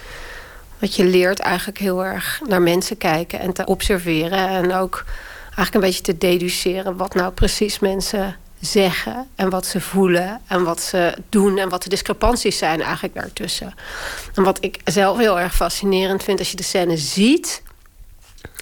[0.78, 5.04] dat je leert eigenlijk heel erg naar mensen kijken en te observeren en ook
[5.44, 10.64] eigenlijk een beetje te deduceren wat nou precies mensen zeggen en wat ze voelen en
[10.64, 13.74] wat ze doen en wat de discrepanties zijn eigenlijk daartussen.
[14.34, 17.62] En wat ik zelf heel erg fascinerend vind als je de scène ziet,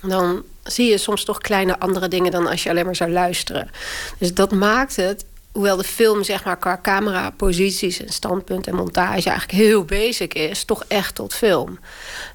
[0.03, 3.71] dan zie je soms toch kleine andere dingen dan als je alleen maar zou luisteren.
[4.19, 9.29] Dus dat maakt het, hoewel de film zeg maar qua cameraposities en standpunt en montage
[9.29, 11.79] eigenlijk heel basic is, toch echt tot film.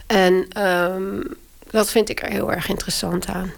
[0.07, 1.21] En ehm,
[1.71, 3.53] dat vind ik er heel erg interessant aan.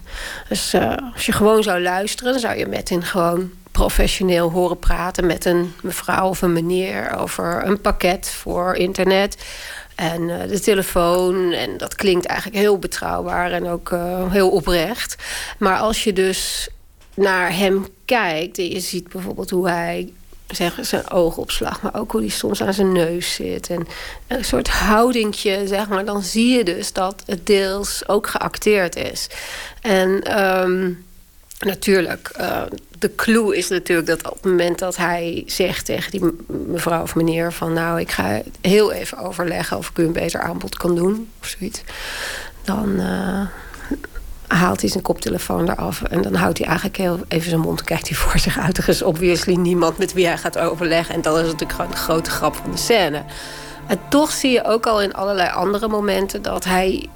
[0.48, 5.26] Dus eh, als je gewoon zou luisteren, dan zou je Metin gewoon professioneel horen praten
[5.26, 9.36] met een mevrouw of een meneer over een pakket voor internet.
[9.94, 11.52] En eh, de telefoon.
[11.52, 15.16] En dat klinkt eigenlijk heel betrouwbaar en ook eh, heel oprecht.
[15.58, 16.68] Maar als je dus
[17.14, 18.58] naar hem kijkt.
[18.58, 20.12] En je ziet bijvoorbeeld hoe hij
[20.46, 23.70] zeg, zijn oogopslag, maar ook hoe hij soms aan zijn neus zit.
[23.70, 23.86] En
[24.26, 26.04] een soort houdingje, zeg maar.
[26.04, 29.28] Dan zie je dus dat het deels ook geacteerd is.
[29.80, 30.92] En ehm,
[31.58, 32.62] natuurlijk, eh,
[32.98, 36.32] de clue is natuurlijk dat op het moment dat hij zegt tegen die
[36.66, 40.40] mevrouw of meneer van nou, ik ga heel even overleggen of ik u een beter
[40.40, 41.82] aanbod kan doen of zoiets.
[42.64, 43.46] Dan eh,
[44.46, 47.84] haalt hij zijn koptelefoon eraf en dan houdt hij eigenlijk heel even zijn mond en
[47.84, 48.78] kijkt hij voor zich uit.
[48.78, 51.14] Er is obviously niemand met wie hij gaat overleggen.
[51.14, 53.24] En dat is natuurlijk gewoon de grote grap van de scène.
[53.86, 57.08] En toch zie je ook al in allerlei andere momenten dat hij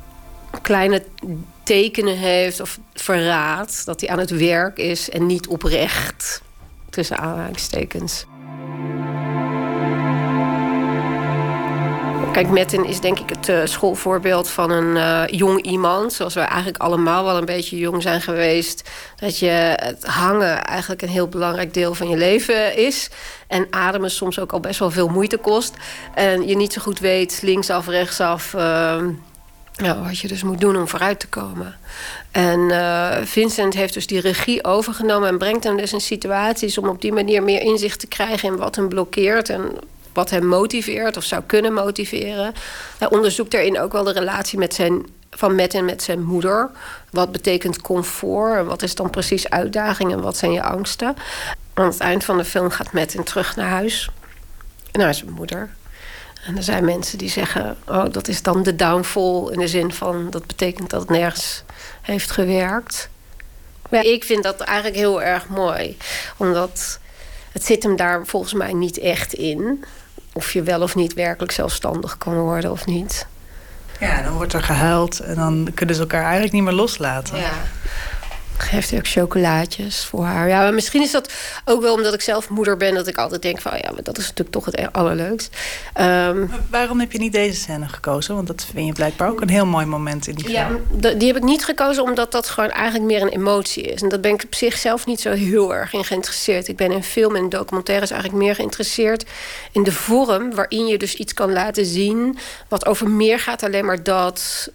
[0.62, 1.02] kleine
[1.70, 6.42] tekenen heeft of verraadt dat hij aan het werk is en niet oprecht.
[6.90, 8.26] Tussen aanhalingstekens.
[12.32, 16.12] Kijk, Metin is denk ik het uh, schoolvoorbeeld van een uh, jong iemand.
[16.12, 18.90] Zoals we eigenlijk allemaal wel een beetje jong zijn geweest.
[19.16, 23.10] Dat je het hangen eigenlijk een heel belangrijk deel van je leven is.
[23.46, 25.74] En ademen soms ook al best wel veel moeite kost.
[26.14, 28.54] En je niet zo goed weet, linksaf, rechtsaf.
[28.54, 29.02] Uh,
[29.82, 31.76] ja, wat je dus moet doen om vooruit te komen.
[32.30, 36.88] En uh, Vincent heeft dus die regie overgenomen en brengt hem dus in situaties om
[36.88, 39.72] op die manier meer inzicht te krijgen in wat hem blokkeert en
[40.12, 42.54] wat hem motiveert of zou kunnen motiveren.
[42.98, 46.70] Hij onderzoekt daarin ook wel de relatie met zijn, van Matt en met zijn moeder.
[47.10, 51.16] Wat betekent comfort en wat is dan precies uitdaging en wat zijn je angsten.
[51.74, 54.10] Aan het eind van de film gaat Matt terug naar huis,
[54.92, 55.70] naar zijn moeder.
[56.46, 59.52] En er zijn mensen die zeggen: Oh, dat is dan de downfall.
[59.52, 61.64] In de zin van dat betekent dat het nergens
[62.00, 63.08] heeft gewerkt.
[63.90, 65.96] Maar ik vind dat eigenlijk heel erg mooi.
[66.36, 66.98] Omdat
[67.52, 69.84] het zit hem daar volgens mij niet echt in.
[70.32, 73.26] Of je wel of niet werkelijk zelfstandig kan worden of niet.
[74.00, 77.38] Ja, dan wordt er gehuild en dan kunnen ze elkaar eigenlijk niet meer loslaten.
[77.38, 77.52] Ja
[78.60, 80.48] geeft hij ook chocolaatjes voor haar.
[80.48, 81.32] Ja, maar misschien is dat
[81.64, 82.94] ook wel omdat ik zelf moeder ben...
[82.94, 85.56] dat ik altijd denk van, ja, maar dat is natuurlijk toch het allerleukst.
[86.00, 88.34] Um, waarom heb je niet deze scène gekozen?
[88.34, 90.82] Want dat vind je blijkbaar ook een heel mooi moment in die film.
[91.00, 94.02] Ja, die heb ik niet gekozen omdat dat gewoon eigenlijk meer een emotie is.
[94.02, 96.68] En dat ben ik op zichzelf niet zo heel erg in geïnteresseerd.
[96.68, 99.24] Ik ben in film en documentaires eigenlijk meer geïnteresseerd...
[99.72, 102.38] in de vorm waarin je dus iets kan laten zien...
[102.68, 104.70] wat over meer gaat alleen maar dat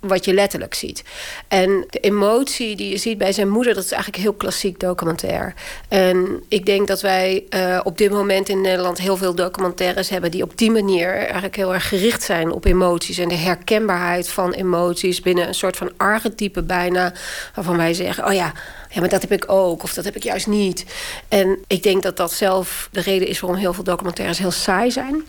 [0.00, 1.04] wat je letterlijk ziet.
[1.48, 5.54] En de emotie die je ziet bij zijn moeder, dat is eigenlijk heel klassiek documentair.
[5.88, 10.30] En ik denk dat wij uh, op dit moment in Nederland heel veel documentaires hebben
[10.30, 14.52] die op die manier eigenlijk heel erg gericht zijn op emoties en de herkenbaarheid van
[14.52, 17.12] emoties binnen een soort van archetype bijna,
[17.54, 18.52] waarvan wij zeggen: oh ja.
[18.88, 20.84] Ja, maar dat heb ik ook, of dat heb ik juist niet.
[21.28, 24.90] En ik denk dat dat zelf de reden is waarom heel veel documentaires heel saai
[24.90, 25.22] zijn.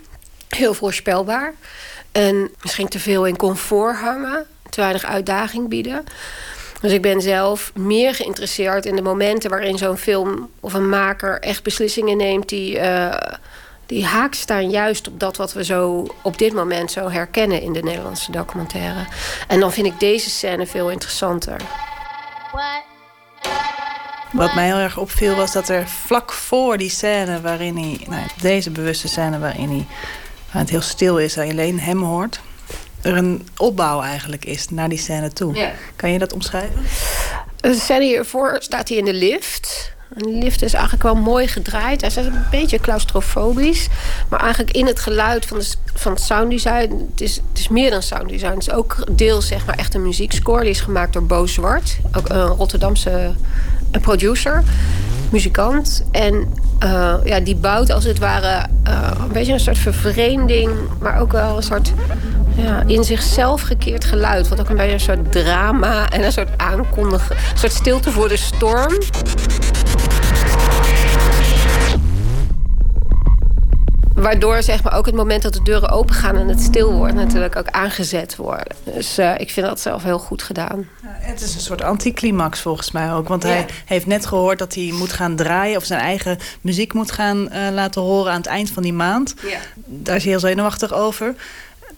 [0.50, 1.54] Heel voorspelbaar.
[2.14, 6.06] En misschien te veel in comfort hangen, te weinig uitdaging bieden.
[6.82, 11.40] Dus ik ben zelf meer geïnteresseerd in de momenten waarin zo'n film of een maker
[11.40, 13.16] echt beslissingen neemt die, uh,
[13.86, 17.74] die haak staan juist op dat wat we zo op dit moment zo herkennen in
[17.74, 19.06] de Nederlandse documentaire.
[19.48, 21.62] En dan vind ik deze scène veel interessanter.
[24.32, 28.28] Wat mij heel erg opviel was dat er vlak voor die scène waarin hij, nou,
[28.42, 29.86] deze bewuste scène waarin hij
[30.54, 32.40] waar het heel stil is en je alleen hem hoort,
[33.02, 35.56] er een opbouw eigenlijk is naar die scène toe.
[35.56, 35.72] Ja.
[35.96, 36.82] Kan je dat omschrijven?
[37.56, 39.92] De scène hiervoor staat hij in de lift.
[40.16, 42.02] En de lift is eigenlijk wel mooi gedraaid.
[42.02, 43.88] Hij is een beetje claustrofobisch.
[44.30, 47.08] Maar eigenlijk in het geluid van, de, van het sounddesign...
[47.12, 48.54] Het is, het is meer dan sounddesign.
[48.54, 50.62] Het is ook deels zeg maar, echt een muziekscore.
[50.62, 51.98] Die is gemaakt door Bo Zwart.
[52.18, 53.34] Ook een Rotterdamse
[53.92, 54.64] een producer
[55.34, 56.04] muzikant.
[56.12, 56.54] En
[56.84, 61.32] uh, ja, die bouwt als het ware uh, een beetje een soort vervreemding, maar ook
[61.32, 61.94] wel een soort
[62.56, 64.48] ja, in zichzelf gekeerd geluid.
[64.48, 68.28] Wat ook een beetje een soort drama en een soort aankondigen, een soort stilte voor
[68.28, 68.98] de storm.
[74.24, 77.14] Waardoor zeg maar, ook het moment dat de deuren open gaan en het stil wordt,
[77.14, 78.76] natuurlijk ook aangezet worden.
[78.84, 80.88] Dus eh, ik vind dat zelf heel goed gedaan.
[81.06, 83.28] Het is een soort anticlimax volgens mij ook.
[83.28, 85.78] Want hij heeft net gehoord dat hij moet gaan draaien...
[85.78, 89.34] of zijn eigen muziek moet gaan eh, laten horen aan het eind van die maand.
[89.42, 89.60] Ja.
[89.86, 91.36] Daar is hij heel zenuwachtig over.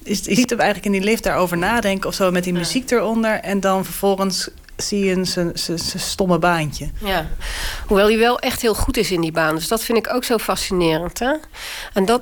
[0.03, 2.09] Is, je ziet hem eigenlijk in die lift daarover nadenken...
[2.09, 3.39] of zo met die muziek eronder.
[3.39, 5.25] En dan vervolgens een-
[5.55, 6.89] zijn stomme baantje.
[6.97, 7.27] Ja,
[7.87, 9.55] hoewel hij wel echt heel goed is in die baan.
[9.55, 11.19] Dus dat vind ik ook zo fascinerend.
[11.19, 11.33] Hè?
[11.93, 12.21] En dat,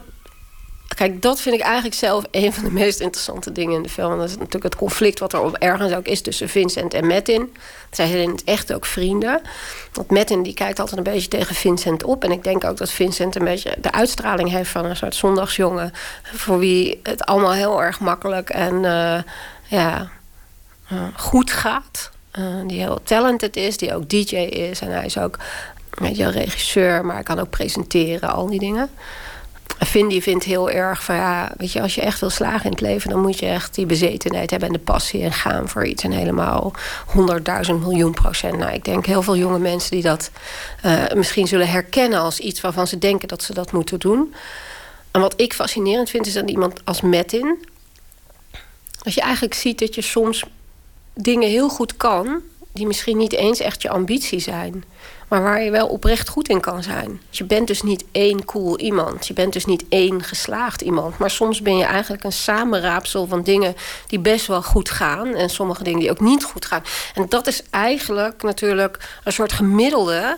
[0.95, 4.11] kijk, dat vind ik eigenlijk zelf een van de meest interessante dingen in de film.
[4.11, 7.07] En dat is natuurlijk het conflict wat er op ergens ook is tussen Vincent en
[7.07, 7.55] Metin.
[7.91, 9.41] Zij zijn in het echt ook vrienden.
[9.93, 12.23] Want Metin die kijkt altijd een beetje tegen Vincent op.
[12.23, 15.93] En ik denk ook dat Vincent een beetje de uitstraling heeft van een soort zondagsjongen.
[16.23, 19.21] Voor wie het allemaal heel erg makkelijk en eh,
[19.67, 20.09] ja,
[20.89, 22.11] eh, goed gaat.
[22.33, 24.79] Eh, die heel talented is, die ook DJ is.
[24.79, 25.37] En hij is ook
[25.89, 28.89] weet je, regisseur, maar hij kan ook presenteren, al die dingen.
[29.77, 32.71] En Vindy vindt heel erg van ja, weet je, als je echt wil slagen in
[32.71, 35.85] het leven, dan moet je echt die bezetenheid hebben en de passie en gaan voor
[35.85, 36.03] iets.
[36.03, 36.73] En helemaal
[37.07, 38.57] 100.000 miljoen procent.
[38.57, 40.31] Nou, ik denk heel veel jonge mensen die dat
[40.81, 44.33] eh, misschien zullen herkennen als iets waarvan ze denken dat ze dat moeten doen.
[45.11, 47.65] En wat ik fascinerend vind, is dat iemand als Metin,
[49.01, 50.43] dat je eigenlijk ziet dat je soms
[51.13, 52.41] dingen heel goed kan,
[52.73, 54.83] die misschien niet eens echt je ambitie zijn,
[55.27, 57.21] maar waar je wel oprecht goed in kan zijn.
[57.29, 61.29] Je bent dus niet één cool iemand, je bent dus niet één geslaagd iemand, maar
[61.29, 63.75] soms ben je eigenlijk een samenraapsel van dingen
[64.07, 66.83] die best wel goed gaan en sommige dingen die ook niet goed gaan.
[67.15, 70.37] En dat is eigenlijk natuurlijk een soort gemiddelde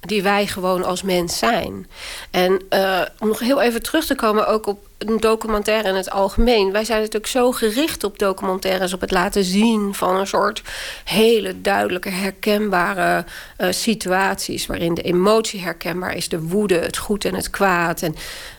[0.00, 1.86] die wij gewoon als mens zijn.
[2.30, 6.10] En eh, om nog heel even terug te komen ook op een documentaire in het
[6.10, 6.72] algemeen.
[6.72, 10.62] Wij zijn natuurlijk zo gericht op documentaires, op het laten zien van een soort
[11.04, 13.24] hele duidelijke, herkenbare
[13.56, 14.66] eh, situaties.
[14.66, 18.02] Waarin de emotie herkenbaar is, de woede, het goed en het kwaad.
[18.02, 18.14] En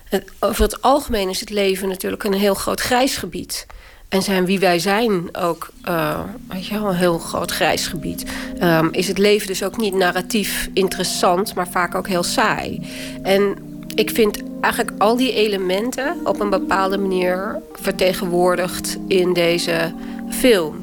[0.09, 3.65] het- over het algemeen is het leven natuurlijk een heel groot grijs gebied.
[4.11, 8.25] En zijn wie wij zijn ook eh, weet je wel, een heel groot grijs gebied.
[8.59, 12.81] Ehm, is het leven dus ook niet narratief interessant, maar vaak ook heel saai.
[13.23, 13.55] En
[13.95, 19.93] ik vind eigenlijk al die elementen op een bepaalde manier vertegenwoordigd in deze
[20.29, 20.75] film.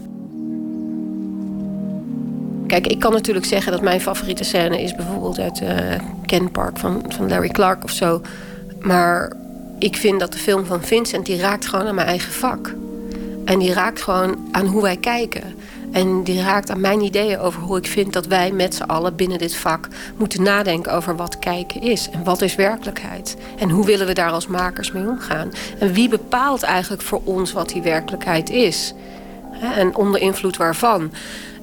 [2.66, 5.76] Kijk, ik kan natuurlijk zeggen dat mijn favoriete scène is bijvoorbeeld uit eh
[6.26, 8.20] Ken Park van, van Larry Clark of zo.
[8.80, 9.32] Maar
[9.78, 12.74] ik vind dat de film van Vincent, die raakt gewoon aan mijn eigen vak.
[13.48, 15.42] En die raakt gewoon aan hoe wij kijken.
[15.92, 19.16] En die raakt aan mijn ideeën over hoe ik vind dat wij met z'n allen
[19.16, 22.08] binnen dit vak moeten nadenken over wat kijken is.
[22.10, 23.36] En wat is werkelijkheid.
[23.58, 25.50] En hoe willen we daar als makers mee omgaan.
[25.78, 28.94] En wie bepaalt eigenlijk voor ons wat die werkelijkheid is.
[29.74, 31.12] En onder invloed waarvan.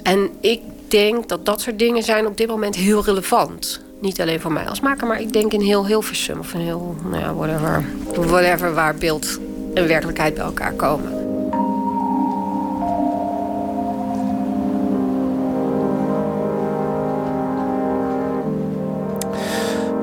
[0.04, 3.82] En ik denk dat dat soort dingen zijn op dit moment heel relevant.
[4.02, 6.40] Niet alleen voor mij als maker, maar ik denk in heel Hilversum.
[6.40, 7.84] Of in heel, nou ja, whatever,
[8.30, 9.40] whatever waar beeld
[9.74, 11.25] en werkelijkheid bij elkaar komen.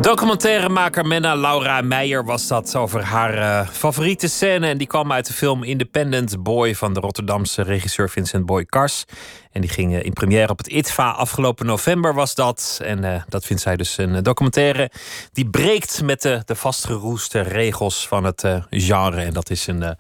[0.03, 4.67] Documentairemaker Menna Laura Meijer was dat over haar eh, favoriete scène.
[4.67, 9.05] En die kwam uit de film Independent Boy van de Rotterdamse regisseur Vincent Boy Kars.
[9.53, 11.11] En die ging eh, in première op het ITVA.
[11.11, 12.81] Afgelopen november was dat.
[12.85, 14.91] En eh, dat vindt zij dus een documentaire
[15.33, 19.23] die breekt met de, de vastgeroeste regels van het genre.
[19.23, 19.97] En dat is een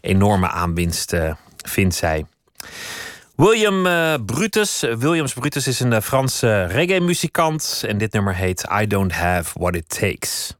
[0.00, 1.16] enorme aanwinst,
[1.56, 2.24] vindt zij.
[3.36, 4.80] William eh, Brutus.
[4.80, 7.82] Williams Brutus is een eh, Franse reggae-muzikant.
[7.86, 10.54] En dit nummer heet I Don't Have What It Takes.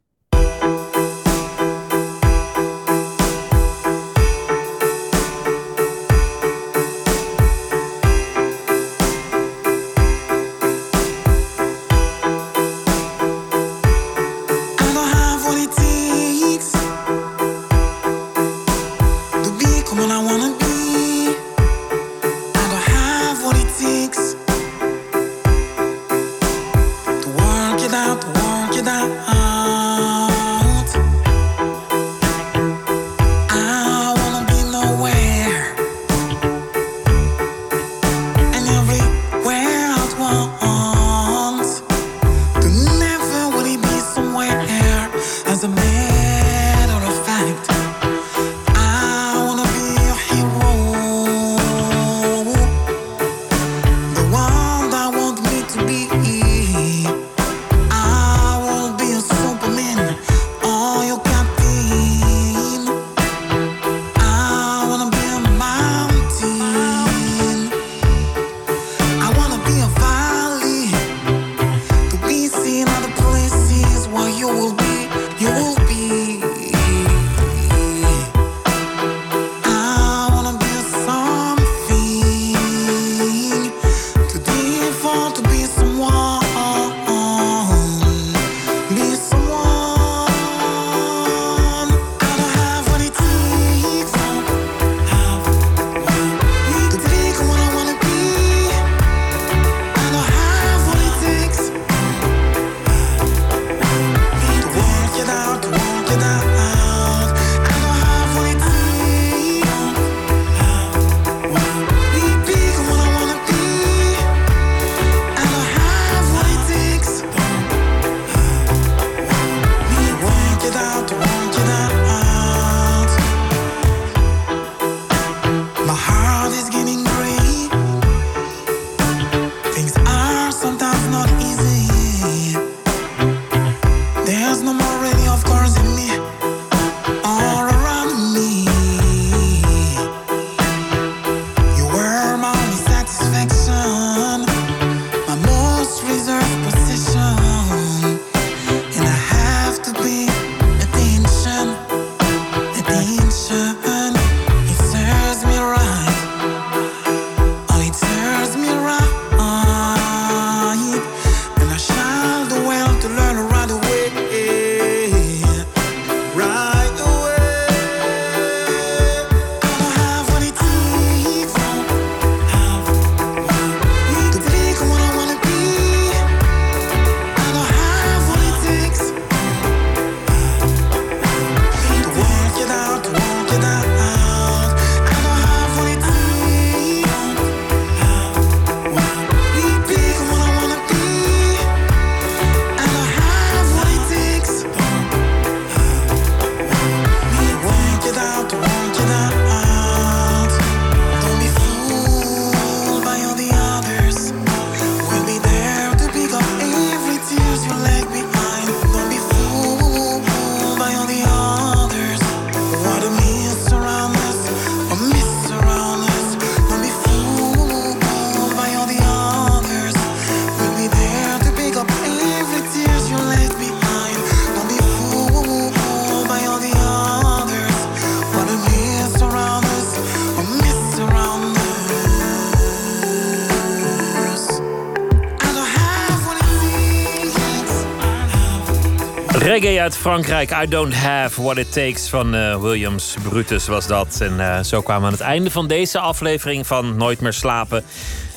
[239.61, 240.51] Reggae uit Frankrijk.
[240.63, 244.21] I don't have what it takes van eh, Williams Brutus was dat.
[244.21, 247.85] En eh, zo kwamen we aan het einde van deze aflevering van Nooit meer slapen.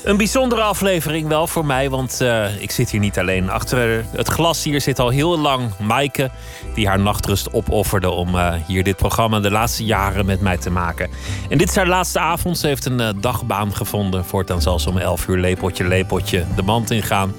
[0.04, 3.50] Een bijzondere aflevering wel voor mij, want eh, ik zit hier niet alleen.
[3.50, 6.32] Achter het glas hier zit al heel lang Maaike,
[6.74, 8.36] die haar nachtrust opofferde om
[8.68, 11.10] hier dit programma de laatste jaren met mij te maken.
[11.50, 12.58] En dit is haar laatste avond.
[12.58, 14.26] Ze heeft een dagbaan gevonden.
[14.26, 17.34] Voortaan zal ze om 11 uur lepeltje, lepeltje de mand ingaan.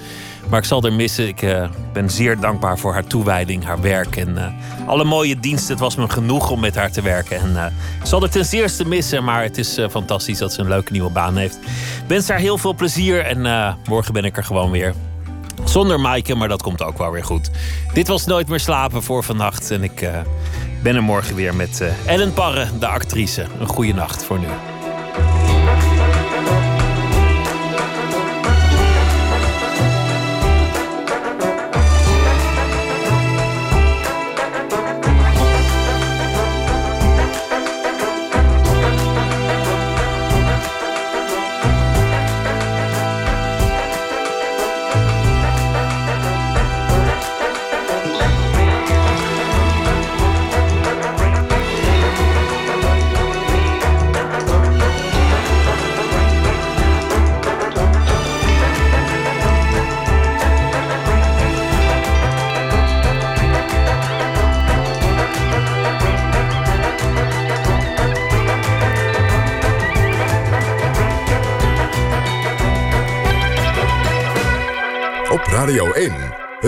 [0.51, 1.29] Maar ik zal er missen.
[1.29, 5.71] Ik eh, ben zeer dankbaar voor haar toewijding, haar werk en eh, alle mooie diensten.
[5.71, 7.41] Het was me genoeg om met haar te werken.
[7.41, 10.69] En eh, ik zal er ten zeerste missen, maar het is fantastisch dat ze een
[10.69, 11.57] leuke nieuwe baan heeft.
[11.57, 14.95] Ik wens haar heel veel plezier en morgen ben ik er gewoon weer.
[15.65, 17.51] Zonder Maaike, maar dat komt ook wel weer goed.
[17.93, 19.71] Dit was Nooit meer slapen voor vannacht.
[19.71, 20.09] En ik
[20.83, 23.47] ben er morgen weer met Ellen Parre, de actrice.
[23.61, 24.70] Een goede nacht voor nu.